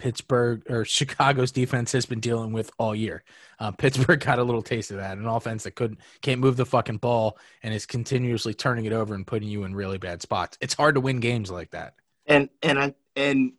[0.00, 3.22] Pittsburgh or Chicago's defense has been dealing with all year.
[3.58, 5.18] Uh, Pittsburgh got a little taste of that.
[5.18, 9.14] An offense that couldn't can't move the fucking ball and is continuously turning it over
[9.14, 10.58] and putting you in really bad spots.
[10.60, 11.94] It's hard to win games like that.
[12.26, 13.52] and and I and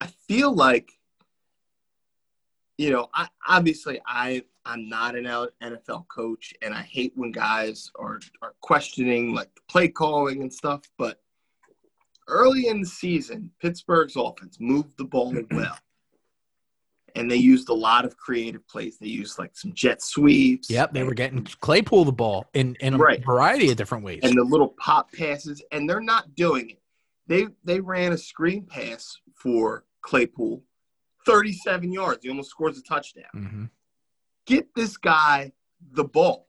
[0.00, 0.90] I feel like
[2.76, 7.90] you know I obviously I I'm not an NFL coach and I hate when guys
[7.98, 11.20] are are questioning like play calling and stuff but
[12.28, 15.76] early in the season Pittsburgh's offense moved the ball well
[17.16, 20.92] and they used a lot of creative plays they used like some jet sweeps Yep,
[20.94, 23.24] they were getting Claypool the ball in in a Right.
[23.24, 24.20] variety of different ways.
[24.22, 26.80] and the little pop passes, and they're not doing it.
[27.26, 30.62] They they ran a screen pass for Claypool,
[31.26, 32.20] 37 yards.
[32.22, 33.24] He almost scores a touchdown.
[33.34, 33.70] Mhm.
[34.46, 35.52] Get this guy
[35.92, 36.48] the ball.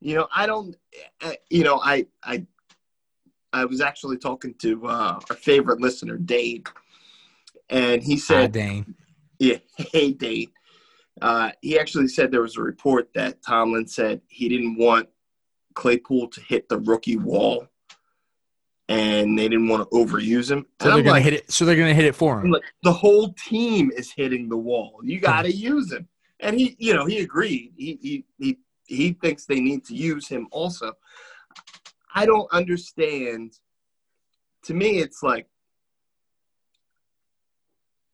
[0.00, 0.76] You know, I don't.
[1.20, 2.46] uh, You know, I I
[3.56, 6.64] I was actually talking to uh, our favorite listener, Dave,
[7.70, 8.94] and he said, dang.
[9.38, 9.56] "Yeah,
[9.92, 10.50] hey, Dave."
[11.22, 15.08] Uh, he actually said there was a report that Tomlin said he didn't want
[15.72, 17.66] Claypool to hit the rookie wall,
[18.90, 20.66] and they didn't want to overuse him.
[20.82, 21.50] So they're gonna like, hit it.
[21.50, 22.50] So they're gonna hit it for him.
[22.50, 25.00] like, the whole team is hitting the wall.
[25.02, 26.06] You got to use him,
[26.40, 27.72] and he, you know, he agreed.
[27.74, 30.92] He he he he thinks they need to use him also.
[32.16, 33.52] I don't understand.
[34.64, 35.46] To me, it's like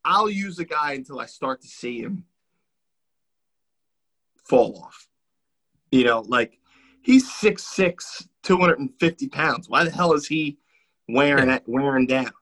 [0.04, 2.24] I'll use a guy until I start to see him
[4.44, 5.06] fall off.
[5.92, 6.58] You know, like
[7.02, 9.68] he's 6'6", 250 pounds.
[9.68, 10.58] Why the hell is he
[11.08, 12.32] wearing that wearing down?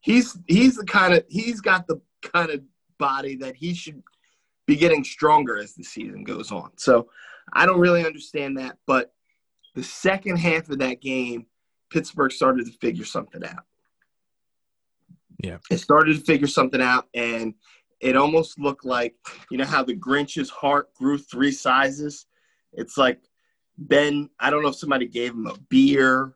[0.00, 2.62] He's he's the kind of he's got the kind of
[2.98, 4.02] body that he should
[4.66, 6.70] be getting stronger as the season goes on.
[6.76, 7.10] So
[7.52, 9.12] I don't really understand that, but
[9.74, 11.46] the second half of that game,
[11.90, 13.64] Pittsburgh started to figure something out.
[15.42, 15.58] Yeah.
[15.70, 17.54] It started to figure something out and
[18.00, 19.14] it almost looked like
[19.50, 22.26] you know how the Grinch's heart grew three sizes?
[22.72, 23.20] It's like
[23.78, 26.34] Ben, I don't know if somebody gave him a beer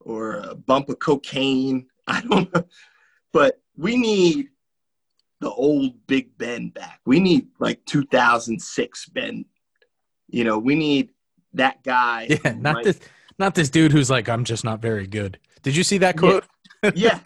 [0.00, 1.86] or a bump of cocaine.
[2.06, 2.64] I don't know.
[3.32, 4.48] But we need
[5.40, 7.00] the old Big Ben back.
[7.04, 9.44] We need like 2006 Ben.
[10.28, 11.10] You know, we need
[11.56, 12.26] that guy.
[12.30, 13.00] Yeah, not might- this,
[13.38, 15.38] not this dude who's like, I'm just not very good.
[15.62, 16.20] Did you see that Yeah.
[16.20, 16.44] quote?
[16.94, 17.18] yeah,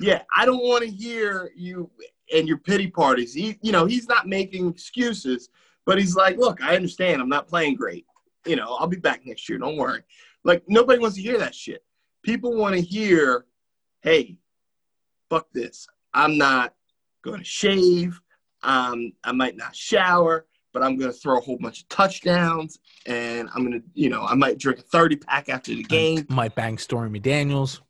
[0.00, 0.22] yeah.
[0.36, 1.90] I don't want to hear you
[2.34, 3.34] and your pity parties.
[3.34, 5.48] He, you know, he's not making excuses,
[5.84, 7.20] but he's like, look, I understand.
[7.20, 8.06] I'm not playing great.
[8.46, 9.58] You know, I'll be back next year.
[9.58, 10.02] Don't worry.
[10.44, 11.82] Like nobody wants to hear that shit.
[12.22, 13.46] People want to hear,
[14.02, 14.36] hey,
[15.28, 15.86] fuck this.
[16.14, 16.74] I'm not
[17.22, 18.20] going to shave.
[18.62, 22.78] Um, I might not shower, but I'm going to throw a whole bunch of touchdowns,
[23.06, 26.26] and I'm going to, you know, I might drink a 30 pack after the game.
[26.28, 27.80] Might bang Stormy Daniels,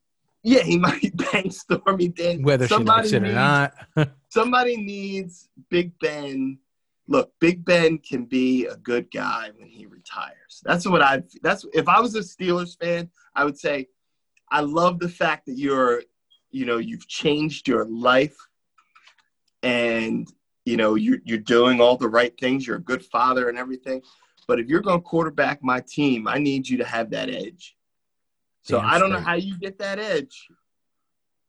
[0.42, 2.44] Yeah, he might bang Stormy Daniels.
[2.44, 3.74] whether she likes it or not.
[4.30, 6.58] Somebody needs Big Ben.
[7.10, 10.60] Look, Big Ben can be a good guy when he retires.
[10.62, 11.22] That's what I.
[11.42, 13.88] That's if I was a Steelers fan, I would say,
[14.50, 16.02] I love the fact that you're,
[16.50, 18.36] you know, you've changed your life,
[19.62, 20.28] and
[20.68, 22.66] you know you're you're doing all the right things.
[22.66, 24.02] You're a good father and everything,
[24.46, 27.76] But if you're going to quarterback my team, I need you to have that edge.
[28.62, 30.48] So Damn I don't know how you get that edge.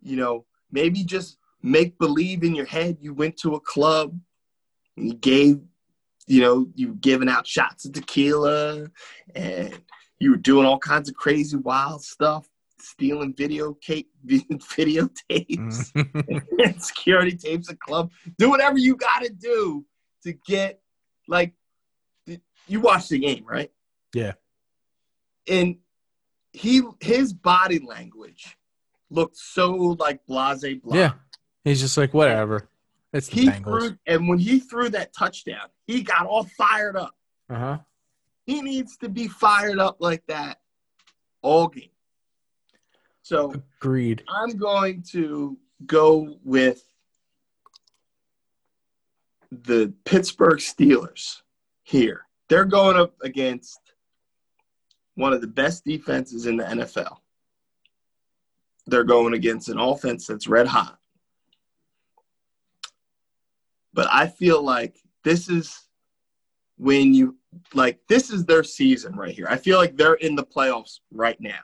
[0.01, 4.17] You know, maybe just make believe in your head you went to a club
[4.97, 5.59] and you gave,
[6.28, 8.88] you know, you giving out shots of tequila
[9.34, 9.80] and
[10.20, 12.49] you were doing all kinds of crazy wild stuff,
[12.82, 18.11] stealing video tape, videotapes and security tapes of club.
[18.38, 19.86] Do whatever you got to do
[20.23, 20.82] to get
[21.27, 21.53] like
[22.67, 23.71] you watch the game, right?
[24.13, 24.34] Yeah.
[25.47, 25.77] And
[26.53, 28.57] he his body language
[29.09, 30.95] looked so like blase blah.
[30.95, 31.11] yeah.
[31.63, 32.69] He's just like, whatever.
[33.11, 33.63] It's He Bengals.
[33.63, 37.15] threw and when he threw that touchdown, he got all fired up.
[37.49, 37.77] Uh huh.
[38.45, 40.59] He needs to be fired up like that
[41.41, 41.89] all game.
[43.30, 44.23] So Agreed.
[44.27, 45.55] I'm going to
[45.86, 46.84] go with
[49.51, 51.43] the Pittsburgh Steelers
[51.84, 52.25] here.
[52.47, 53.80] They're going up against
[55.13, 57.17] one of the best defenses in the NFL.
[58.88, 60.97] They're going against an offense that's red hot.
[63.93, 65.88] But I feel like this is
[66.77, 67.38] when you
[67.75, 69.45] like this is their season right here.
[69.47, 71.59] I feel like they're in the playoffs right now.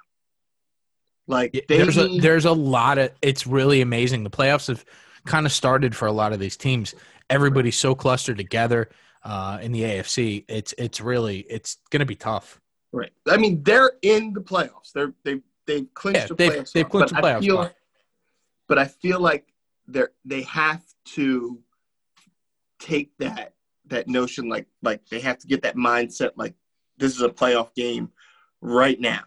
[1.28, 4.24] Like they there's a there's a lot of it's really amazing.
[4.24, 4.86] The playoffs have
[5.26, 6.94] kind of started for a lot of these teams.
[7.30, 8.90] Everybody's so clustered together
[9.24, 10.46] uh, in the AFC.
[10.48, 12.62] It's it's really it's going to be tough.
[12.92, 13.12] Right.
[13.28, 14.92] I mean, they're in the playoffs.
[14.94, 16.72] They're they they've clinched Yeah, the they've- playoffs.
[16.74, 17.76] they've clinched But the I feel- spot.
[18.68, 19.52] But I feel like
[19.88, 20.84] they're they have
[21.16, 21.60] to
[22.80, 23.54] take that
[23.88, 26.54] that notion like like they have to get that mindset like
[26.98, 28.12] this is a playoff game
[28.62, 29.22] right now.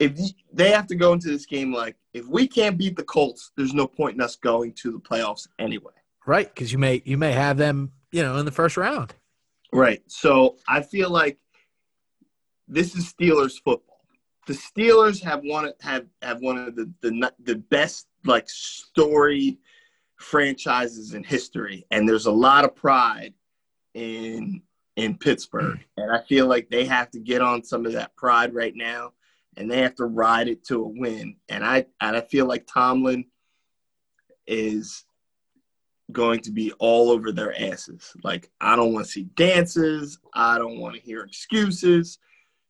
[0.00, 0.18] If
[0.52, 3.74] they have to go into this game like if we can't beat the Colts, there's
[3.74, 5.92] no point in us going to the playoffs anyway.
[6.26, 6.52] Right?
[6.52, 9.14] Because you may you may have them you know in the first round.
[9.72, 10.02] Right.
[10.08, 11.38] So I feel like
[12.66, 14.00] this is Steelers football.
[14.46, 19.58] The Steelers have one have have one of the the the best like story
[20.16, 23.34] franchises in history, and there's a lot of pride
[23.94, 24.62] in
[24.96, 28.54] in Pittsburgh, and I feel like they have to get on some of that pride
[28.54, 29.12] right now,
[29.56, 31.36] and they have to ride it to a win.
[31.48, 33.26] And I and I feel like Tomlin
[34.46, 35.04] is
[36.12, 38.12] going to be all over their asses.
[38.22, 40.18] Like, I don't want to see dances.
[40.34, 42.18] I don't want to hear excuses.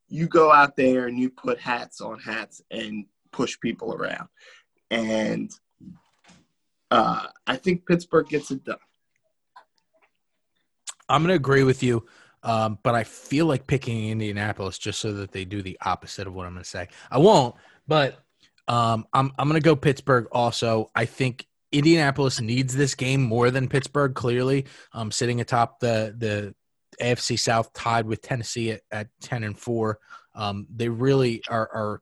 [0.08, 4.28] You go out there and you put hats on hats and push people around.
[4.90, 5.50] And
[6.90, 8.78] uh, I think Pittsburgh gets it done.
[11.08, 12.06] I'm going to agree with you,
[12.42, 16.34] um, but I feel like picking Indianapolis just so that they do the opposite of
[16.34, 16.88] what I'm going to say.
[17.10, 17.54] I won't,
[17.86, 18.18] but
[18.68, 20.26] um, I'm I'm going to go Pittsburgh.
[20.32, 24.14] Also, I think Indianapolis needs this game more than Pittsburgh.
[24.14, 26.54] Clearly, um, sitting atop the the
[27.04, 29.98] AFC South, tied with Tennessee at, at ten and four.
[30.34, 32.00] Um, they really are are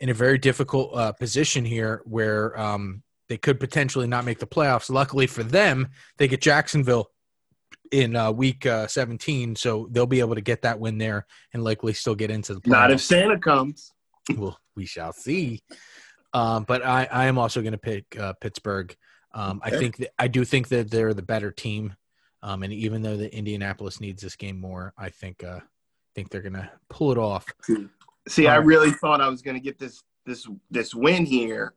[0.00, 4.46] in a very difficult uh, position here, where um, they could potentially not make the
[4.46, 4.90] playoffs.
[4.90, 7.10] Luckily for them, they get Jacksonville
[7.92, 11.62] in uh, week uh, 17, so they'll be able to get that win there and
[11.62, 12.70] likely still get into the playoffs.
[12.70, 13.92] Not if Santa comes.
[14.36, 15.62] well, we shall see.
[16.32, 18.94] Um, but I, I am also going to pick uh, Pittsburgh.
[19.32, 21.94] Um, I think that, I do think that they're the better team,
[22.42, 25.60] um, and even though the Indianapolis needs this game more, I think uh,
[26.14, 27.46] think they're going to pull it off.
[28.28, 31.74] See, I really thought I was going to get this this this win here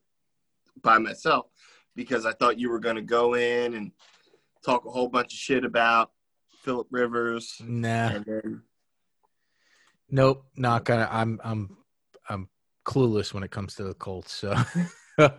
[0.81, 1.47] by myself
[1.95, 3.91] because I thought you were going to go in and
[4.67, 6.11] talk a whole bunch of shit about
[6.63, 8.61] Philip Rivers Nah, then
[10.09, 11.07] nope, not gonna.
[11.11, 11.77] I'm I'm
[12.29, 12.49] I'm
[12.85, 14.33] clueless when it comes to the Colts.
[14.33, 14.55] So.
[15.17, 15.29] uh,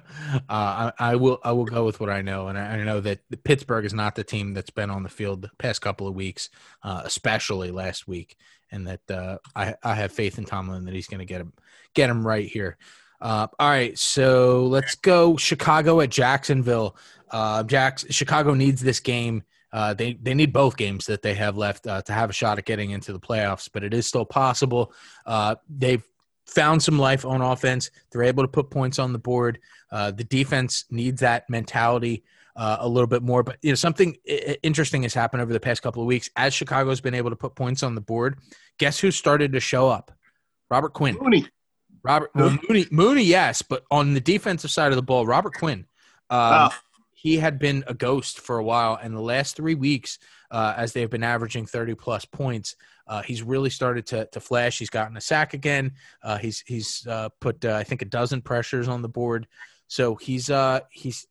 [0.48, 1.38] I, I will.
[1.44, 3.94] I will go with what I know, and I, I know that the Pittsburgh is
[3.94, 6.50] not the team that's been on the field the past couple of weeks,
[6.82, 8.36] uh, especially last week,
[8.72, 11.52] and that uh, I, I have faith in Tomlin that he's going to get him
[11.94, 12.76] get him right here.
[13.20, 16.96] Uh, all right, so let's go Chicago at Jacksonville.
[17.30, 19.42] Uh, Jacks Chicago needs this game.
[19.72, 22.58] Uh, they they need both games that they have left uh, to have a shot
[22.58, 24.92] at getting into the playoffs, but it is still possible.
[25.26, 26.02] Uh, they've
[26.46, 27.90] found some life on offense.
[28.10, 29.58] They're able to put points on the board.
[29.92, 32.24] Uh, the defense needs that mentality
[32.56, 33.42] uh, a little bit more.
[33.42, 34.16] But you know, something
[34.62, 37.54] interesting has happened over the past couple of weeks as Chicago's been able to put
[37.54, 38.38] points on the board.
[38.78, 40.12] Guess who started to show up?
[40.70, 41.18] Robert Quinn.
[41.20, 41.46] Mooney.
[42.02, 42.86] Robert well, Mooney.
[42.90, 45.84] Mooney, yes, but on the defensive side of the ball, Robert Quinn.
[46.30, 46.70] Um, Oh.
[47.20, 50.20] He had been a ghost for a while, and the last three weeks,
[50.52, 52.76] uh, as they've been averaging thirty plus points,
[53.08, 54.78] uh, he's really started to to flash.
[54.78, 55.94] He's gotten a sack again.
[56.22, 59.48] Uh, he's he's uh, put uh, I think a dozen pressures on the board,
[59.88, 61.26] so he's uh, he's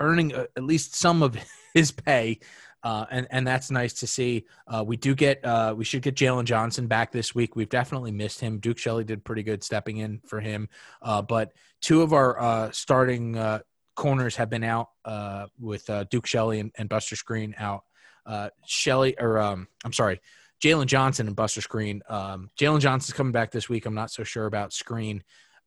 [0.00, 1.36] earning uh at least some of
[1.74, 2.40] his pay.
[2.82, 4.46] And and that's nice to see.
[4.84, 5.44] We do get
[5.76, 7.54] we should get Jaylon Johnson back this week.
[7.54, 8.58] We've definitely missed him.
[8.58, 10.68] Duke Shelley did pretty good stepping in for him,
[11.00, 13.36] but two of our starting
[14.00, 17.84] corners have been out uh, with uh, Duke Shelley and, and Buster Skrine out.
[18.24, 20.22] Uh, Shelley or um, I'm sorry,
[20.62, 22.00] Jaylon Johnson and Buster Skrine.
[22.10, 23.84] Um, Jaylon Johnson's coming back this week.
[23.84, 25.20] I'm not so sure about Skrine,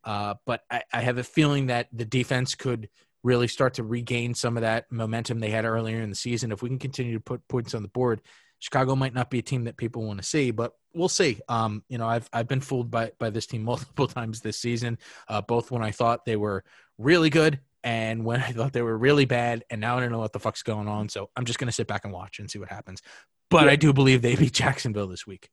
[0.03, 2.89] uh, but I, I have a feeling that the defense could
[3.21, 6.51] really start to regain some of that momentum they had earlier in the season.
[6.51, 8.19] If we can continue to put points on the board,
[8.57, 11.39] Chicago might not be a team that people want to see, but we'll see.
[11.47, 14.97] Um, you know, I've I've been fooled by by this team multiple times this season,
[15.27, 16.63] uh, both when I thought they were
[16.97, 20.19] really good and when I thought they were really bad, and now I don't know
[20.19, 21.09] what the fuck's going on.
[21.09, 23.01] So I'm just gonna sit back and watch and see what happens.
[23.49, 23.71] But Yeah.
[23.71, 25.49] I do believe they beat Jacksonville this week.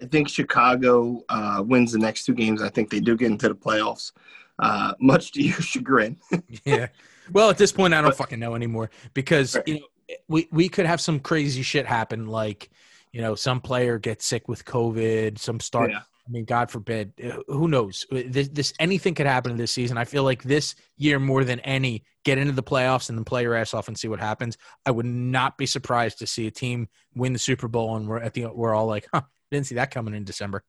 [0.00, 2.62] I think Chicago uh, wins the next two games.
[2.62, 4.12] I think they do get into the playoffs,
[4.60, 6.16] uh, much to your chagrin.
[6.64, 6.88] yeah.
[7.32, 9.66] Well, at this point, I don't But- fucking know anymore because Right.
[9.68, 9.86] you know
[10.28, 12.70] we we could have some crazy shit happen, like
[13.12, 15.90] you know some player gets sick with COVID, some start.
[15.90, 16.00] Yeah.
[16.28, 17.12] I mean, God forbid.
[17.22, 18.04] Uh, Who knows?
[18.10, 19.96] This, this anything could happen this season.
[19.96, 23.42] I feel like this year more than any, get into the playoffs and then play
[23.42, 24.58] your ass off and see what happens.
[24.84, 28.18] I would not be surprised to see a team win the Super Bowl and we're
[28.20, 30.62] at the we're all like, huh, didn't see that coming in December.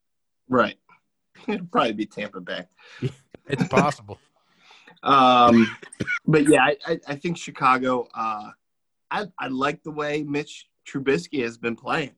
[0.48, 0.78] Right.
[1.48, 2.66] It'll probably be Tampa Bay.
[3.52, 4.20] It's possible.
[5.02, 5.78] Um,
[6.28, 8.10] but yeah, I, I, I think Chicago.
[8.14, 8.50] Uh,
[9.10, 12.12] I I like the way Mitch Trubisky has been playing.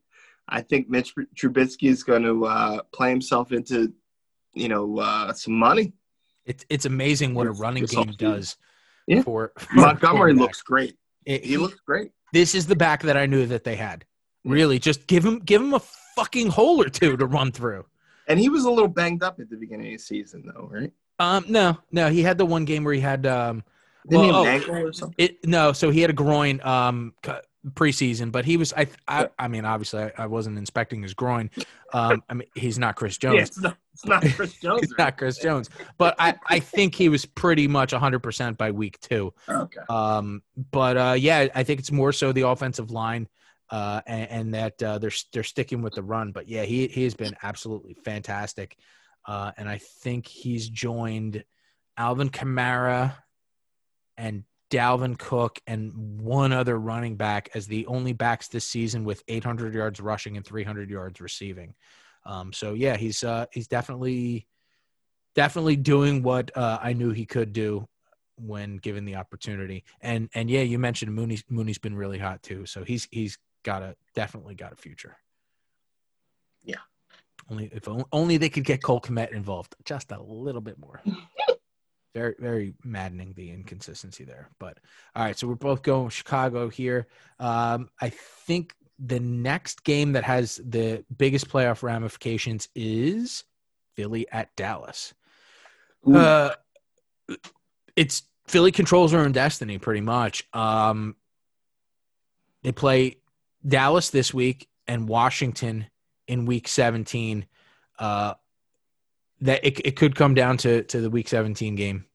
[0.52, 3.94] I think Mitch Trubisky is going to uh, play himself into,
[4.54, 5.94] you know, uh, some money.
[6.46, 8.58] It's it's amazing what a running it's game does.
[9.08, 9.22] Yeah.
[9.24, 10.96] For, for Montgomery looks great.
[11.26, 12.12] It- He looks great.
[12.34, 14.06] this is the back that I knew that they had.
[14.44, 15.82] Really, just give him give him a
[16.16, 17.86] fucking hole or two to run through.
[18.28, 20.92] And he was a little banged up at the beginning of the season, though, right?
[21.20, 23.64] Um, no, no, he had the one game where he had um,
[24.10, 24.72] Didn't he Well, have an oh.
[24.72, 25.16] ankle or something?
[25.20, 27.34] it no, so he had a groin um cu-
[27.70, 31.50] preseason, but he was I I, I mean obviously I, I wasn't inspecting his groin.
[31.94, 33.36] Um, I mean he's not Chris Jones.
[33.36, 34.82] Yeah, it's not, it's not Chris Jones.
[34.82, 39.00] He's not Chris Jones, but I, I think he was pretty much 100% by week
[39.00, 39.34] two.
[39.48, 39.82] Okay.
[39.90, 40.42] Um,
[40.72, 43.28] but uh, yeah, I think it's more so the offensive line
[43.72, 46.32] uh, and, and that uh, they're they're sticking with the run.
[46.32, 48.78] But yeah, he he has been absolutely fantastic,
[49.26, 51.44] uh, and I think he's joined
[51.98, 53.16] Alvin Kamara
[54.18, 55.92] and Dalvin Cook and
[56.22, 60.46] one other running back as the only backs this season with 800 yards rushing and
[60.46, 61.76] 300 yards receiving.
[62.26, 64.48] Um, so yeah, he's uh, he's definitely
[65.36, 67.88] definitely doing what uh, I knew he could do
[68.38, 69.84] when given the opportunity.
[70.00, 72.66] And and yeah, you mentioned Mooney's Mooney's been really hot too.
[72.66, 75.18] So he's he's got a definitely got a future.
[76.64, 76.76] Yeah.
[77.50, 81.02] Only if on- only they could get Cole Kmet involved just a little bit more.
[82.14, 84.50] very very maddening the inconsistency there.
[84.60, 84.78] But
[85.16, 87.08] all right, so we're both going Chicago here.
[87.40, 93.44] Um, I think the next game that has the biggest playoff ramifications is
[93.96, 95.14] Philly at Dallas.
[96.06, 96.52] Uh,
[97.96, 100.48] it's Philly controls their own destiny pretty much.
[100.54, 101.16] Um,
[102.64, 103.18] they play
[103.66, 105.88] Dallas this week and Washington
[106.28, 107.46] in Week 17.
[107.98, 108.34] Uh,
[109.42, 112.06] that it, it could come down to to the Week 17 game.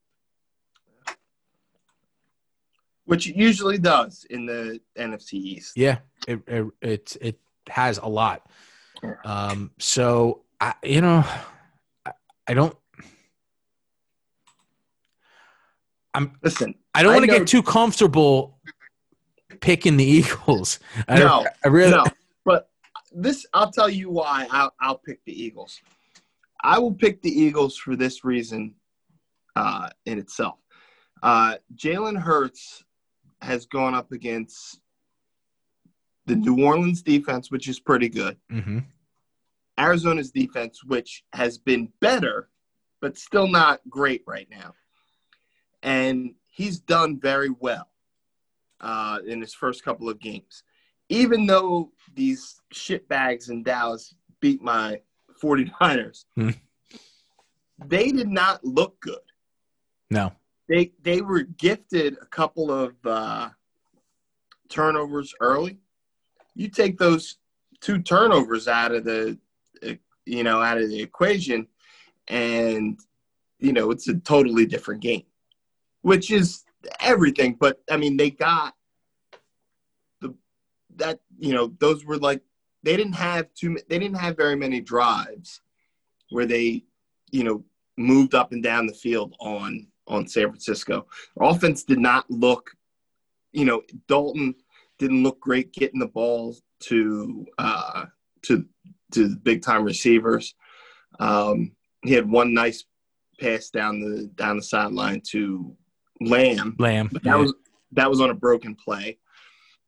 [3.04, 5.76] Which it usually does in the NFC East.
[5.76, 8.48] Yeah, it it it, it has a lot.
[9.24, 11.24] Um, so I you know
[12.04, 12.12] I,
[12.48, 12.76] I don't.
[16.14, 18.58] I'm Listen, I don't want to get too comfortable
[19.60, 20.80] picking the Eagles.
[21.08, 22.04] I, No, I really no,
[22.44, 22.70] but
[23.12, 25.80] this I'll tell you why I'll, I'll pick the Eagles.
[26.66, 28.74] I will pick the Eagles for this reason
[29.54, 30.58] uh, in itself.
[31.22, 32.82] Uh, Jalen Hurts
[33.40, 34.80] has gone up against
[36.26, 38.36] the New Orleans defense, which is pretty good.
[38.50, 38.84] Mhm.
[39.78, 42.50] Arizona's defense, which has been better,
[43.00, 44.74] but still not great right now.
[45.84, 47.88] And he's done very well
[48.80, 50.64] uh, in his first couple of games.
[51.08, 55.00] Even though these shitbags in Dallas beat my
[55.42, 56.50] 49ers, Hmm.
[57.86, 59.18] they did not look good.
[60.10, 60.32] no.
[60.68, 63.50] They they were gifted a couple of uh,
[64.68, 65.78] turnovers early.
[66.56, 67.36] You take those
[67.80, 69.38] two turnovers out of the
[70.24, 71.68] you know out of the equation,
[72.26, 72.98] and
[73.60, 75.22] you know it's a totally different game,
[76.02, 76.64] which is
[76.98, 77.54] everything.
[77.60, 78.74] But I mean, they got
[80.20, 80.34] the
[80.96, 82.42] that you know those were like
[82.86, 85.60] they didn't have too they didn't have very many drives
[86.30, 86.84] where they
[87.32, 87.64] you know
[87.98, 91.06] moved up and down the field on on San Francisco.
[91.36, 92.70] Their offense did not look,
[93.50, 94.54] you know, Dalton
[95.00, 98.06] didn't look great getting the ball to uh,
[98.42, 98.64] to
[99.12, 100.54] to the big time receivers.
[101.18, 101.72] Um,
[102.02, 102.84] he had one nice
[103.40, 105.74] pass down the down the sideline to
[106.20, 107.08] Lamb, Lamb.
[107.12, 107.36] but that yeah.
[107.36, 107.54] was
[107.92, 109.18] that was on a broken play.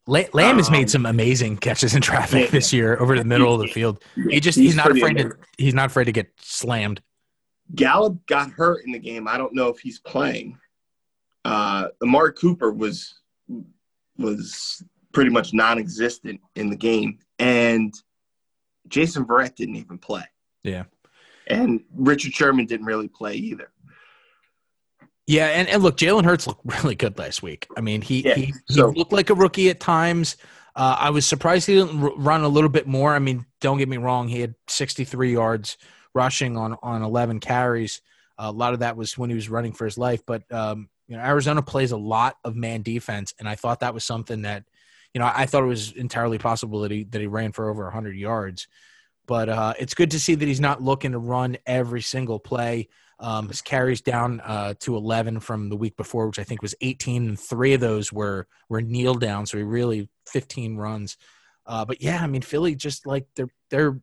[0.09, 2.51] La- Lamb has um, made some amazing catches in traffic yeah.
[2.51, 4.03] this year over the middle of the field.
[4.31, 7.03] He just he's, not pretty afraid to he's not afraid to get slammed.
[7.75, 9.29] Gallup got hurt in the game.
[9.29, 10.59] I don't know if he's playing.
[11.45, 13.21] Uh, Amari Cooper was
[14.17, 14.83] was
[15.13, 17.93] pretty much non-existent in the game, and
[18.89, 20.25] Jason Verrett didn't even play.
[20.65, 20.85] Yeah.
[21.49, 23.71] and Richard Sherman didn't really play either.
[25.29, 27.69] Yeah, and, and look, Jalen Hurts looked really good last week.
[27.77, 30.37] I mean, he Yeah, he, he looked like a rookie at times.
[30.75, 33.15] Uh, I was surprised he didn't r- run a little bit more.
[33.15, 35.77] I mean, don't get me wrong; he had 63 yards
[36.15, 38.01] rushing on on 11 carries.
[38.39, 40.23] a lot of that was when he was running for his life.
[40.25, 43.93] But um, you know, Arizona plays a lot of man defense, and I thought that
[43.93, 44.65] was something that,
[45.13, 47.85] you know, I thought it was entirely possible that he that he ran for over
[47.85, 48.67] 100 yards.
[49.27, 52.89] But uh, it's good to see that he's not looking to run every single play.
[53.21, 56.77] Um, his carries down uh, to 11 from the week before, which I think was
[56.81, 59.47] 18, and three of those were were kneel down.
[59.47, 61.17] So he really 15 runs.
[61.67, 64.01] Uh, but yeah, I mean Philly just like they're they're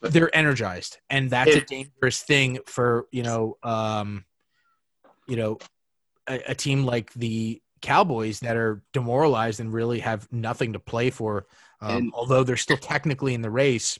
[0.00, 4.24] they're energized, and that's a dangerous thing for you know um,
[5.26, 5.58] you know
[6.28, 11.10] a, a team like the Cowboys that are demoralized and really have nothing to play
[11.10, 11.46] for.
[11.80, 13.98] Um, And- although they're still technically in the race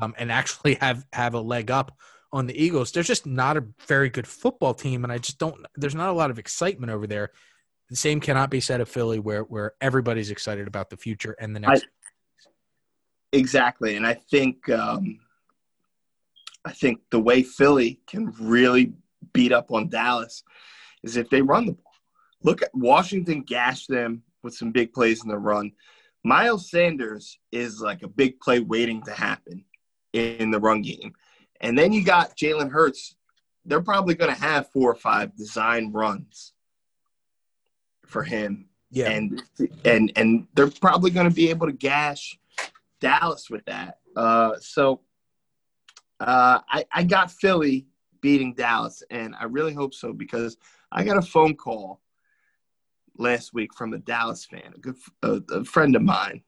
[0.00, 1.96] um, and actually have have a leg up
[2.32, 2.92] on the Eagles.
[2.92, 5.66] They're just not a very good football team, and I just don't.
[5.76, 7.30] There's not a lot of excitement over there.
[7.90, 11.54] The same cannot be said of Philly, where where everybody's excited about the future and
[11.54, 11.86] the next.
[13.32, 15.20] Exactly, and I think um,
[16.64, 18.92] I think the way Philly can really
[19.32, 20.42] beat up on Dallas
[21.02, 21.82] is if they run the ball.
[22.42, 25.72] Look at Washington gash them with some big plays in the run.
[26.24, 29.64] Miles Sanders is like a big play waiting to happen
[30.12, 31.14] in the run game,
[31.60, 33.14] and then you got Jalen Hurts.
[33.64, 36.52] They're probably going to have four or five design runs
[38.06, 39.42] for him yeah, and
[39.84, 42.38] and and they're probably going to be able to gash
[43.00, 43.98] Dallas with that.
[44.16, 45.00] Uh, so
[46.20, 47.86] uh, I I got Philly
[48.20, 50.56] beating Dallas, and I really hope so because
[50.90, 52.00] I got a phone call
[53.18, 56.42] last week from a Dallas fan, a good a, a friend of mine,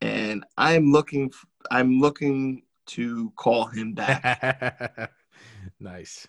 [0.00, 1.30] and I'm looking
[1.70, 5.10] I'm looking to call him back.
[5.80, 6.26] nice.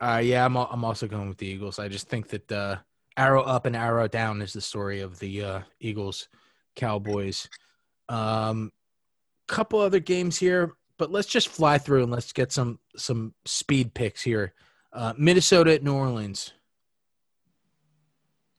[0.00, 1.78] Uh, yeah, I'm I'm also going with the Eagles.
[1.78, 2.76] I just think that uh,
[3.16, 6.28] arrow up and arrow down is the story of the uh, Eagles
[6.74, 7.48] Cowboys.
[8.08, 8.72] Um,
[9.48, 13.94] couple other games here, but let's just fly through and let's get some some speed
[13.94, 14.54] picks here.
[14.92, 16.52] Uh, Minnesota at New Orleans.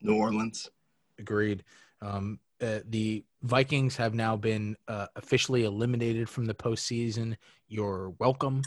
[0.01, 0.69] New Orleans.
[1.19, 1.63] Agreed.
[2.01, 7.35] Um, uh, the Vikings have now been uh, officially eliminated from the postseason.
[7.67, 8.61] You're welcome.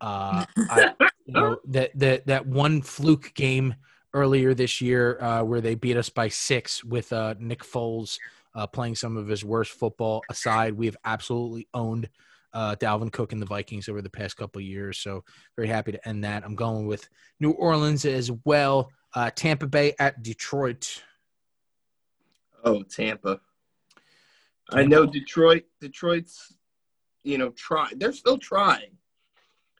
[0.00, 0.94] Uh, I,
[1.26, 3.74] you know, that that that one fluke game
[4.14, 8.18] earlier this year uh, where they beat us by six with uh, Nick Foles
[8.54, 12.08] uh, playing some of his worst football aside, we have absolutely owned
[12.52, 14.98] uh, Dalvin Cook and the Vikings over the past couple of years.
[14.98, 15.24] So
[15.56, 16.44] very happy to end that.
[16.44, 17.08] I'm going with
[17.38, 18.90] New Orleans as well.
[19.14, 21.02] Uh, Tampa Bay at Detroit.
[22.64, 23.40] Oh, Tampa.
[24.72, 25.64] I know Detroit.
[25.80, 26.54] Detroit's,
[27.24, 27.88] you know, try.
[27.96, 28.96] They're still trying.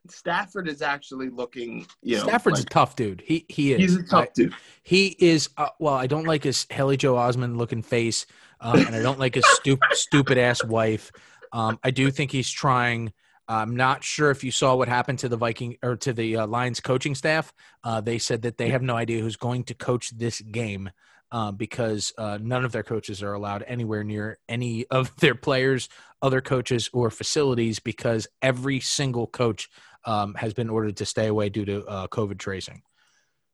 [0.09, 1.87] Stafford is actually looking.
[2.03, 3.23] You know, Stafford's like- a tough dude.
[3.25, 3.81] He he is.
[3.81, 4.55] he's a tough I- dude.
[4.83, 5.51] he is.
[5.57, 8.27] Uh, well, I don't like his Haley Joel Osment looking face,
[8.61, 11.13] um, and I don't like his stupid stupid ass wife.
[11.53, 13.13] Um, I do think he's trying.
[13.47, 16.47] I'm not sure if you saw what happened to the Viking or to the uh,
[16.47, 17.53] Lions coaching staff.
[17.83, 20.91] Uh, they said that they have no idea who's going to coach this game
[21.33, 25.89] uh, because uh, none of their coaches are allowed anywhere near any of their players,
[26.23, 29.69] other coaches, or facilities because every single coach
[30.05, 32.83] um, has been ordered to stay away due to uh, COVID tracing.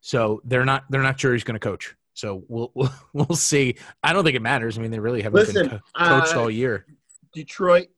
[0.01, 1.95] So they're not they're not sure he's going to coach.
[2.15, 3.77] So we'll, we'll we'll see.
[4.03, 4.79] I don't think it matters.
[4.79, 6.87] I mean, they really haven't Listen, been co- coached uh, all year.
[7.33, 7.89] Detroit.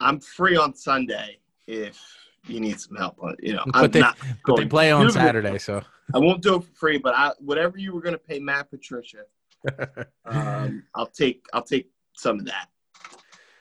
[0.00, 2.00] I'm free on Sunday if
[2.48, 3.16] you need some help.
[3.20, 3.42] But.
[3.42, 4.16] You know, But I'm they- not.
[4.46, 5.12] But they play on it.
[5.12, 5.82] Saturday, so
[6.14, 8.70] I won't do it for free, but I whatever you were going to pay Matt
[8.70, 9.22] Patricia,
[10.24, 11.44] um, I'll take.
[11.52, 12.68] I'll take some of that.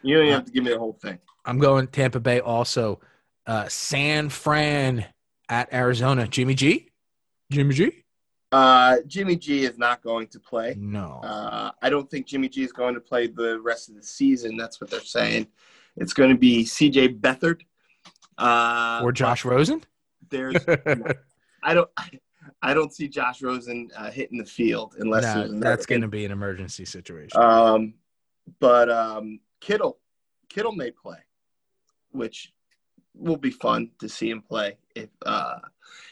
[0.03, 1.19] You don't even have to give me the whole thing.
[1.45, 2.99] I'm going Tampa Bay also.
[3.45, 5.05] Uh, San Fran
[5.49, 6.27] at Arizona.
[6.27, 6.89] Jimmy G.
[7.51, 8.03] Jimmy G.
[8.51, 10.75] Uh, Jimmy G is not going to play.
[10.77, 11.21] No.
[11.23, 14.55] Uh, I don't think Jimmy G is going to play the rest of the season.
[14.57, 15.47] That's what they're saying.
[15.97, 17.15] It's going to be C.J.
[17.15, 17.61] Beathard.
[18.37, 19.83] Uh, or Josh Rosen.
[20.29, 20.55] There's.
[21.63, 21.89] I don't.
[22.61, 26.25] I don't see Josh Rosen uh, hitting the field unless No, that's going to be
[26.25, 27.39] an emergency situation.
[27.39, 27.93] Um,
[28.59, 29.99] but um, Kittle,
[30.49, 31.19] Kittle may play,
[32.11, 32.53] which
[33.13, 35.59] will be fun to see him play if uh,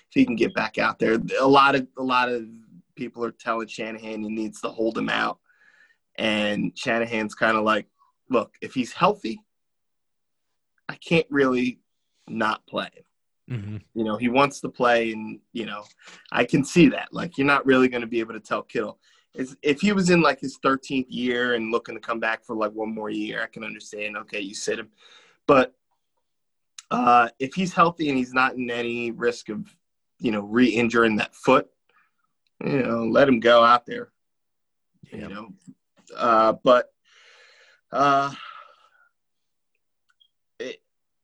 [0.10, 1.18] if he can get back out there.
[1.40, 2.46] A lot of a lot of
[2.96, 5.40] people are telling Shanahan he needs to hold him out,
[6.16, 7.88] and Shanahan's kind of like,
[8.30, 9.40] look, if he's healthy,
[10.90, 11.80] I can't really
[12.28, 13.60] not play him.
[13.60, 15.84] hmm You know, he wants to play, and you know,
[16.32, 17.10] I can see that.
[17.12, 19.00] Like, you're not really going to be able to tell Kittle.
[19.62, 22.72] If he was in like his 13th year and looking to come back for like
[22.72, 24.16] one more year, I can understand.
[24.18, 24.90] Okay, you sit him,
[25.46, 25.76] but
[26.92, 29.76] uh, if he's healthy and he's not in any risk of,
[30.20, 31.68] you know, re-injuring that foot,
[32.64, 34.12] you know, let him go out there.
[35.12, 35.20] Yeah.
[35.20, 35.50] You know,
[36.16, 36.92] uh, but
[37.92, 38.32] uh,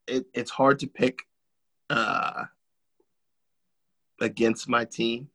[0.07, 1.23] it, it it's hard to pick
[1.89, 2.45] uh,
[4.19, 5.29] against my team,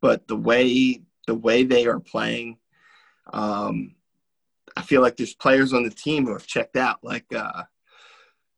[0.00, 2.58] but the way the way they are playing,
[3.32, 3.94] um,
[4.76, 6.98] I feel like there's players on the team who have checked out.
[7.02, 7.64] Like, uh,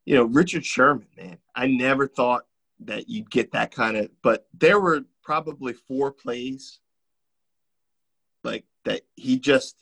[0.05, 1.39] you know, Richard Sherman, man.
[1.55, 2.47] I never thought
[2.81, 6.79] that you'd get that kind of, but there were probably four plays
[8.43, 9.77] like that he just,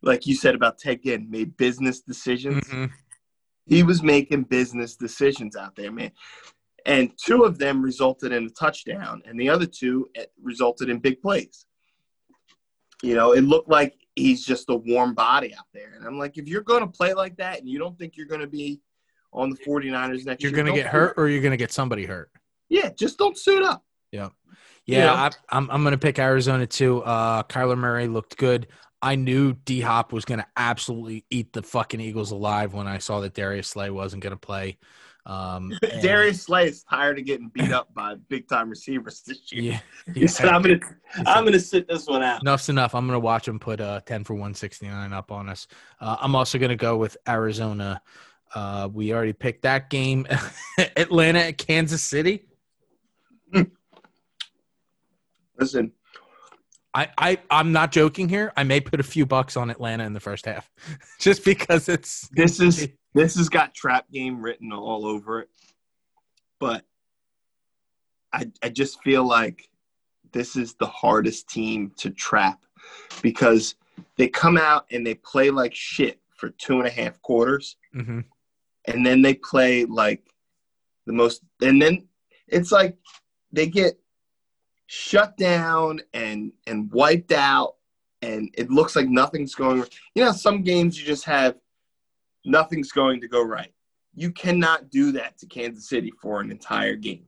[0.00, 2.90] like you said about Ted Ginn, made business decisions Mhm.
[3.66, 6.12] He was making business decisions out there, man.
[6.84, 10.98] And two of them resulted in a touchdown, and the other two eh, resulted in
[10.98, 11.64] big plays.
[13.02, 15.92] You know, it looked like he's just a warm body out there.
[15.96, 18.26] And I'm like, if you're going to play like that and you don't think you're
[18.26, 18.80] going to be
[19.32, 21.72] on the 49ers next year, You're going to get hurt or you're going to get
[21.72, 22.30] somebody hurt.
[22.68, 23.84] Yeah, just don't suit up.
[24.86, 25.12] Yeah, know?
[25.14, 27.02] I, I'm I'm going to pick Arizona too.
[27.02, 28.66] Uh, Kyler Murray looked good.
[29.02, 32.98] I knew D Hop was going to absolutely eat the fucking Eagles alive when I
[32.98, 34.78] saw that Darius Slay wasn't going to play.
[35.26, 39.52] Um, and- Darius Slay is tired of getting beat up by big time receivers this
[39.52, 39.80] year.
[40.06, 40.78] Yeah, He said, I'm gonna
[41.26, 42.42] I'm gonna sit this one out.
[42.42, 42.94] Enough's enough.
[42.94, 45.66] I'm going to watch him put uh, 10 for 169 up on us.
[46.00, 48.00] Uh, I'm also going to go with Arizona.
[48.54, 50.26] Uh, we already picked that game.
[50.96, 52.46] Atlanta at Kansas City.
[55.58, 55.92] Listen,
[56.94, 58.52] I, I, I'm not joking here.
[58.56, 60.70] I may put a few bucks on Atlanta in the first half
[61.20, 62.28] just because it's.
[62.32, 65.48] this is this has got trap game written all over it
[66.58, 66.84] but
[68.32, 69.68] i i just feel like
[70.32, 72.60] this is the hardest team to trap
[73.20, 73.74] because
[74.16, 78.24] they come out and they play like shit for two and a half quarters Mhm.
[78.86, 80.22] and then they play like
[81.06, 82.06] the most and then
[82.48, 82.96] it's like
[83.52, 83.98] they get
[84.94, 87.76] shut down and and wiped out
[88.20, 89.82] and it looks like nothing's going
[90.14, 91.56] you know some games you just have
[92.44, 93.72] nothing's going to go right
[94.14, 97.24] you cannot do that to kansas city for an entire game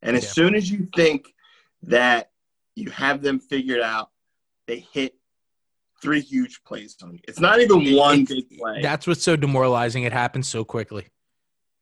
[0.00, 0.30] and as Yeah.
[0.30, 1.34] soon as you think
[1.82, 2.30] that
[2.76, 4.08] you have them figured out
[4.66, 5.14] they hit
[6.00, 9.36] three huge plays on you it's not even one It's- big play That's what's so
[9.36, 10.04] demoralizing.
[10.04, 11.08] It happens so quickly.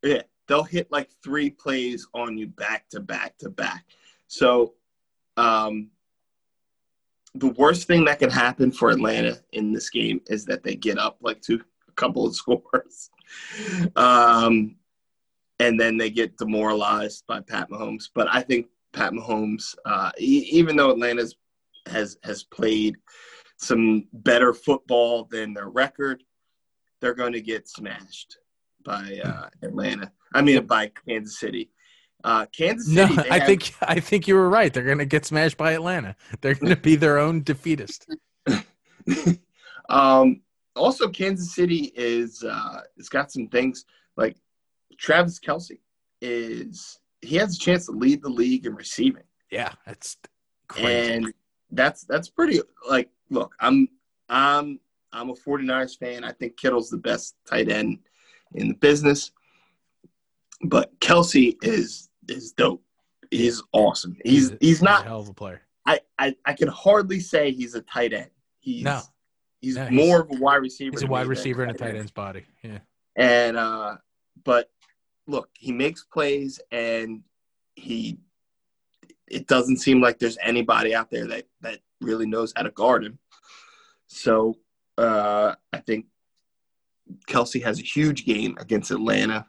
[0.03, 3.85] Yeah, they'll hit like three plays on you back to back to back.
[4.31, 4.75] So,
[5.35, 5.89] um,
[7.35, 10.97] the worst thing that can happen for Atlanta in this game is that they get
[10.97, 13.09] up like to a couple of scores,
[13.97, 14.77] um,
[15.59, 18.05] and then they get demoralized by Pat Mahomes.
[18.15, 21.35] But I think Pat Mahomes, uh, e- even though Atlanta's
[21.87, 22.95] has has played
[23.57, 26.23] some better football than their record,
[27.01, 28.37] they're going to get smashed
[28.85, 30.09] by uh, Atlanta.
[30.33, 31.69] I mean, by Kansas City.
[32.23, 33.21] Uh, Kansas No, City.
[33.23, 34.73] they I have- think I think you were right.
[34.73, 36.15] They're going to get smashed by Atlanta.
[36.41, 38.07] They're going to be their own defeatist.
[39.89, 40.41] um,
[40.75, 43.85] also, Kansas City is uh, it's got some things
[44.17, 44.37] like
[44.97, 45.79] Travis Kelce
[46.21, 50.17] is he has a chance to lead the league in receiving, Yeah, that's
[50.67, 51.13] crazy.
[51.13, 51.33] and
[51.71, 52.61] that's that's pretty.
[52.89, 53.87] Like, look, I'm
[54.29, 54.79] I'm
[55.11, 56.23] I'm a 49ers fan.
[56.23, 57.99] I think Kittle's the best tight end
[58.55, 59.31] in the business,
[60.63, 62.83] but Kelce is is dope.
[63.29, 64.17] He's awesome.
[64.25, 65.05] He's a- he's a not.
[65.05, 65.61] hell of a player.
[65.85, 68.29] I, I I can hardly say he's a tight end.
[68.59, 69.01] He's No.
[69.61, 70.91] he's No, he's- more of a wide receiver.
[70.91, 72.45] He's a wide receiver in a tight end's body.
[72.61, 72.79] Yeah.
[73.15, 73.97] And uh,
[74.43, 74.69] but
[75.27, 77.23] look, he makes plays, and
[77.75, 78.17] he.
[79.27, 83.03] It doesn't seem like there's anybody out there that that really knows how to guard
[83.05, 83.17] him.
[84.07, 84.57] So
[84.97, 86.07] uh, I think
[87.29, 89.45] Kelce has a huge game against Atlanta.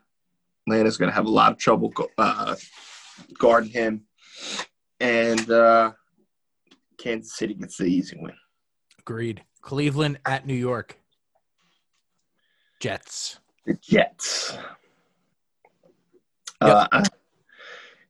[0.66, 2.54] Atlanta's going to have a lot of trouble uh,
[3.38, 4.04] guarding him,
[5.00, 5.92] and uh,
[6.98, 8.34] Kansas City gets the easy win.
[9.00, 9.42] Agreed.
[9.60, 10.98] Cleveland at New York.
[12.80, 13.38] Jets.
[13.66, 14.56] The Jets.
[16.60, 17.04] Uh,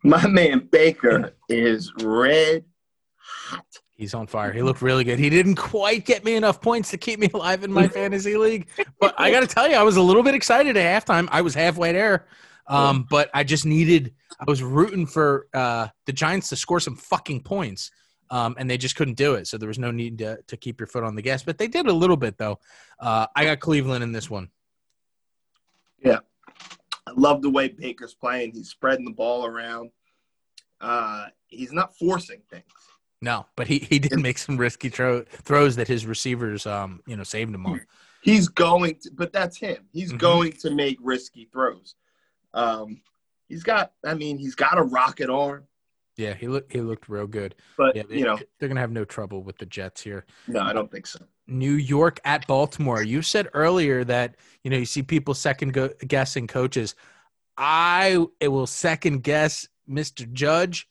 [0.03, 2.65] My man Baker is red
[3.17, 3.67] hot.
[4.03, 4.53] He's on fire.
[4.53, 5.21] He looked really good.
[5.21, 8.67] He didn't quite get me enough points to keep me alive in my fantasy league,
[8.99, 11.29] but I got to tell you, I was a little bit excited at halftime.
[11.31, 12.27] I was halfway there,
[12.67, 14.13] um, but I just needed.
[14.41, 17.93] I was rooting for uh, the Giants to score some fucking points,
[18.29, 19.47] um, and they just couldn't do it.
[19.47, 21.69] So there was no need to, to keep your foot on the gas, but they
[21.69, 22.59] did a little bit though.
[22.99, 24.49] Uh, I got Cleveland in this one.
[26.05, 26.19] Yeah,
[27.07, 28.51] I love the way Baker's playing.
[28.51, 29.93] He's spreading the ball around.
[30.81, 32.65] Uh, he's not forcing things.
[33.23, 37.17] No, but he, he did make some risky throw, throws that his receivers, um, you
[37.17, 37.81] know, saved him on.
[38.21, 39.85] He's going to, but that's him.
[39.93, 40.19] He's Mhm.
[40.19, 41.95] going to make risky throws.
[42.53, 43.01] Um,
[43.49, 45.67] he's got, I mean, he's got a rocket arm,
[46.17, 47.55] Yeah, he looked he looked real good.
[47.79, 50.27] but Yeah, they, you know, they're gonna have no trouble with the Jets here.
[50.49, 51.21] no, I don't think so.
[51.47, 53.03] New York at Baltimore.
[53.03, 56.95] You said earlier that you know you see people second go- guessing coaches.
[57.57, 60.31] I it will second guess Mr.
[60.33, 60.87] Judge.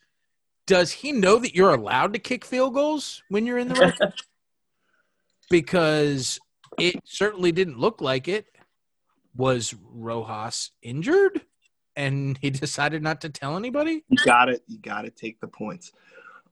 [0.72, 4.14] Does he know that you're allowed to kick field goals when you're in the red?
[5.50, 6.40] because
[6.80, 8.46] it certainly didn't look like it.
[9.36, 11.42] Was Rojas injured,
[11.98, 14.06] and he decided not to tell anybody?
[14.08, 14.64] You got it.
[14.66, 15.92] You got to take the points.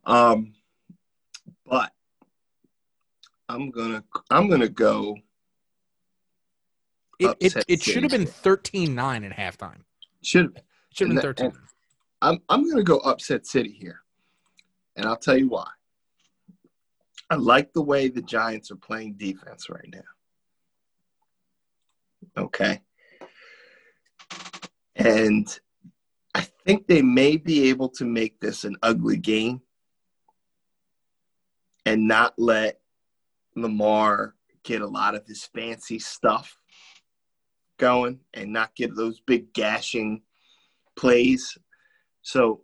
[0.06, 0.52] Um,
[1.66, 1.94] but
[3.48, 5.16] I'm gonna, I'm gonna go.
[7.20, 9.80] It it, it should have been 13-9 at halftime.
[10.22, 11.46] Should It should have been thirteen.
[11.52, 11.56] and-
[12.22, 14.02] I'm I'm gonna go upset city here,
[15.00, 15.68] and I'll tell you why.
[17.30, 20.02] I like the way the Giants are playing defense right now.
[22.38, 22.82] Okay,
[24.96, 25.48] and
[26.36, 29.62] I think they may be able to make this an ugly game,
[31.86, 32.82] and not let
[33.56, 36.58] Lamar get a lot of his fancy stuff
[37.78, 40.24] going, and not get those big gashing
[40.98, 41.58] plays.
[42.22, 42.64] So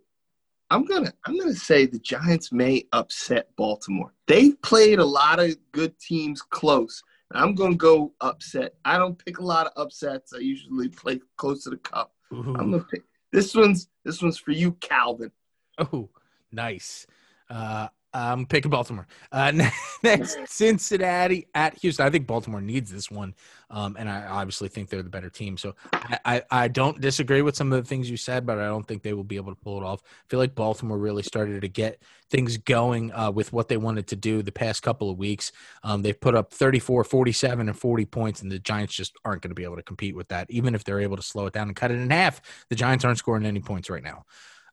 [0.70, 4.12] I'm gonna I'm gonna say the Giants may upset Baltimore.
[4.26, 7.02] They've played a lot of good teams close.
[7.32, 8.74] I'm gonna go upset.
[8.84, 10.32] I don't pick a lot of upsets.
[10.32, 12.12] I usually play close to the cup.
[12.32, 12.56] Ooh.
[12.58, 13.02] I'm gonna pick
[13.32, 15.30] this one's this one's for you, Calvin.
[15.78, 16.08] Oh,
[16.50, 17.06] nice.
[17.50, 19.06] Uh, I'm picking Baltimore.
[19.30, 19.52] Uh,
[20.02, 22.06] next, Cincinnati at Houston.
[22.06, 23.34] I think Baltimore needs this one,
[23.70, 25.58] um, and I obviously think they're the better team.
[25.58, 28.66] So I, I, I don't disagree with some of the things you said, but I
[28.66, 30.02] don't think they will be able to pull it off.
[30.04, 34.06] I feel like Baltimore really started to get things going uh, with what they wanted
[34.08, 35.52] to do the past couple of weeks.
[35.82, 39.50] Um, they've put up 34, 47, and 40 points, and the Giants just aren't going
[39.50, 40.50] to be able to compete with that.
[40.50, 42.40] Even if they're able to slow it down and cut it in half,
[42.70, 44.24] the Giants aren't scoring any points right now.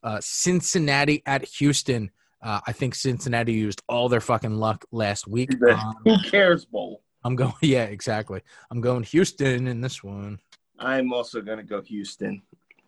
[0.01, 2.11] Uh, Cincinnati at Houston.
[2.43, 5.49] Uh, I think Cincinnati used all their fucking luck last week.
[5.63, 7.01] Um, Who cares bowl?
[7.23, 8.41] I'm going, yeah, exactly.
[8.69, 10.39] I'm going Houston in this one.
[10.77, 12.41] I'm also gonna go Houston.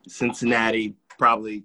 [0.08, 1.64] Cincinnati probably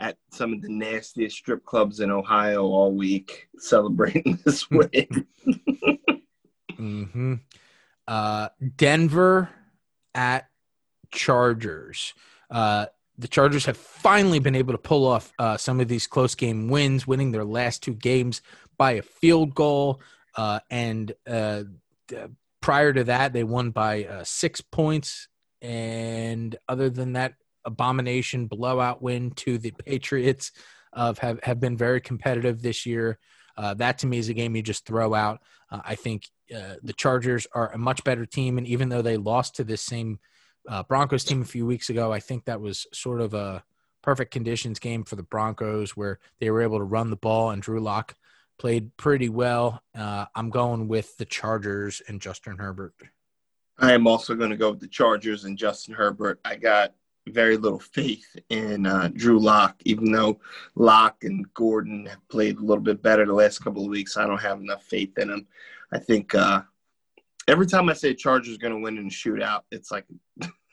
[0.00, 5.26] at some of the nastiest strip clubs in Ohio all week celebrating this win.
[6.76, 7.34] hmm
[8.06, 9.50] Uh, Denver
[10.14, 10.48] at
[11.12, 12.14] Chargers.
[12.50, 12.86] Uh,
[13.18, 16.68] the Chargers have finally been able to pull off uh, some of these close game
[16.68, 18.42] wins, winning their last two games
[18.76, 20.00] by a field goal.
[20.36, 21.64] Uh, and uh,
[22.60, 25.26] prior to that, they won by uh, six points.
[25.60, 27.34] And other than that,
[27.64, 30.52] abomination blowout win to the Patriots
[30.92, 33.18] of have, have been very competitive this year.
[33.56, 35.40] Uh, that to me is a game you just throw out.
[35.70, 39.16] Uh, I think uh, the Chargers are a much better team, and even though they
[39.16, 40.20] lost to this same
[40.68, 43.64] uh, Broncos team a few weeks ago, I think that was sort of a
[44.02, 47.62] perfect conditions game for the Broncos, where they were able to run the ball, and
[47.62, 48.14] Drew Lock
[48.58, 49.82] played pretty well.
[49.96, 52.94] Uh, I'm going with the Chargers and Justin Herbert.
[53.78, 56.40] I am also going to go with the Chargers and Justin Herbert.
[56.44, 56.94] I got
[57.28, 60.40] very little faith in uh, Drew Lock, even though
[60.74, 64.16] Lock and Gordon have played a little bit better the last couple of weeks.
[64.16, 65.46] I don't have enough faith in them.
[65.92, 66.62] I think uh,
[67.46, 70.06] every time I say Chargers going to win in a shootout, it's like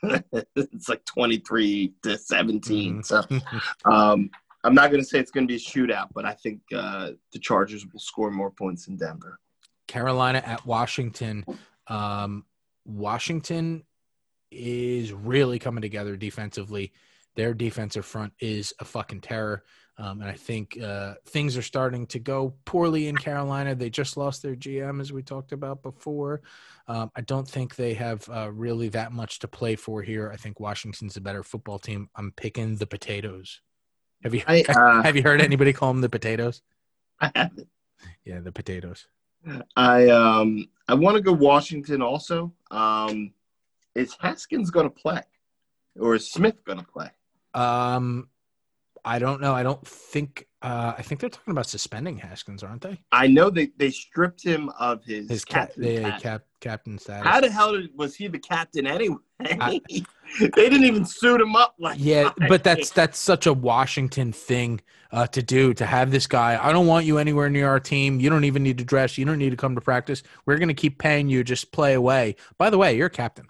[0.56, 3.22] it's like twenty three to 17 So
[3.84, 4.30] um,
[4.64, 7.10] I'm not going to say it's going to be a shootout, but I think uh,
[7.32, 9.38] the Chargers will score more points in Denver.
[9.86, 11.44] Carolina at Washington.
[11.86, 12.44] Um,
[12.84, 13.84] Washington
[14.50, 16.92] is really coming together defensively.
[17.36, 19.62] Their defensive front is a fucking terror.
[19.98, 23.74] Um, and I think uh, things are starting to go poorly in Carolina.
[23.74, 26.42] They just lost their GM, as we talked about before.
[26.86, 30.30] Um, I don't think they have uh, really that much to play for here.
[30.30, 32.10] I think Washington's a better football team.
[32.14, 33.62] I'm picking the potatoes.
[34.22, 36.62] Have you I, uh, have you heard anybody call them the potatoes?
[37.20, 37.68] I haven't.
[38.24, 39.06] Yeah, the potatoes.
[39.76, 42.52] I um I want to go Washington also.
[42.70, 43.32] Um,
[43.94, 45.22] is Haskins going to play,
[45.98, 47.10] or is Smith going to play?
[47.54, 48.28] Um,
[49.06, 49.54] I don't know.
[49.54, 50.48] I don't think.
[50.60, 53.00] Uh, I think they're talking about suspending Haskins, aren't they?
[53.12, 57.24] I know they, they stripped him of his, His cap, captain cap, captain status.
[57.24, 59.16] How the hell did, was he the captain anyway?
[59.40, 59.80] I-
[60.40, 62.48] they didn't even suit him up like yeah, that.
[62.48, 64.80] but that's that's such a Washington thing
[65.12, 66.58] uh, to do to have this guy.
[66.60, 68.18] I don't want you anywhere near our team.
[68.18, 69.16] You don't even need to dress.
[69.16, 70.24] You don't need to come to practice.
[70.46, 71.44] We're going to keep paying you.
[71.44, 72.34] Just play away.
[72.58, 73.46] By the way, you're a captain.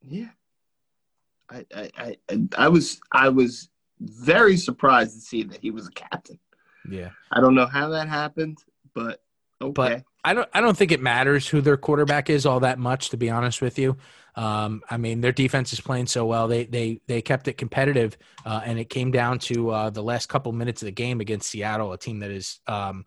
[0.00, 0.28] yeah.
[1.50, 3.68] I, I, I, I was I was
[4.00, 6.38] very surprised to see that he was a captain.
[6.88, 7.10] Yeah.
[7.30, 8.58] I don't know how that happened,
[8.94, 9.22] but
[9.60, 9.72] okay.
[9.72, 13.10] But I don't I don't think it matters who their quarterback is all that much
[13.10, 13.96] to be honest with you.
[14.36, 16.48] Um, I mean their defense is playing so well.
[16.48, 20.28] They they they kept it competitive uh, and it came down to uh, the last
[20.28, 23.06] couple minutes of the game against Seattle, a team that is um,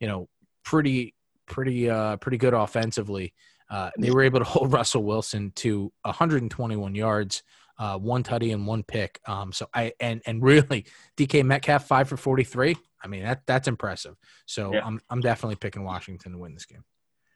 [0.00, 0.28] you know
[0.64, 1.14] pretty
[1.46, 3.32] pretty uh, pretty good offensively.
[3.68, 7.42] Uh, they were able to hold Russell Wilson to 121 yards,
[7.78, 9.20] uh, one tutty and one pick.
[9.26, 10.86] Um, so I and and really
[11.16, 12.76] DK Metcalf five for 43.
[13.02, 14.16] I mean that that's impressive.
[14.46, 14.84] So Yeah.
[14.84, 16.84] I'm I'm definitely picking Washington to win this game.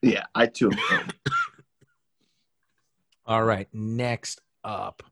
[0.02, 0.70] yeah, I too.
[3.26, 5.02] All right, next up,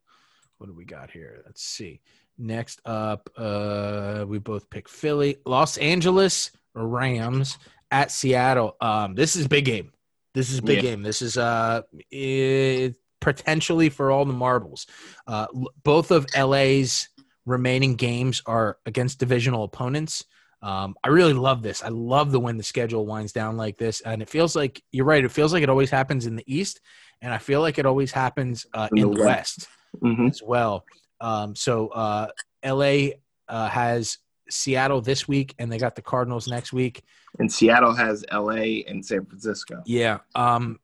[0.59, 1.43] what do we got here?
[1.47, 2.01] Let's see.
[2.37, 7.59] Next up, uh, we both pick Philly, Los Angeles Rams
[7.91, 8.77] at Seattle.
[8.81, 9.93] Um, this is big game.
[10.35, 10.91] This is a big Yeah.
[10.91, 11.03] game.
[11.03, 14.87] This is uh, it, potentially for all the marbles.
[15.27, 15.47] Uh,
[15.85, 17.09] both of LA's
[17.47, 20.25] remaining games are against divisional opponents.
[20.61, 21.83] Um, I really love this.
[21.85, 25.05] I love the when the schedule winds down like this, and it feels like you're
[25.07, 25.25] right.
[25.25, 26.81] It feels like it always happens in the East,
[27.23, 29.59] and I feel like it always happens uh, In in the the West.
[29.59, 29.69] West
[30.03, 30.31] Mhm.
[30.31, 30.85] as well.
[31.21, 32.29] Um, so uh,
[32.65, 33.11] LA
[33.49, 34.19] uh, has
[34.51, 37.03] Seattle this week, and they got the Cardinals next week.
[37.39, 38.85] And Seattle has L.A.
[38.85, 39.83] and San Francisco.
[39.87, 40.19] Yeah.
[40.35, 40.81] Um,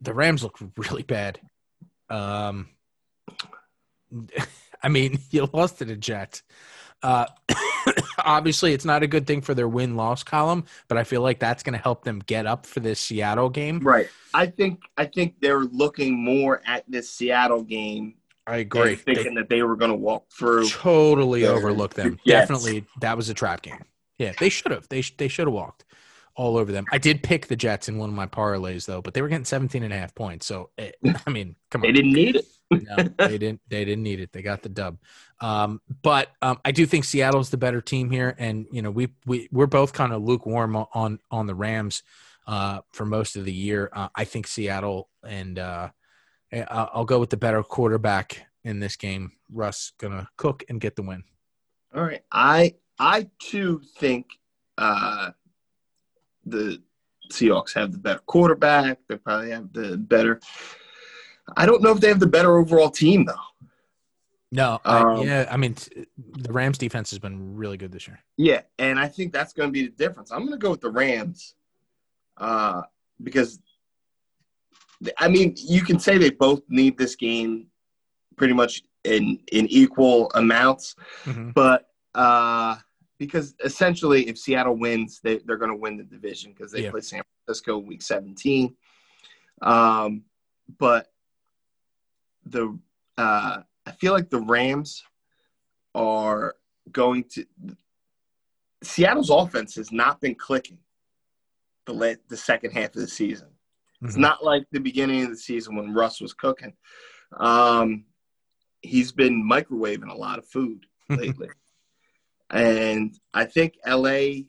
[0.00, 1.40] the Rams look really bad.
[2.08, 2.68] Um,
[4.82, 6.42] I mean, you lost to the Jets.
[7.02, 7.26] Uh,
[8.18, 11.38] obviously, it's not a good thing for their win loss column, but I feel like
[11.38, 13.80] that's going to help them get up for this Seattle game.
[13.80, 14.08] Right.
[14.34, 18.14] I think I think they're looking more at this Seattle game,
[18.46, 18.96] I agree.
[18.96, 20.68] They thinking that they were going to walk through.
[20.68, 21.48] totally Yeah.
[21.48, 22.18] overlooked them.
[22.24, 22.42] Yes.
[22.48, 23.84] Definitely, that was a trap game.
[24.18, 24.86] Yeah, they should have.
[24.88, 25.84] They sh- they should have walked
[26.36, 26.84] all over them.
[26.92, 29.44] I did pick the Jets in one of my parlays though, but they were getting
[29.44, 30.46] 17 and a half points.
[30.46, 30.96] So it,
[31.26, 31.88] I mean, come on.
[31.88, 32.46] They didn't need it.
[32.70, 32.96] no,
[33.26, 33.60] they didn't.
[33.68, 34.32] They didn't need it.
[34.32, 34.98] They got the dub.
[35.40, 39.08] Um, but um, I do think Seattle's the better team here, and you know we
[39.26, 42.04] we we're both kind of lukewarm on on the Rams
[42.46, 43.90] uh, for most of the year.
[43.92, 45.88] Uh, I think Seattle, and uh,
[46.52, 46.60] I-
[46.92, 49.32] I'll go with the better quarterback in this game.
[49.52, 51.24] Russ gonna cook and get the win.
[51.92, 52.22] All right.
[52.30, 54.26] I I too think
[54.78, 55.32] uh,
[56.50, 56.82] the
[57.30, 58.98] Seahawks have the better quarterback.
[59.08, 60.40] They probably have the better.
[61.56, 63.34] I don't know if they have the better overall team though.
[64.52, 65.76] No, I, Um, yeah, I mean
[66.16, 68.18] the Rams defense has been really good this year.
[68.36, 70.32] Yeah, and I think that's going to be the difference.
[70.32, 71.54] I'm going to go with the Rams
[72.36, 72.82] uh,
[73.22, 73.60] because,
[75.18, 77.66] I mean, you can say they both need this game
[78.36, 81.54] pretty much in in equal amounts, Mhm.
[81.54, 82.76] but uh,
[83.20, 86.90] because essentially, if Seattle wins, they, they're going to win the division because they Yeah.
[86.90, 88.74] play San Francisco week 17.
[89.60, 90.22] Um,
[90.78, 91.12] but
[92.46, 92.78] the
[93.18, 95.02] uh, I feel like the Rams
[95.94, 96.54] are
[96.90, 97.44] going to
[98.82, 100.78] Seattle's offense has not been clicking
[101.84, 103.48] the la- the second half of the season.
[104.02, 104.20] It's Mhm.
[104.20, 106.72] not like the beginning of the season when Russ was cooking.
[107.36, 108.06] Um,
[108.80, 111.50] he's been microwaving a lot of food lately,
[112.50, 114.44] and I think LA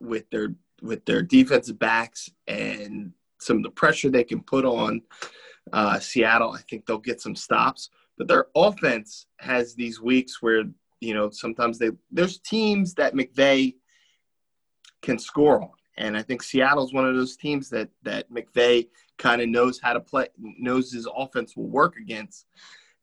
[0.00, 5.02] with their with their defensive backs and some of the pressure they can put on
[5.72, 7.90] uh, Seattle, I think they'll get some stops.
[8.16, 10.64] But their offense has these weeks where
[11.00, 13.74] you know sometimes they there's teams that McVay
[15.02, 18.88] can score on, and I think Seattle's one of those teams that that McVay
[19.18, 22.46] kind of knows how to play, knows his offense will work against.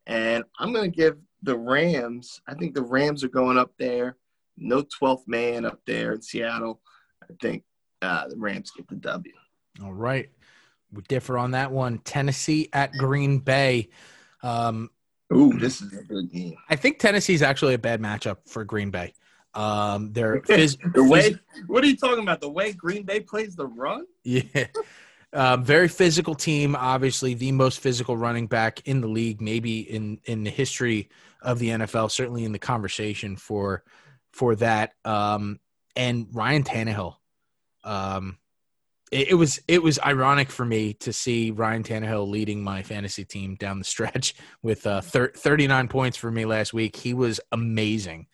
[0.07, 2.41] And I'm going to give the Rams.
[2.47, 4.17] I think the Rams are going up there.
[4.57, 6.81] No 12th man up there in Seattle.
[7.23, 7.63] I think
[8.01, 9.33] uh, the Rams get the W.
[9.83, 10.29] All right.
[10.91, 11.99] We differ on that one.
[11.99, 13.89] Tennessee at Green Bay.
[14.43, 14.89] Um,
[15.33, 16.55] Ooh, this is a good game.
[16.69, 19.13] I think Tennessee's actually a bad matchup for Green Bay.
[19.53, 21.35] Um, they're phys- The way,
[21.67, 22.41] what are you talking about?
[22.41, 24.05] The way Green Bay plays the run?
[24.23, 24.67] yeah,
[25.33, 26.75] um, very physical team.
[26.75, 31.09] Obviously, the most physical running back in the league, maybe in in the history
[31.41, 32.11] of the NFL.
[32.11, 33.83] Certainly in the conversation for
[34.31, 34.93] for that.
[35.03, 35.59] Um,
[35.95, 37.15] and Ryan Tannehill.
[37.83, 38.37] Um,
[39.11, 43.23] it, it was it was ironic for me to see Ryan Tannehill leading my fantasy
[43.23, 46.95] team down the stretch with uh, thir- 39 points for me last week.
[46.95, 48.27] He was amazing,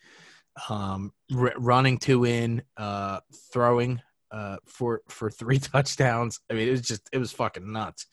[0.68, 3.20] um, r- running two in, uh,
[3.52, 4.00] throwing
[4.32, 6.40] uh, for for three touchdowns.
[6.50, 8.06] I mean, it was just it was fucking nuts.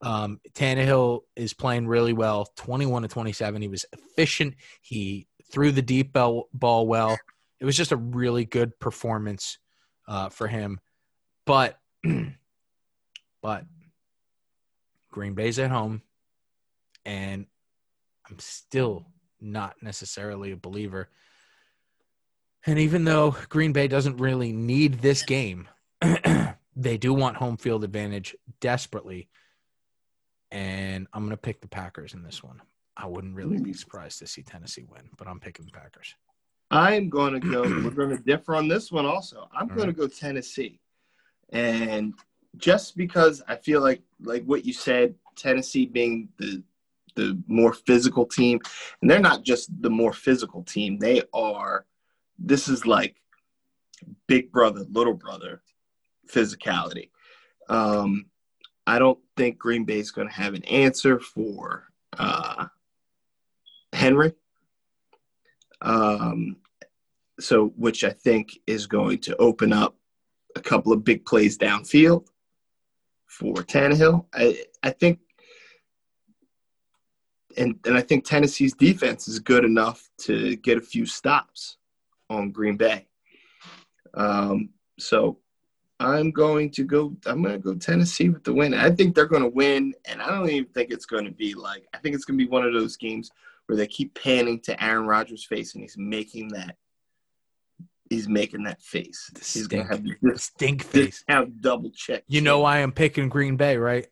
[0.00, 3.62] Um, Tannehill is playing really well, 21 to 27.
[3.62, 4.54] He was efficient.
[4.80, 7.18] He threw the deep ball, ball well.
[7.60, 9.58] It was just a really good performance
[10.06, 10.78] uh, for him.
[11.44, 11.78] But
[13.42, 13.64] but
[15.10, 16.02] Green Bay's at home,
[17.04, 17.46] and
[18.28, 19.06] I'm still
[19.40, 21.08] not necessarily a believer.
[22.68, 25.68] And even though Green Bay doesn't really need this game,
[26.76, 29.30] they do want home field advantage desperately.
[30.50, 32.60] And I'm going to pick the Packers in this one.
[32.94, 33.76] I wouldn't really be mm.
[33.76, 36.14] surprised to see Tennessee win, but I'm picking the Packers.
[36.70, 37.62] I'm going to go.
[37.84, 39.48] we're going to differ on this one also.
[39.50, 40.78] I'm All going to go Tennessee,
[41.48, 42.12] and
[42.58, 46.62] just because I feel like like what you said, Tennessee being the
[47.14, 48.60] the more physical team,
[49.00, 50.98] and they're not just the more physical team.
[50.98, 51.86] They are.
[52.38, 53.16] This is like
[54.26, 55.62] big brother, little brother
[56.32, 57.10] physicality.
[57.68, 58.26] Um,
[58.86, 61.88] I don't think Green Bay is going to have an answer for
[62.18, 62.66] uh,
[63.92, 64.32] Henry.
[65.80, 66.56] Um,
[67.40, 69.96] so which I think is going to open up
[70.56, 72.26] a couple of big plays downfield
[73.26, 74.26] for Tannehill.
[74.32, 75.20] I I think
[77.56, 81.77] and and I think Tennessee's defense is good enough to get a few stops
[82.30, 83.06] on Green Bay.
[84.14, 85.38] Um, so
[86.00, 87.16] I'm going to go.
[87.26, 88.74] I'm going to go Tennessee with the win.
[88.74, 91.54] I think they're going to win, and I don't even think it's going to be
[91.54, 91.86] like.
[91.94, 93.30] I think it's going to be one of those games
[93.66, 96.76] where they keep panning to Aaron Rodgers' face, and he's making that.
[98.10, 99.30] He's making that face.
[99.36, 101.22] He's going to have this, Stink face.
[101.28, 102.24] have double check.
[102.26, 104.06] You know why I'm picking Green Bay, right?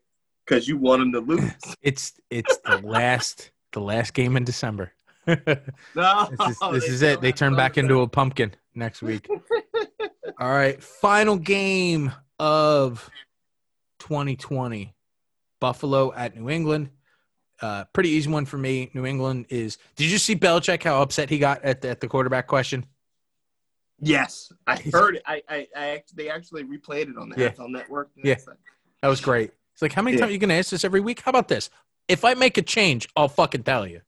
[0.47, 1.51] because you want him to lose.
[1.83, 4.93] It's it's the last the last game in December.
[5.27, 5.59] This
[5.95, 7.21] No, is, this is it.
[7.21, 9.29] They turn back both into a pumpkin next week.
[10.39, 13.09] All right, final game of
[14.01, 14.93] 2020.
[15.61, 16.91] Buffalo at New England.
[17.63, 18.91] Uh, pretty easy one for me.
[18.93, 19.79] New England is.
[19.97, 20.83] Did you see Belichick?
[20.83, 22.85] How upset he got at the, at the quarterback question?
[23.99, 25.23] Yes, I heard it.
[25.27, 27.49] I, I, I act- they actually replayed it on the Yeah.
[27.49, 28.11] NFL Network.
[28.15, 28.35] Yeah.
[28.47, 28.59] Like,
[29.01, 29.53] That was great.
[29.73, 30.21] It's like, how many Yeah.
[30.23, 31.21] times are you gonna ask this every week?
[31.21, 31.71] How about this?
[32.09, 34.03] If I make a change, I'll fucking tell you.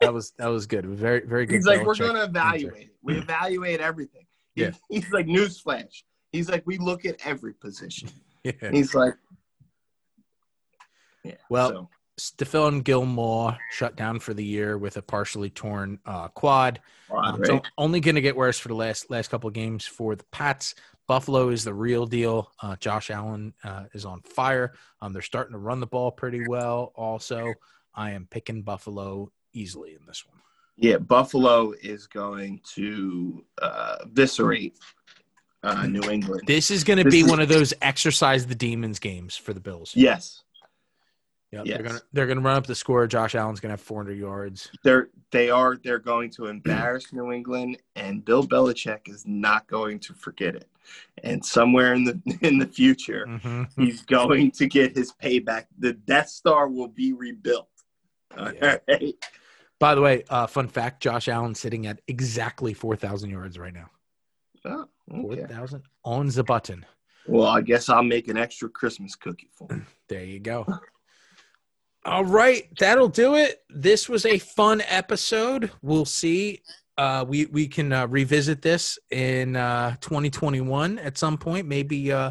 [0.00, 0.86] That was that was good.
[0.86, 1.54] Very very good.
[1.54, 2.94] He's like, we're going to evaluate it.
[3.02, 4.26] We evaluate everything.
[4.54, 4.70] He- Yeah.
[4.88, 6.02] He's like, newsflash.
[6.32, 8.08] He's like, we look at every position.
[8.44, 8.70] Yeah.
[8.70, 9.14] He's like,
[11.24, 11.34] yeah.
[11.50, 11.88] Well, so,
[12.18, 16.80] Stephon Gilmore shut down for the year with a partially torn uh, quad.
[17.10, 17.66] odd, Um, right?
[17.76, 20.74] only going to get worse for the last last couple of games for the Pats.
[21.08, 22.50] Buffalo is the real deal.
[22.60, 24.74] Uh, Josh Allen uh, is on fire.
[25.00, 26.92] Um, they're starting to run the ball pretty well.
[26.96, 27.52] Also,
[27.94, 30.38] I am picking Buffalo easily in this one.
[30.76, 34.78] Yeah, Buffalo is going to uh, eviscerate
[35.62, 36.42] uh, New England.
[36.46, 39.60] This is going to be is- one of those exercise the demons games for the
[39.60, 39.92] Bills.
[39.96, 40.42] Yes,
[41.52, 41.76] Yep, Yes.
[41.76, 43.06] They're going to they're to run up the score.
[43.06, 44.68] Josh Allen's going to have 400 yards.
[44.82, 49.98] they're they are they're going to embarrass New England, and Bill Belichick is not going
[50.00, 50.68] to forget it.
[51.22, 53.68] And somewhere in the in the future, Mhm.
[53.76, 55.66] he's going to get his payback.
[55.78, 57.68] The Death Star will be rebuilt.
[58.36, 58.78] All Yeah.
[58.88, 59.14] right.
[59.78, 63.90] By the way, uh, fun fact: Josh Allen sitting at exactly 4,000 yards right now.
[64.64, 65.40] Oh, okay.
[65.46, 66.84] 4,000 on the button.
[67.26, 69.86] Well, I guess I'll make an extra Christmas cookie for him.
[70.08, 70.64] There you go.
[72.04, 73.64] All right, that'll do it.
[73.68, 75.72] This was a fun episode.
[75.82, 76.62] We'll see.
[76.96, 82.30] Uh, we we can uh, revisit this in uh, 2021 at some point, maybe uh,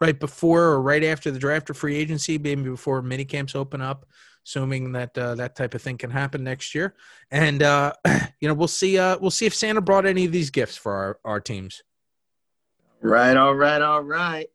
[0.00, 3.82] right before or right after the draft or free agency, maybe before mini camps open
[3.82, 4.06] up,
[4.46, 6.94] assuming that uh, that type of thing can happen next year.
[7.30, 7.92] And uh,
[8.40, 8.98] you know, we'll see.
[8.98, 11.82] Uh, we'll see if Santa brought any of these gifts for our our teams.
[13.00, 14.48] Right, all right, all right.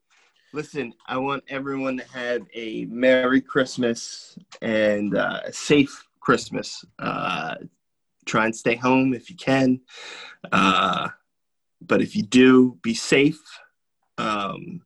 [0.53, 6.86] Listen, I want everyone to have a Merry Christmas and uh, a safe Christmas.
[6.99, 7.56] Uh,
[8.26, 9.82] try and stay home if you can.
[10.52, 11.10] Uh,
[11.82, 13.41] but if you do, be safe.
[14.18, 14.82] Um,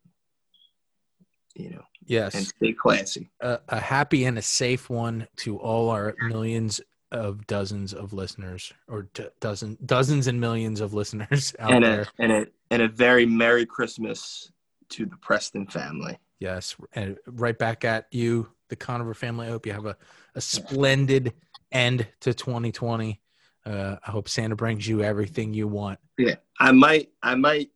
[1.56, 2.34] you know, Yes.
[2.36, 3.30] and stay classy.
[3.40, 6.82] a, a happy and a safe one to all our millions
[7.12, 12.02] of dozens of listeners or d- dozen dozens and millions of listeners out And there.
[12.02, 14.52] a, and, a, and a very Merry Christmas
[14.90, 16.18] to the Preston family.
[16.40, 19.48] Yes, and right back at you, the Conover family.
[19.48, 19.98] I hope you have a,
[20.36, 21.34] a splendid
[21.72, 23.20] end to 2020.
[23.66, 26.00] Uh, I hope Santa brings you everything you want.
[26.18, 27.70] Yeah, I might, I might,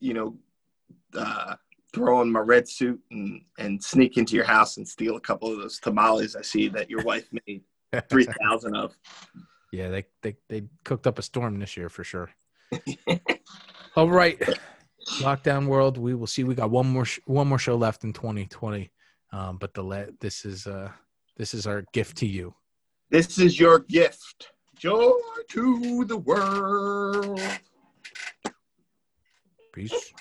[0.00, 0.36] you know,
[1.16, 1.56] uh,
[1.92, 5.52] throw on my red suit and and sneak into your house and steal a couple
[5.52, 7.62] of those tamales I see that your wife made
[8.08, 8.96] three thousand of.
[9.72, 12.30] Yeah, they, they they cooked up a storm this year for sure.
[13.96, 14.40] All right,
[15.20, 15.98] lockdown world.
[15.98, 16.44] We will see.
[16.44, 18.90] We got one more sh- one more show left in 2020,
[19.32, 20.90] um, but the le- this is uh
[21.36, 22.54] this is our gift to you.
[23.10, 25.12] This is your gift, joy
[25.50, 27.40] to the world.
[29.72, 30.12] Peace.